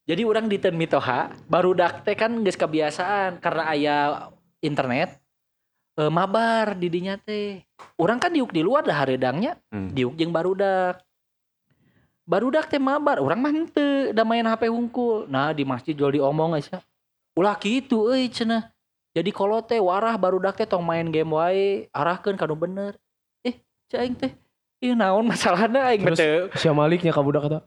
jadi 0.03 0.21
orang 0.23 0.47
di 0.47 0.57
Ten 0.57 0.73
Mitoha 0.73 1.29
baru 1.45 1.71
dak 1.71 2.03
teh 2.03 2.15
kan 2.15 2.33
geus 2.41 2.55
kebiasaan 2.55 3.37
karena 3.39 3.63
aya 3.67 3.97
internet 4.59 5.21
eh, 5.95 6.07
mabar 6.07 6.73
di 6.73 6.89
dinya 6.89 7.15
teh 7.15 7.61
orang 7.95 8.17
kan 8.17 8.33
diuk 8.33 8.49
di 8.49 8.65
luar 8.65 8.81
dah 8.81 8.95
hareudangnya 8.95 9.59
Hmm. 9.69 9.91
diuk 9.91 10.15
jeung 10.15 10.31
barudak 10.31 11.03
barudak 12.23 12.71
teh 12.71 12.79
mabar 12.79 13.19
orang 13.19 13.39
mah 13.39 13.51
henteu 13.51 14.15
da 14.15 14.23
main 14.23 14.43
HP 14.43 14.71
hungkul 14.71 15.27
nah 15.27 15.51
di 15.51 15.67
masjid 15.67 15.91
jual 15.91 16.11
diomong 16.11 16.55
aja 16.55 16.79
ulah 17.35 17.55
kitu 17.59 18.07
euy 18.11 18.31
cenah 18.31 18.71
jadi 19.13 19.29
kalau 19.29 19.59
teh 19.61 19.77
warah 19.77 20.15
barudak 20.15 20.55
teh 20.55 20.65
tong 20.65 20.81
main 20.81 21.05
game 21.11 21.29
wae 21.35 21.85
arahkeun 21.91 22.39
kanu 22.39 22.55
bener 22.55 22.95
eh 23.43 23.59
cai 23.91 24.07
aing 24.07 24.15
teh 24.15 24.31
ieu 24.79 24.95
naon 24.95 25.27
masalahna 25.27 25.91
aing 25.91 26.03
teu 26.15 26.47
Si 26.59 26.67
Maliknya 26.67 27.15
kabudak 27.15 27.47
kata. 27.47 27.59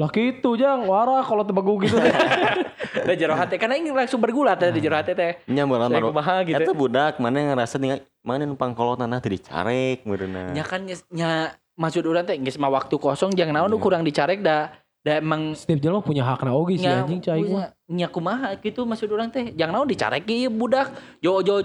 Lah 0.00 0.08
gitu 0.16 0.56
jang, 0.56 0.88
warah 0.88 1.20
kalau 1.20 1.44
tebegu 1.44 1.76
gitu. 1.84 2.00
da 3.06 3.12
jero 3.12 3.36
hate 3.36 3.60
karena 3.60 3.76
aing 3.76 3.92
langsung 3.92 4.16
bergulat 4.22 4.56
teh 4.56 4.72
di 4.72 4.80
jero 4.80 4.96
hate 4.96 5.12
teh 5.12 5.32
Nya 5.50 5.68
mah. 5.68 5.86
kumaha 5.90 6.40
gitu 6.46 6.62
Eta 6.62 6.72
budak 6.72 7.20
mana 7.20 7.36
yang 7.36 7.48
ngerasa 7.54 7.76
nih 7.76 8.00
mana 8.24 8.48
numpang 8.48 8.72
kolotna 8.72 9.04
nah 9.06 9.20
teu 9.20 9.30
dicarek 9.34 10.02
meureunna. 10.08 10.56
nya 10.56 10.64
kan 10.64 10.88
nya 10.88 11.54
maksud 11.80 12.04
urang 12.04 12.22
teh 12.22 12.36
geus 12.36 12.54
mah 12.54 12.68
waktu 12.70 12.92
kosong 12.92 13.32
jangan 13.32 13.56
naon 13.56 13.72
Iya. 13.72 13.80
kurang 13.80 14.02
dicarek 14.04 14.38
da 14.38 14.68
da 15.00 15.16
emang 15.16 15.56
Setiap 15.56 15.80
jelma 15.80 16.00
punya 16.00 16.20
hakna 16.20 16.52
oge 16.52 16.76
sih 16.76 16.84
anjing 16.84 17.18
cai. 17.18 17.40
mah. 17.40 17.72
nya 17.88 18.06
kumaha 18.06 18.52
gitu 18.54 18.84
maksud 18.84 19.08
urang 19.08 19.26
teh? 19.26 19.48
Jangan 19.50 19.72
naon 19.74 19.88
dicarek 19.88 20.28
ieu 20.28 20.46
budak? 20.46 20.92
Jo 21.18 21.40
jo 21.40 21.64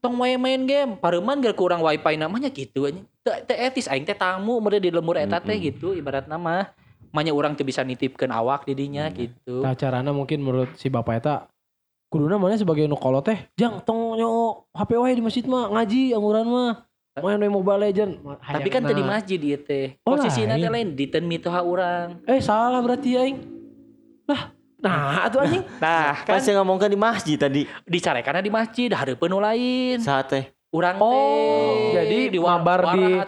tong 0.00 0.16
wae 0.16 0.34
main 0.34 0.64
game 0.64 0.96
pareuman 0.96 1.36
geus 1.38 1.52
kurang 1.52 1.78
wifi 1.78 2.16
namanya 2.16 2.48
gitu 2.48 2.88
anjing. 2.88 3.04
Teu 3.22 3.36
etis 3.54 3.86
aing 3.86 4.02
teh 4.02 4.16
tamu 4.16 4.56
mere 4.58 4.76
di 4.76 4.88
lembur 4.88 5.14
eta 5.14 5.36
teh 5.38 5.54
gitu 5.54 5.92
ibarat 5.92 6.24
nama 6.24 6.72
manya 7.08 7.30
urang 7.30 7.52
teu 7.52 7.62
bisa 7.62 7.84
nitipkeun 7.84 8.32
awak 8.32 8.64
di 8.64 8.72
dinya 8.74 9.06
Hmm. 9.06 9.14
gitu. 9.14 9.54
Nah 9.60 9.76
carana 9.76 10.10
mungkin 10.10 10.40
menurut 10.40 10.72
si 10.74 10.88
bapak 10.88 11.14
eta 11.18 11.34
kuduna 12.08 12.34
mana 12.34 12.56
sebagai 12.56 12.84
nu 12.84 12.96
kolot 12.96 13.22
teh? 13.22 13.36
Jang 13.54 13.78
tong 13.80 14.16
nyo 14.16 14.64
HP 14.72 14.96
wae 14.96 15.12
di 15.12 15.20
masjid 15.20 15.44
mah 15.44 15.68
ngaji 15.70 16.12
amuran 16.12 16.44
mah 16.46 16.72
main 17.14 17.44
Mobile 17.46 17.80
Legend 17.82 18.12
tapi 18.40 18.68
kan 18.68 18.80
teu 18.80 18.90
di 18.90 18.96
Hayangna. 18.98 19.12
masjid 19.14 19.36
ieu 19.38 19.58
teh 19.58 20.00
Oh, 20.00 20.16
posisina 20.16 20.54
teh 20.54 20.64
lain. 20.64 20.72
lain 20.72 20.88
di 20.92 21.04
ten 21.06 21.20
mitoha 21.22 21.60
urang 21.60 22.24
eh 22.24 22.40
salah 22.40 22.80
berarti 22.80 23.10
aing 23.14 23.38
lah 24.24 24.48
nah 24.78 24.98
atuh 25.22 25.44
anjing 25.44 25.60
nah 25.84 26.16
kan 26.18 26.32
Pas 26.32 26.42
yang 26.42 26.56
ngomongkan 26.58 26.88
di 26.88 26.96
masjid 26.96 27.36
tadi 27.36 27.68
dicarekanna 27.84 28.40
di 28.40 28.48
masjid 28.48 28.88
hareupeun 28.88 29.28
nu 29.28 29.38
lain 29.38 30.00
saat 30.00 30.26
teh. 30.26 30.44
urang 30.70 30.96
Oh, 30.98 31.12
teh 31.92 32.00
jadi 32.00 32.32
di 32.32 32.38
mabar 32.40 32.96
di- 32.96 33.20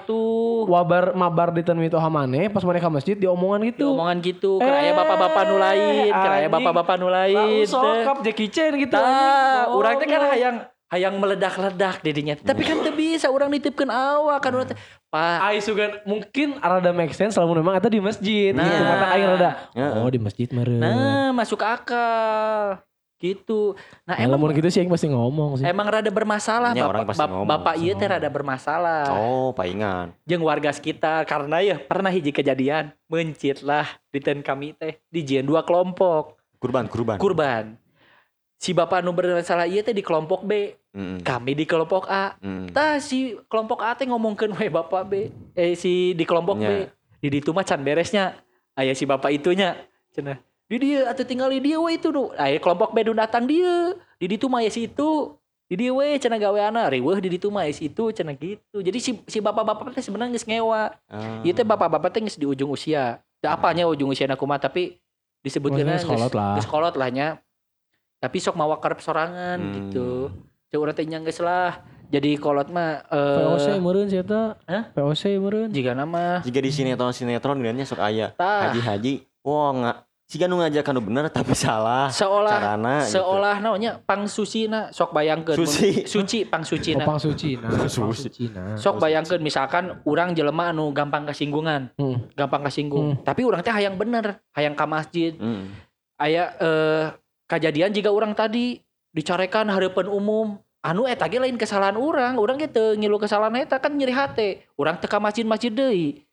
wabar 0.65 1.13
mabar 1.13 1.53
di 1.53 1.61
ten 1.61 1.77
mitoha 1.77 2.09
maneh 2.09 2.49
pas 2.49 2.65
mereka 2.65 2.89
masjid 2.89 3.13
diomongan 3.15 3.61
Di 3.61 3.69
gitu 3.69 3.93
omongan 3.93 4.17
gitu 4.19 4.53
keur 4.57 4.73
aya 4.73 4.93
bapak-bapak 4.93 5.43
nu 5.45 5.57
lain 5.59 6.09
keur 6.09 6.25
aya 6.33 6.41
anjing. 6.41 6.53
bapak-bapak 6.57 6.95
nu 6.97 7.09
lain 7.09 7.37
langsung 7.61 7.85
teh. 7.85 8.01
sokap 8.01 8.17
Jackie 8.25 8.49
Chan 8.49 8.73
gitu 8.75 8.97
anjing. 8.97 9.77
urang 9.77 9.95
teh 9.95 10.07
kan 10.07 10.17
Goblok. 10.17 10.33
hayang 10.33 10.57
hayang 10.87 11.17
meledak-ledak 11.17 12.01
didinya 12.01 12.35
tapi 12.37 12.63
kan 12.63 12.79
teu 12.79 12.93
bisa 12.93 13.27
urang 13.27 13.49
nitipkeun 13.49 13.89
awak 13.89 14.39
kan 14.39 14.53
urang 14.53 14.69
Pak 15.09 15.39
Ai 15.41 15.59
sugan 15.59 16.03
mungkin 16.03 16.57
rada 16.57 16.91
make 16.91 17.13
sense 17.13 17.35
lamun 17.35 17.57
memang 17.57 17.75
eta 17.75 17.87
di 17.87 17.99
masjid. 17.99 18.51
Nah. 18.51 18.61
Nah, 18.61 18.69
gitu 18.69 18.83
mata 18.85 19.07
aing 19.09 19.27
rada. 19.29 19.51
Oh, 19.97 20.09
di 20.09 20.19
masjid 20.19 20.49
meureun. 20.49 20.79
nah 20.79 21.31
masuk 21.31 21.63
akal 21.63 22.83
gitu 23.17 23.73
nah 24.05 24.13
Nah, 24.13 24.17
emang 24.21 24.37
lamun 24.37 24.53
gitu 24.53 24.69
sih 24.69 24.79
aing 24.79 24.91
pasti 24.91 25.07
ngomong 25.07 25.57
sih. 25.57 25.65
emang 25.65 25.87
rada 25.87 26.11
bermasalah 26.11 26.75
Ya, 26.75 26.85
orang 26.85 27.03
bapak 27.03 27.11
pasti 27.11 27.21
bap- 27.21 27.31
ngomong. 27.33 27.49
bapak 27.49 27.75
ieu 27.79 27.93
teh 27.93 28.05
rada 28.07 28.29
bermasalah 28.29 29.05
Oh, 29.13 29.49
paingan. 29.51 30.13
jeung 30.23 30.43
warga 30.43 30.69
sekitar 30.69 31.25
karena 31.25 31.59
ya 31.59 31.77
pernah 31.79 32.11
hiji 32.11 32.31
kejadian 32.31 32.93
mencit 33.07 33.63
lah 33.63 33.87
di 34.09 34.19
ten 34.19 34.43
kami 34.43 34.75
teh 34.75 35.01
dijieun 35.09 35.43
dua 35.43 35.63
kelompok 35.63 36.37
Kurban, 36.59 36.85
kurban. 36.85 37.17
kurban 37.17 37.65
si 38.65 38.73
bapak 38.73 39.05
nu 39.05 39.13
bermasalah 39.13 39.69
ieu 39.69 39.85
teh 39.85 39.93
di 39.93 40.01
kelompok 40.01 40.49
B. 40.49 40.73
Mm, 40.97 41.21
kami 41.21 41.53
di 41.53 41.69
kelompok 41.69 42.09
A. 42.09 42.41
Mm. 42.41 42.73
tah 42.73 42.97
si 42.97 43.37
kelompok 43.53 43.85
A 43.85 43.93
teh 43.93 44.09
ngomongkeun 44.09 44.57
we 44.57 44.73
bapak 44.73 45.05
B. 45.05 45.13
Eh 45.53 45.77
si 45.77 46.17
di 46.17 46.25
kelompok 46.25 46.57
B. 46.57 46.65
Nya. 46.65 46.89
di 47.21 47.29
ditu 47.29 47.53
mah 47.53 47.69
can 47.69 47.85
beresnya. 47.85 48.41
Aya 48.73 48.97
si 48.97 49.05
bapak 49.05 49.29
itunya. 49.37 49.77
Cenah 50.17 50.41
di 50.65 50.81
dia 50.81 51.13
atuh 51.13 51.29
tinggal 51.29 51.53
di 51.53 51.61
dia 51.61 51.77
we 51.77 52.01
itu 52.01 52.09
nu. 52.09 52.33
Aya 52.41 52.57
kelompok 52.57 52.97
B 52.97 53.05
nu 53.05 53.13
datang 53.13 53.45
dia 53.45 53.93
di 54.17 54.27
ditu 54.33 54.49
mah 54.49 54.65
aya 54.65 54.73
si 54.73 54.89
itu 54.89 55.37
di 55.69 55.77
dia 55.77 55.93
we 55.93 56.17
cenah 56.17 56.41
gaweana 56.41 56.89
riweuh 56.89 57.21
di 57.21 57.37
ditu 57.37 57.53
mah 57.53 57.69
aya 57.69 57.75
si 57.77 57.93
itu 57.93 58.09
cenah 58.17 58.33
gitu. 58.41 58.81
Jadi 58.81 58.99
si 58.99 59.21
si 59.29 59.39
bapak-bapak 59.45 59.93
teh 59.93 60.01
sebenarnya 60.01 60.41
geus 60.41 60.49
ngewa. 60.49 60.97
Ah. 61.13 61.45
Ieu 61.45 61.53
teh 61.53 61.69
bapak-bapak 61.69 62.17
teh 62.17 62.21
geus 62.25 62.41
di 62.41 62.49
ujung 62.49 62.73
usia. 62.73 63.21
Teu 63.45 63.53
apanya 63.53 63.85
ujung 63.85 64.09
usia 64.09 64.25
kumaha 64.33 64.65
tapi 64.65 64.97
disebutkeun 65.45 65.85
Maksudnya 65.85 66.01
sekolot 66.01 66.33
lah. 66.33 66.57
Geus 66.57 66.69
kolot 66.69 66.95
lah 66.97 67.09
nya. 67.13 67.29
Tapi 68.25 68.41
sok 68.41 68.57
mawa 68.57 68.81
karep 68.81 68.99
sorangan 68.99 69.61
Hmm. 69.61 69.73
gitu. 69.77 70.33
Cek 70.67 70.81
urang 70.81 70.97
teh 70.97 71.05
nyanggeus 71.05 71.39
lah. 71.39 71.85
Jadi 72.09 72.37
kolot 72.37 72.69
mah 72.69 73.05
eh 73.07 73.37
POC 73.39 73.77
meureun 73.77 74.09
sih 74.09 74.19
eta. 74.19 74.57
Hah? 74.65 74.89
POC 74.91 75.37
meureun. 75.37 75.69
jika 75.69 75.93
nama 75.93 76.41
Jika 76.41 76.57
di 76.59 76.71
sinetron-sinetron 76.71 77.59
dilihatnya 77.59 77.85
sok 77.85 78.01
aya 78.01 78.33
tah 78.33 78.71
haji-haji. 78.71 79.29
Wah, 79.41 79.71
nggak. 79.73 79.97
Jika 80.25 80.49
nu 80.49 80.57
ngajak 80.57 80.89
anu 80.89 81.05
bener 81.05 81.29
tapi 81.29 81.53
salah 81.53 82.09
seolah 82.09 82.57
carana 82.57 83.05
gitu. 83.05 83.21
seolah 83.21 83.61
naonnya 83.61 84.01
pang 84.01 84.25
susina 84.25 84.89
sok 84.89 85.13
bayangkeun 85.13 85.53
Suci. 85.55 86.09
suci 86.09 86.39
pang 86.43 86.65
sucina. 86.65 87.05
Opang 87.05 87.21
suci 87.21 87.61
nah. 87.61 87.69
Suci. 87.85 88.01
Opang 88.01 88.17
suci 88.17 88.45
nah. 88.49 88.73
Sok 88.73 88.99
bayangkeun 88.99 89.45
misalkan 89.45 90.01
urang 90.03 90.33
jelema 90.33 90.73
anu 90.73 90.89
gampang 90.91 91.29
kasinggungan, 91.29 91.93
Hmm. 91.95 92.25
gampang 92.33 92.65
kasinggung. 92.65 93.21
Tapi 93.21 93.45
urang 93.45 93.61
teh 93.61 93.69
hayang 93.71 93.95
bener, 93.95 94.41
hayang 94.51 94.73
ka 94.73 94.89
masjid, 94.89 95.37
Mm. 95.37 95.77
aya 96.17 96.45
eh 96.57 97.05
kejadian 97.47 97.91
jika 97.91 98.09
orang 98.09 98.33
tadi 98.33 98.81
dicarekan 99.11 99.69
harapan 99.69 100.07
umum 100.07 100.47
anu 100.81 101.05
eta 101.05 101.25
ge 101.25 101.39
lain 101.39 101.55
kesalahan 101.55 101.95
orang 101.95 102.37
orang 102.37 102.57
gitu 102.59 102.93
ngilu 102.93 103.17
kesalahan 103.17 103.57
eta 103.59 103.77
kan 103.77 103.91
nyeri 103.91 104.13
hate 104.13 104.49
orang 104.75 104.97
teka 104.97 105.17
masjid-masjid 105.17 105.71
deui 105.71 106.25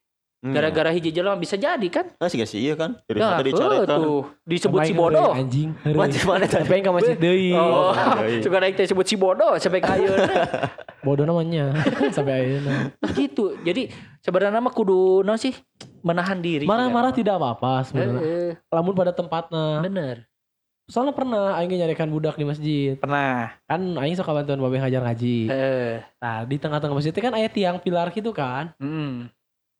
Mm. 0.42 0.58
gara-gara 0.58 0.90
hiji 0.90 1.14
jelema 1.14 1.38
bisa 1.38 1.54
jadi 1.54 1.86
kan 1.86 2.18
Ah, 2.18 2.26
sih 2.26 2.42
sih 2.42 2.58
iya 2.60 2.74
kan. 2.74 2.98
Dari 3.06 3.22
nah 3.22 3.38
mata 3.38 3.46
dicoret 3.46 3.86
kan. 3.86 3.94
tuh 3.94 4.26
disebut 4.42 4.82
si 4.82 4.90
bodoh 4.92 5.38
Anjing. 5.38 5.70
Macam 5.86 6.24
mana 6.26 6.46
tadi? 6.50 6.66
Sampai 6.66 6.82
ka 6.82 6.90
masjid 6.90 7.14
deui. 7.16 7.54
oh 7.54 7.94
deui. 8.18 8.42
suka 8.42 8.58
naik 8.58 8.74
teh 8.74 8.90
sebut 8.90 9.06
si 9.06 9.14
bodoh 9.14 9.54
sampai 9.62 9.78
kayu 9.80 10.10
Bodoh 11.00 11.24
namanya. 11.24 11.78
Sampai 12.10 12.42
ayeuna. 12.42 12.90
gitu 13.14 13.54
jadi 13.62 13.94
sebenarnya 14.20 14.58
mah 14.58 14.74
kudu 14.74 15.22
no 15.22 15.38
sih 15.38 15.54
menahan 16.02 16.42
diri 16.42 16.66
Marah-marah 16.66 17.14
tidak 17.14 17.38
apa-apa 17.38 17.72
Eh, 17.72 17.86
sebenarnya. 17.86 18.22
eh, 18.24 18.52
Lamun 18.68 18.94
pada 18.94 19.14
tempatnya. 19.14 19.78
bener 19.80 20.26
Soalnya 20.92 21.16
pernah 21.16 21.56
aing 21.56 21.72
nyarikan 21.72 22.12
budak 22.12 22.36
di 22.36 22.44
masjid. 22.44 23.00
pernah 23.00 23.56
Kan 23.64 23.96
aing 23.96 24.20
suka 24.20 24.36
bantuan 24.36 24.60
babe 24.60 24.76
ngajar 24.76 25.00
ngaji. 25.00 25.48
eh 25.48 26.04
Nah, 26.20 26.44
di 26.44 26.60
tengah-tengah 26.60 27.00
masjid 27.00 27.16
kan 27.16 27.32
aya 27.32 27.48
tiang 27.48 27.80
pilar 27.80 28.12
gitu 28.12 28.36
kan. 28.36 28.76
hmm. 28.76 29.32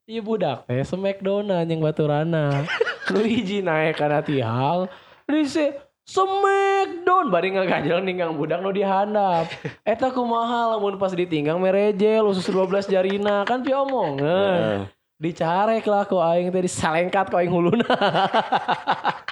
Iya 0.08 0.24
budak 0.24 0.66
teh 0.66 0.82
smackdownan 0.88 1.68
yang 1.68 1.84
baturana. 1.84 2.64
Lu 3.14 3.22
hiji 3.28 3.60
naik 3.60 4.00
kana 4.00 4.24
tiang. 4.24 4.88
Di 5.28 5.44
se 5.44 5.76
smackdown 6.08 7.28
bari 7.28 7.54
ngagajel 7.54 8.00
ninggang 8.02 8.34
budak 8.40 8.64
nu 8.64 8.72
dihandap. 8.72 9.52
Eta 9.88 10.10
kumaha 10.16 10.76
lamun 10.76 10.96
pas 10.96 11.12
ditinggang 11.12 11.60
merejel 11.60 12.24
usus 12.24 12.48
12 12.48 12.88
jarina 12.88 13.44
kan 13.44 13.62
pi 13.62 13.76
omongan. 13.76 14.24
Heeh. 14.24 15.01
Dicarek 15.22 15.86
lah 15.86 16.04
ku 16.04 16.18
aing 16.18 16.50
teh 16.50 16.66
disalengkat 16.66 17.30
ku 17.30 17.38
aing 17.38 17.54
huluna. 17.54 17.86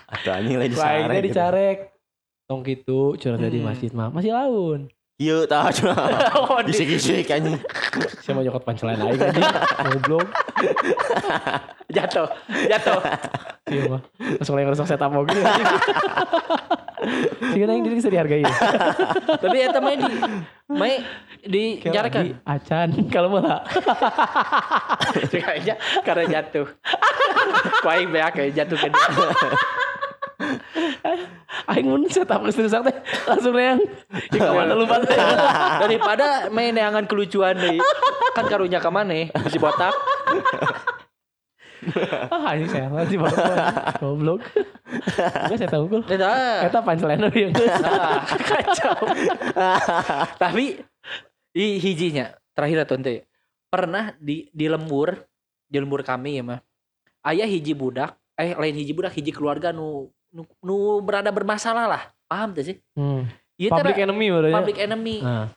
Atuh 0.05 0.31
anjing 0.31 0.61
lagi 0.61 0.77
Ku 0.77 0.81
aing 0.81 1.09
teh 1.09 1.17
gitu. 1.17 1.27
dicarek. 1.33 1.77
Tong 2.45 2.61
kitu 2.61 3.17
curhat 3.17 3.41
di 3.43 3.57
Hmm. 3.57 3.67
masjid 3.67 3.89
mah 3.89 4.09
masih 4.09 4.29
laun. 4.29 4.85
Iya, 5.19 5.43
tah 5.51 5.67
Gisik-gisik 6.63 7.27
anjing. 7.27 7.59
Saya 8.23 8.39
mau 8.39 8.43
nyokot 8.43 8.63
punchline 8.63 9.03
aing 9.03 9.19
anjing. 9.19 9.47
Goblok. 9.99 10.27
jatuh 11.89 12.29
jatuh 12.69 13.01
Iya 13.67 13.81
mah. 13.91 14.01
Langsung 14.39 14.55
yang 14.55 14.71
rusak 14.71 14.87
setup. 14.87 15.11
Sih 17.51 17.59
kan 17.59 17.67
yang 17.67 17.83
diri 17.83 17.95
bisa 17.99 18.07
dihargai. 18.07 18.47
Tapi 19.43 19.57
eta 19.59 19.83
mah 19.83 19.93
di 19.99 20.07
mah 20.71 20.95
dijarkan. 21.43 22.23
Di 22.23 22.31
acan 22.47 22.87
kalau 23.11 23.27
malah. 23.35 23.59
Kayaknya 25.27 25.75
karena 26.07 26.23
jatuh. 26.31 26.67
Kuaing 27.83 28.07
beak 28.15 28.39
kayak 28.39 28.55
jatuh 28.55 28.77
ke 28.79 28.87
dia. 28.87 29.09
Aing 31.69 31.85
mun 31.85 32.07
setup 32.07 32.41
geus 32.47 32.57
rusak 32.57 32.81
teh 32.87 32.95
langsung 33.27 33.53
yang. 33.59 33.79
Ya 34.31 34.49
mana 34.55 34.73
lupa 34.73 35.03
teh. 35.03 35.19
Daripada 35.83 36.47
main 36.49 36.71
neangan 36.71 37.05
kelucuan 37.05 37.59
deh. 37.59 37.77
Kan 38.33 38.47
karunya 38.47 38.79
ka 38.79 38.89
maneh 38.89 39.29
si 39.51 39.59
botak. 39.59 39.93
Ah 42.31 42.59
ini 42.59 42.67
saya 42.67 42.91
masih 42.91 43.19
bapak. 43.19 43.99
Goblok. 44.03 44.43
Enggak 45.15 45.57
saya 45.59 45.69
tahu 45.71 45.83
kul. 45.87 46.01
Eta. 46.11 46.31
Eta 46.67 46.79
punchline 46.83 47.23
yang 47.31 47.51
Nah, 47.55 48.23
kacau. 48.49 48.95
Tapi 50.35 50.79
di 51.55 51.81
hijinya 51.81 52.35
terakhir 52.53 52.85
atau 52.85 52.95
ente 52.99 53.25
pernah 53.69 54.13
di 54.17 54.49
di 54.53 54.65
lembur 54.69 55.17
di 55.65 55.77
lembur 55.77 56.01
kami 56.05 56.41
ya 56.41 56.43
mah 56.45 56.59
ayah 57.25 57.49
hiji 57.49 57.73
budak 57.73 58.17
eh 58.37 58.53
lain 58.53 58.75
hiji 58.77 58.93
budak 58.93 59.13
hiji 59.17 59.33
keluarga 59.33 59.73
nu 59.73 60.13
nu, 60.33 60.45
nu 60.61 61.01
berada 61.01 61.29
bermasalah 61.33 61.85
lah. 61.89 62.03
Paham 62.29 62.53
tuh 62.53 62.65
sih? 62.65 62.77
Hmm. 62.93 63.25
Ieu 63.59 63.67
teh 63.67 63.75
Public 63.75 63.99
enemy 63.99 64.27
public 64.31 64.77
enemy. 64.79 65.17
Nah. 65.19 65.51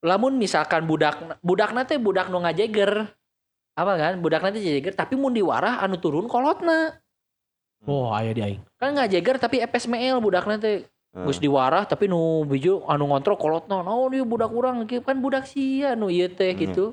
lamun 0.00 0.40
misalkan 0.40 0.88
budak 0.88 1.40
budak 1.44 1.72
teh 1.88 2.00
budak 2.00 2.28
nu 2.28 2.40
ngajeger. 2.40 3.08
Apa 3.76 3.92
kan? 3.96 4.12
Budak 4.20 4.44
nanti 4.44 4.60
jajeger 4.60 4.92
tapi 4.92 5.16
mun 5.16 5.32
diwarah 5.32 5.80
anu 5.80 5.96
turun 5.96 6.28
kolotna. 6.28 7.00
Oh, 7.88 8.12
aya 8.12 8.36
di 8.36 8.44
aing. 8.44 8.60
kan 8.76 8.92
ngajeger 8.92 9.40
tapi 9.40 9.64
FSML 9.64 10.20
budak 10.20 10.44
nanti 10.44 10.84
Heeh. 11.10 11.26
Gus 11.26 11.42
diwarah 11.42 11.90
tapi 11.90 12.06
nu 12.06 12.46
biju 12.46 12.86
anu 12.86 13.10
ngontrol 13.10 13.34
kolotna. 13.34 13.82
Nah 13.82 13.96
dia 14.12 14.22
budak 14.22 14.52
kurang 14.52 14.86
kan 14.86 15.16
budak 15.18 15.48
sia 15.48 15.98
nu 15.98 16.06
ieu 16.06 16.28
teh 16.28 16.54
Hmm. 16.54 16.92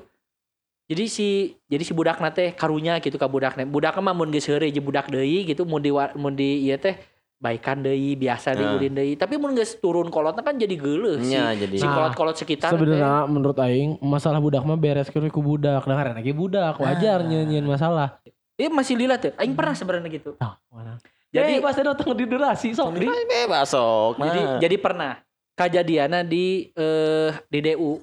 Jadi 0.88 1.04
si 1.04 1.28
jadi 1.68 1.84
si 1.84 1.92
budak 1.92 2.16
teh 2.32 2.56
karunya 2.56 2.96
gitu 2.98 3.20
ka 3.20 3.28
budak 3.28 3.60
budak 3.68 3.94
mah 4.00 4.16
mun 4.16 4.32
geus 4.32 4.48
heureuy 4.48 4.72
jeung 4.72 4.88
budak 4.88 5.12
deui 5.12 5.44
gitu 5.44 5.68
mun 5.68 5.84
di 5.84 5.92
mun 5.92 6.32
di 6.32 6.64
ieu 6.64 6.80
teh 6.80 6.96
baikan 7.38 7.84
deui 7.84 8.16
biasa 8.16 8.56
Nah. 8.56 8.74
ulin 8.74 8.96
deui 8.96 9.14
tapi 9.14 9.36
mun 9.36 9.52
geus 9.52 9.76
turun 9.76 10.08
kolotna 10.08 10.40
kan 10.40 10.56
jadi 10.56 10.74
geuleuh 10.74 11.20
si 11.20 11.36
Nya 11.36 11.52
jadi 11.54 11.76
si 11.76 11.84
Nah, 11.84 11.94
kolot-kolot 11.94 12.34
sekitar 12.34 12.72
teh. 12.72 12.80
Sebenarnya 12.80 13.28
menurut 13.28 13.54
aing 13.60 14.00
masalah 14.02 14.40
budak 14.40 14.64
mah 14.64 14.74
beres 14.74 15.12
ke 15.12 15.20
ku 15.28 15.38
budak. 15.38 15.84
Dengar 15.86 16.16
lagi 16.16 16.32
budak, 16.34 16.80
wajar 16.80 17.22
Ah. 17.22 17.28
nyanyian 17.28 17.62
masalah. 17.62 18.18
Eh 18.58 18.66
masih 18.66 18.98
lila 18.98 19.20
tuh 19.20 19.30
aing 19.38 19.54
pernah 19.54 19.76
sebenarnya 19.76 20.10
gitu 20.10 20.34
Nah, 20.40 20.58
mana? 20.72 20.98
Jadi- 21.28 21.60
Jadi 21.60 21.62
pasti 21.62 21.80
datang 21.84 22.10
di 22.16 22.24
durasi 22.24 22.68
sok 22.72 22.96
di. 22.96 23.04
Ay, 23.06 23.22
bebas 23.28 23.70
sok. 23.70 24.16
Nah. 24.18 24.24
jadi 24.26 24.40
jadi 24.64 24.76
pernah 24.80 25.12
kejadiannya 25.54 26.20
di 26.24 26.72
eh 26.72 27.30
di 27.46 27.58
DU 27.60 28.00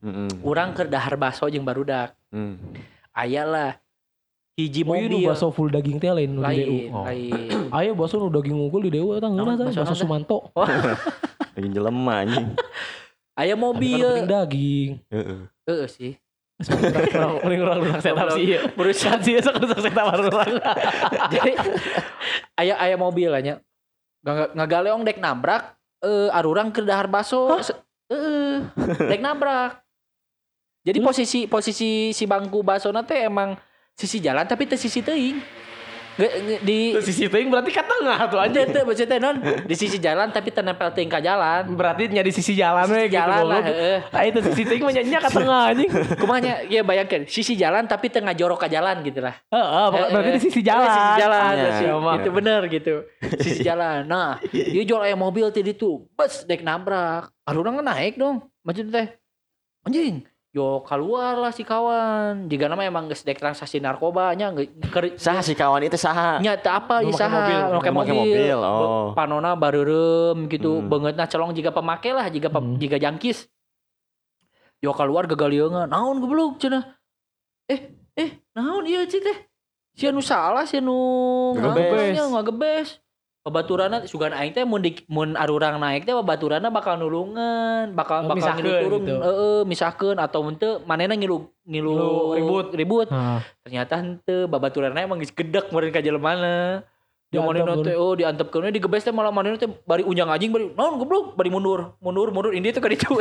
Heeh. 0.00 0.28
urang 0.40 0.72
ke 0.72 0.84
dahar 0.84 1.14
baso 1.14 1.44
jeung 1.46 1.62
barudak 1.62 2.16
Hmm. 2.28 2.56
aya 3.10 3.42
lah 3.42 3.70
hiji 4.54 4.80
Oh, 4.82 4.92
mobil 4.92 5.24
bakso 5.24 5.48
full 5.48 5.68
daging 5.68 5.96
teh 5.96 6.08
lain 6.08 6.30
nu 6.30 6.40
di 6.42 6.62
DU. 6.62 6.76
lain 6.88 6.90
Oh. 6.92 7.04
Ayo 7.72 7.92
bakso 7.92 8.16
nu 8.16 8.28
daging 8.28 8.54
unggul 8.54 8.80
di 8.82 8.92
DU 8.92 9.12
eta 9.12 9.26
ngeunah 9.26 9.56
bakso 9.56 9.80
naon, 9.82 9.94
Sumanto. 9.94 10.38
Lagi 11.54 11.68
jelema 11.70 12.14
anjing. 12.18 12.54
aya 13.40 13.52
Kan 13.52 13.60
mobil 13.60 14.04
penting 14.04 14.28
daging. 14.28 14.90
Heeh. 15.08 15.40
heeh 15.66 15.88
sih 15.88 16.12
Orang 17.40 17.40
orang 17.58 17.78
rusak 17.80 18.00
setup 18.04 18.36
sih. 18.36 18.44
ya. 18.46 18.60
berusaha 18.70 19.16
Sih 19.18 19.40
sok 19.40 19.56
rusak 19.58 19.80
setup 19.80 20.04
baru 20.06 20.28
orang. 20.28 20.60
jadi 21.32 21.52
aya 22.54 22.74
aya 22.78 22.96
mobil 22.96 23.32
nya 23.40 23.64
Nggak- 24.20 24.52
ngagaleong 24.54 25.02
dek 25.02 25.18
nabrak 25.18 25.72
eh 25.98 26.28
arurang 26.30 26.68
ke 26.68 26.80
dahar 26.80 27.08
baso 27.08 27.48
heeh 28.06 28.60
dek 29.00 29.18
nabrak 29.18 29.80
jadi 30.80 30.98
posisi 31.04 31.44
posisi 31.44 32.10
si 32.16 32.24
bangku 32.24 32.64
baso 32.64 32.88
teh 33.04 33.28
emang 33.28 33.56
sisi 33.92 34.16
jalan 34.18 34.48
tapi 34.48 34.64
teu 34.64 34.80
sisi 34.80 35.04
teuing 35.04 35.40
di 36.60 36.92
sisi 37.00 37.32
teuing 37.32 37.48
berarti 37.48 37.70
ka 37.72 37.80
tengah 37.86 38.28
tuh 38.28 38.36
aja. 38.36 38.60
Ente 38.60 38.76
teh 38.76 38.82
maksudnya 38.84 39.16
non 39.22 39.40
di 39.40 39.74
sisi 39.78 39.96
jalan 39.96 40.28
tapi 40.28 40.52
tenempel 40.52 40.92
teuing 40.92 41.08
ka 41.08 41.22
jalan. 41.22 41.72
Berarti 41.72 42.12
nya 42.12 42.20
di 42.20 42.32
sisi 42.34 42.52
jalan 42.52 42.84
we 42.92 43.08
gitu. 43.08 43.16
jalan 43.16 43.42
lah, 43.48 43.62
heeh. 43.64 43.98
Ah 44.12 44.24
itu 44.28 44.44
sisi 44.52 44.68
teuing 44.68 44.84
mah 44.84 44.92
nyanyinya 44.92 45.20
ka 45.22 45.30
tengah 45.32 45.60
anjing. 45.72 45.90
Kumanya 46.20 46.60
ya 46.68 46.84
bayangkan 46.84 47.24
sisi 47.24 47.56
jalan 47.56 47.88
tapi 47.88 48.12
tengah 48.12 48.36
jorok 48.36 48.66
ke 48.66 48.68
jalan 48.68 49.00
gitu 49.00 49.24
lah. 49.24 49.32
Heeh, 49.48 49.86
berarti 50.12 50.30
di 50.36 50.40
sisi 50.44 50.60
jalan. 50.60 50.92
Sisi 50.92 51.12
jalan 51.24 51.52
Ya, 51.56 51.70
sih. 51.78 51.86
ya. 51.88 52.12
Itu 52.20 52.30
bener 52.34 52.60
gitu. 52.68 52.94
Sisi 53.40 53.60
jalan. 53.64 54.04
Nah, 54.04 54.36
dia 54.52 54.82
jual 54.84 55.00
aya 55.00 55.16
mobil 55.16 55.48
tadi 55.48 55.72
tuh. 55.72 56.04
Bus 56.12 56.44
dek 56.44 56.60
nabrak. 56.60 57.32
Arurang 57.48 57.80
kan 57.80 57.86
naik 57.96 58.20
dong. 58.20 58.44
Macam 58.60 58.84
teh. 58.92 59.08
Anjing. 59.88 60.28
Yo 60.50 60.82
keluar 60.82 61.38
lah 61.38 61.54
si 61.54 61.62
kawan. 61.62 62.50
Jika 62.50 62.66
nama 62.66 62.82
emang 62.82 63.06
geus 63.06 63.22
dek 63.22 63.38
transaksi 63.38 63.78
narkoba 63.78 64.34
nya 64.34 64.50
ker 64.90 65.14
Saha 65.14 65.40
si 65.40 65.54
kawan 65.54 65.78
itu 65.80 65.94
saha? 65.94 66.42
nyata 66.42 66.74
apa 66.76 67.00
ya 67.00 67.14
saha 67.14 67.38
mobil. 67.38 67.58
Make 67.72 67.90
mobil, 67.92 68.14
mobil, 68.16 68.58
oh. 68.58 69.14
Panona 69.14 69.54
bareureum 69.54 70.50
gitu 70.50 70.76
Hmm. 70.76 70.90
beungeutna 70.90 71.24
celong 71.24 71.54
jika 71.54 71.70
pemake 71.70 72.10
lah 72.10 72.26
jika 72.26 72.50
pem- 72.50 72.74
Hmm. 72.74 72.78
jika 72.78 72.98
jangkis 72.98 73.46
yo 74.80 74.90
keluar 74.90 75.24
gagalieunger 75.24 75.86
naon 75.86 76.18
goblok 76.18 76.58
cenah 76.58 76.98
eh 77.68 77.80
eh 78.12 78.42
naon 78.50 78.82
ieu 78.82 79.04
cik 79.04 79.20
teh 79.20 79.38
si 79.92 80.08
anu 80.08 80.18
salah 80.18 80.64
si 80.64 80.80
anu 80.80 80.96
Ngagebes. 81.52 82.16
ngagebes 82.18 82.88
Babaturana 83.50 84.06
sugan 84.06 84.30
aing 84.30 84.54
teh 84.54 84.62
mun 84.62 84.78
di, 84.78 84.94
mun 85.10 85.34
arurang 85.34 85.82
naik 85.82 86.06
teh 86.06 86.14
babaturana 86.14 86.70
bakal 86.70 86.94
nulungan, 86.94 87.90
bakal 87.98 88.22
Oh, 88.22 88.30
bakal 88.30 88.54
ngilu 88.62 88.70
turun, 88.86 89.00
gitu. 89.02 89.16
heeh, 89.18 89.58
misahkeun 89.66 90.16
atau 90.22 90.46
mun 90.46 90.54
teu 90.54 90.78
manehna 90.86 91.18
ngilu 91.18 91.50
ngilu 91.66 91.98
ribut. 92.38 92.66
ribut. 92.70 93.08
Nah, 93.10 93.42
ternyata 93.66 93.98
henteu 93.98 94.46
babaturana 94.46 95.02
emang 95.02 95.18
geus 95.18 95.34
gedek 95.34 95.74
meureun 95.74 95.90
ka 95.90 95.98
Yang 97.30 97.46
Diantep 97.46 97.62
manehna 97.62 97.86
teh 97.86 97.94
oh 97.98 98.14
diantepkeun 98.14 98.62
we 98.66 98.74
digebes 98.74 99.02
teh 99.02 99.14
malah 99.14 99.34
manehna 99.34 99.58
teh 99.58 99.70
bari 99.86 100.02
unjang 100.02 100.30
anjing 100.30 100.50
bari 100.50 100.70
naon 100.74 100.98
goblok? 100.98 101.34
Bari 101.34 101.50
mundur 101.50 101.94
mundur 101.98 102.30
mundur. 102.30 102.54
Ini 102.54 102.70
tuh 102.70 102.82
ka 102.82 102.90
ditu. 102.90 103.18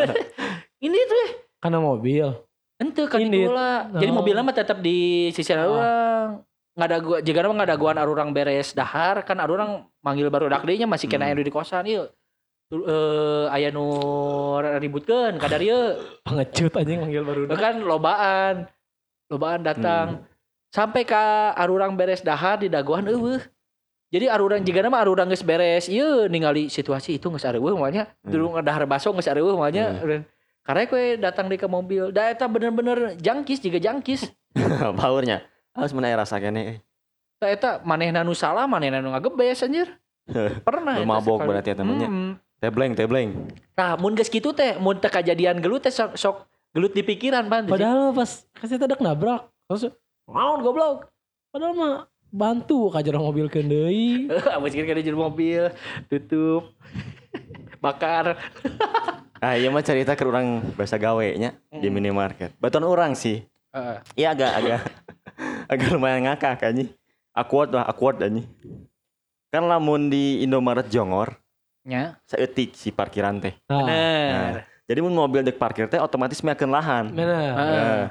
Ini 0.86 0.98
tuh 1.08 1.18
eh 1.24 1.30
karena 1.60 1.80
mobil. 1.80 2.28
henteu 2.76 3.08
ka 3.08 3.16
lah. 3.16 3.88
Jadi 3.88 4.12
Oh. 4.12 4.16
mobilnya 4.20 4.44
mah 4.44 4.52
tetap 4.52 4.84
di 4.84 5.28
sisi 5.32 5.52
Oh. 5.56 6.44
Nggak 6.76 6.88
ada 6.92 6.98
gua 7.00 7.18
jika 7.24 7.40
mah 7.48 7.56
nggak 7.56 7.68
ada 7.72 7.78
guan 7.80 7.96
arurang 7.96 8.30
beres 8.36 8.76
dahar. 8.76 9.24
Kan 9.24 9.40
arurang 9.40 9.88
manggil 10.04 10.28
baru 10.28 10.52
dak 10.52 10.68
deui 10.68 10.76
nya 10.76 10.84
masih 10.84 11.08
kena 11.08 11.32
Hmm. 11.32 11.40
di 11.40 11.48
kosan 11.50 11.88
ieu 11.88 12.04
Tu- 12.66 12.82
eh 12.82 13.46
aya 13.48 13.70
nu 13.70 13.86
ributkeun 14.60 15.40
kadar 15.40 15.62
ieu. 15.62 15.96
Pengecut 16.26 16.76
anjing 16.76 17.00
manggil 17.00 17.22
baru. 17.24 17.40
kan 17.56 17.80
lobaan 17.80 18.54
lobaan 19.32 19.64
datang. 19.64 20.28
Sampai 20.74 21.08
ke 21.08 21.16
arurang 21.56 21.96
beres 21.96 22.20
dahar 22.20 22.60
di 22.60 22.68
daguan 22.68 23.08
eueuh. 23.08 23.40
Jadi 24.12 24.28
arurang 24.28 24.60
jika 24.62 24.84
nama 24.84 25.00
arurang 25.00 25.30
geus 25.32 25.42
beres 25.42 25.88
ieu 25.88 26.28
ningali 26.28 26.68
situasi 26.68 27.16
itu 27.16 27.26
geus 27.32 27.46
areueuh 27.48 27.72
maunya. 27.72 28.10
Hmm. 28.20 28.30
dulu 28.34 28.58
ngedahar 28.58 28.84
baso 28.84 29.14
geus 29.16 29.30
areueuh 29.30 29.56
maunya. 29.56 29.96
Karena 30.66 30.82
kue 30.90 31.14
datang 31.16 31.46
di 31.46 31.56
ke 31.56 31.70
mobil. 31.70 32.10
Da 32.10 32.28
eta 32.28 32.50
bener-bener 32.50 33.14
jangkis 33.16 33.62
juga 33.62 33.78
jangkis. 33.78 34.26
Powernya. 34.98 35.40
Harus 35.76 35.92
mana 35.92 36.16
rasa 36.16 36.40
kene. 36.40 36.80
da 37.36 37.52
eta 37.52 37.70
manehna 37.84 38.24
nu 38.24 38.32
salah 38.32 38.64
manehna 38.64 39.04
nu 39.04 39.12
ngagebes 39.12 39.60
anjir 39.60 39.92
pernah 40.66 41.04
mabok 41.04 41.44
berarti 41.44 41.76
eta 41.76 41.84
mah 41.84 41.96
nya. 42.00 42.08
Mm. 42.08 42.32
Tebleng, 42.56 42.96
tebleng. 42.96 43.52
nah 43.76 44.00
mun 44.00 44.16
geus 44.16 44.32
kitu 44.32 44.56
teh 44.56 44.80
mun 44.80 44.96
teu 44.96 45.12
kajadian 45.12 45.60
gelut 45.60 45.84
teh 45.84 45.92
sok, 45.92 46.16
sok 46.16 46.48
gelut 46.72 46.96
di 46.96 47.04
pikiran 47.04 47.44
pan 47.52 47.68
Padahal 47.68 48.16
pas 48.16 48.48
kasih 48.56 48.80
tadi 48.80 48.96
nabrak. 49.04 49.52
Terus 49.68 49.92
naon 50.24 50.64
goblok. 50.64 51.12
Padahal 51.52 51.76
mah 51.76 51.94
bantu 52.32 52.88
ka 52.88 53.04
jero 53.04 53.20
mobil 53.20 53.52
keun 53.52 53.68
deui. 53.68 54.32
Abis 54.56 54.72
kira 54.72 55.04
jadi 55.04 55.12
mobil 55.12 55.68
tutup 56.08 56.72
bakar 57.84 58.40
Ah 59.36 59.52
iya 59.60 59.68
mah 59.68 59.84
cerita 59.84 60.16
ke 60.16 60.24
orang 60.24 60.64
bahasa 60.74 60.96
gawe 60.96 61.28
nya 61.36 61.52
di 61.68 61.92
minimarket. 61.92 62.56
Batuan 62.56 62.88
orang 62.88 63.12
sih. 63.12 63.44
Heeh. 63.76 63.96
Iya 64.16 64.32
agak 64.32 64.52
agak 64.56 64.80
agak 65.72 65.88
lumayan 65.92 66.26
ngakak 66.26 66.62
anjing. 66.62 66.90
Awkward 67.32 67.70
lah, 67.70 67.84
awkward 67.84 68.20
anjing. 68.20 68.46
Kan 69.50 69.66
lamun 69.66 70.08
di 70.08 70.42
Indomaret 70.42 70.88
Jongor, 70.88 71.36
nya 71.86 72.18
seetik 72.26 72.74
si 72.74 72.90
parkiran 72.90 73.38
teh. 73.38 73.54
Nah, 73.66 73.84
bener 73.86 74.66
Jadi 74.86 74.98
mun 75.02 75.14
mobil 75.14 75.42
dek 75.42 75.58
parkir 75.58 75.90
teh 75.90 75.98
otomatis 75.98 76.38
meakeun 76.42 76.70
lahan. 76.70 77.10
bener. 77.10 77.26
Heeh. 77.26 77.54
Nah, 77.58 78.04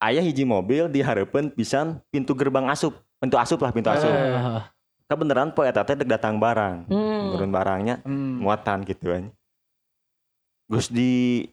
ayah 0.00 0.24
hiji 0.24 0.48
mobil 0.48 0.88
dihareupeun 0.88 1.52
pisan 1.52 2.00
pintu 2.08 2.32
gerbang 2.32 2.68
asup. 2.68 2.96
Pintu 3.20 3.36
asup 3.36 3.60
lah 3.60 3.68
pintu 3.68 3.92
asup. 3.92 4.08
Heeh. 4.08 4.60
Kebeneran 5.06 5.52
poe 5.52 5.68
eta 5.68 5.84
teh 5.84 5.92
dek 5.94 6.08
datang 6.08 6.40
barang. 6.40 6.88
Hmm. 6.88 7.36
Turun 7.36 7.52
barangnya 7.52 8.00
Hmm. 8.02 8.40
muatan 8.40 8.82
gitu 8.82 9.12
kan. 9.12 9.28
Gus 10.66 10.88
di 10.88 11.44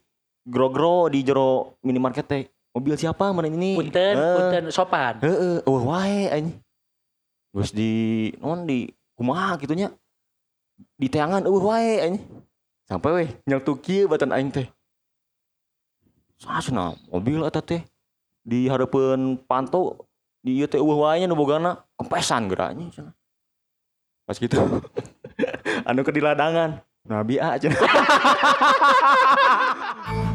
grogro 0.44 1.08
di 1.08 1.24
jero 1.24 1.78
minimarket 1.84 2.26
teh 2.26 2.44
mobil 2.74 2.97
siapa 2.97 3.30
mana 3.30 3.47
ini? 3.47 3.78
punten 3.78 4.17
punten 4.17 4.63
sopan 4.74 5.21
Heeh, 5.21 5.61
oh 5.69 5.86
wae 5.86 6.34
anjing. 6.34 6.57
Geus 7.53 7.69
di 7.69 8.34
non 8.41 8.65
di 8.65 8.89
kumaha 9.13 9.61
gitunya. 9.61 9.93
Di 10.97 11.05
teangan 11.05 11.45
eueuh 11.45 11.61
wae 11.61 12.01
anjing. 12.01 12.26
Sampai 12.89 13.13
weh 13.13 13.30
nyeltu 13.45 13.78
kieu 13.78 14.09
batan 14.09 14.34
aing 14.34 14.49
teh. 14.49 14.65
Sasna 16.41 16.97
mobil 17.13 17.45
eta 17.45 17.61
teh 17.61 17.86
di 18.43 18.67
hareupeun 18.67 19.39
panto 19.45 20.09
di 20.41 20.57
ieu 20.57 20.67
teh 20.67 20.82
eueuh 20.82 20.97
wae 20.97 21.21
nya 21.21 21.30
nu 21.30 21.38
bogana 21.38 21.78
kempesan 22.01 22.49
geura 22.49 22.74
anjing. 22.74 22.89
Pas 24.26 24.41
gitu 24.41 24.57
anu 25.88 26.01
ke 26.01 26.09
di 26.09 26.26
ladangan. 26.26 26.82
Nabi 27.03 27.36
A 27.36 27.59
cenah. 27.59 27.84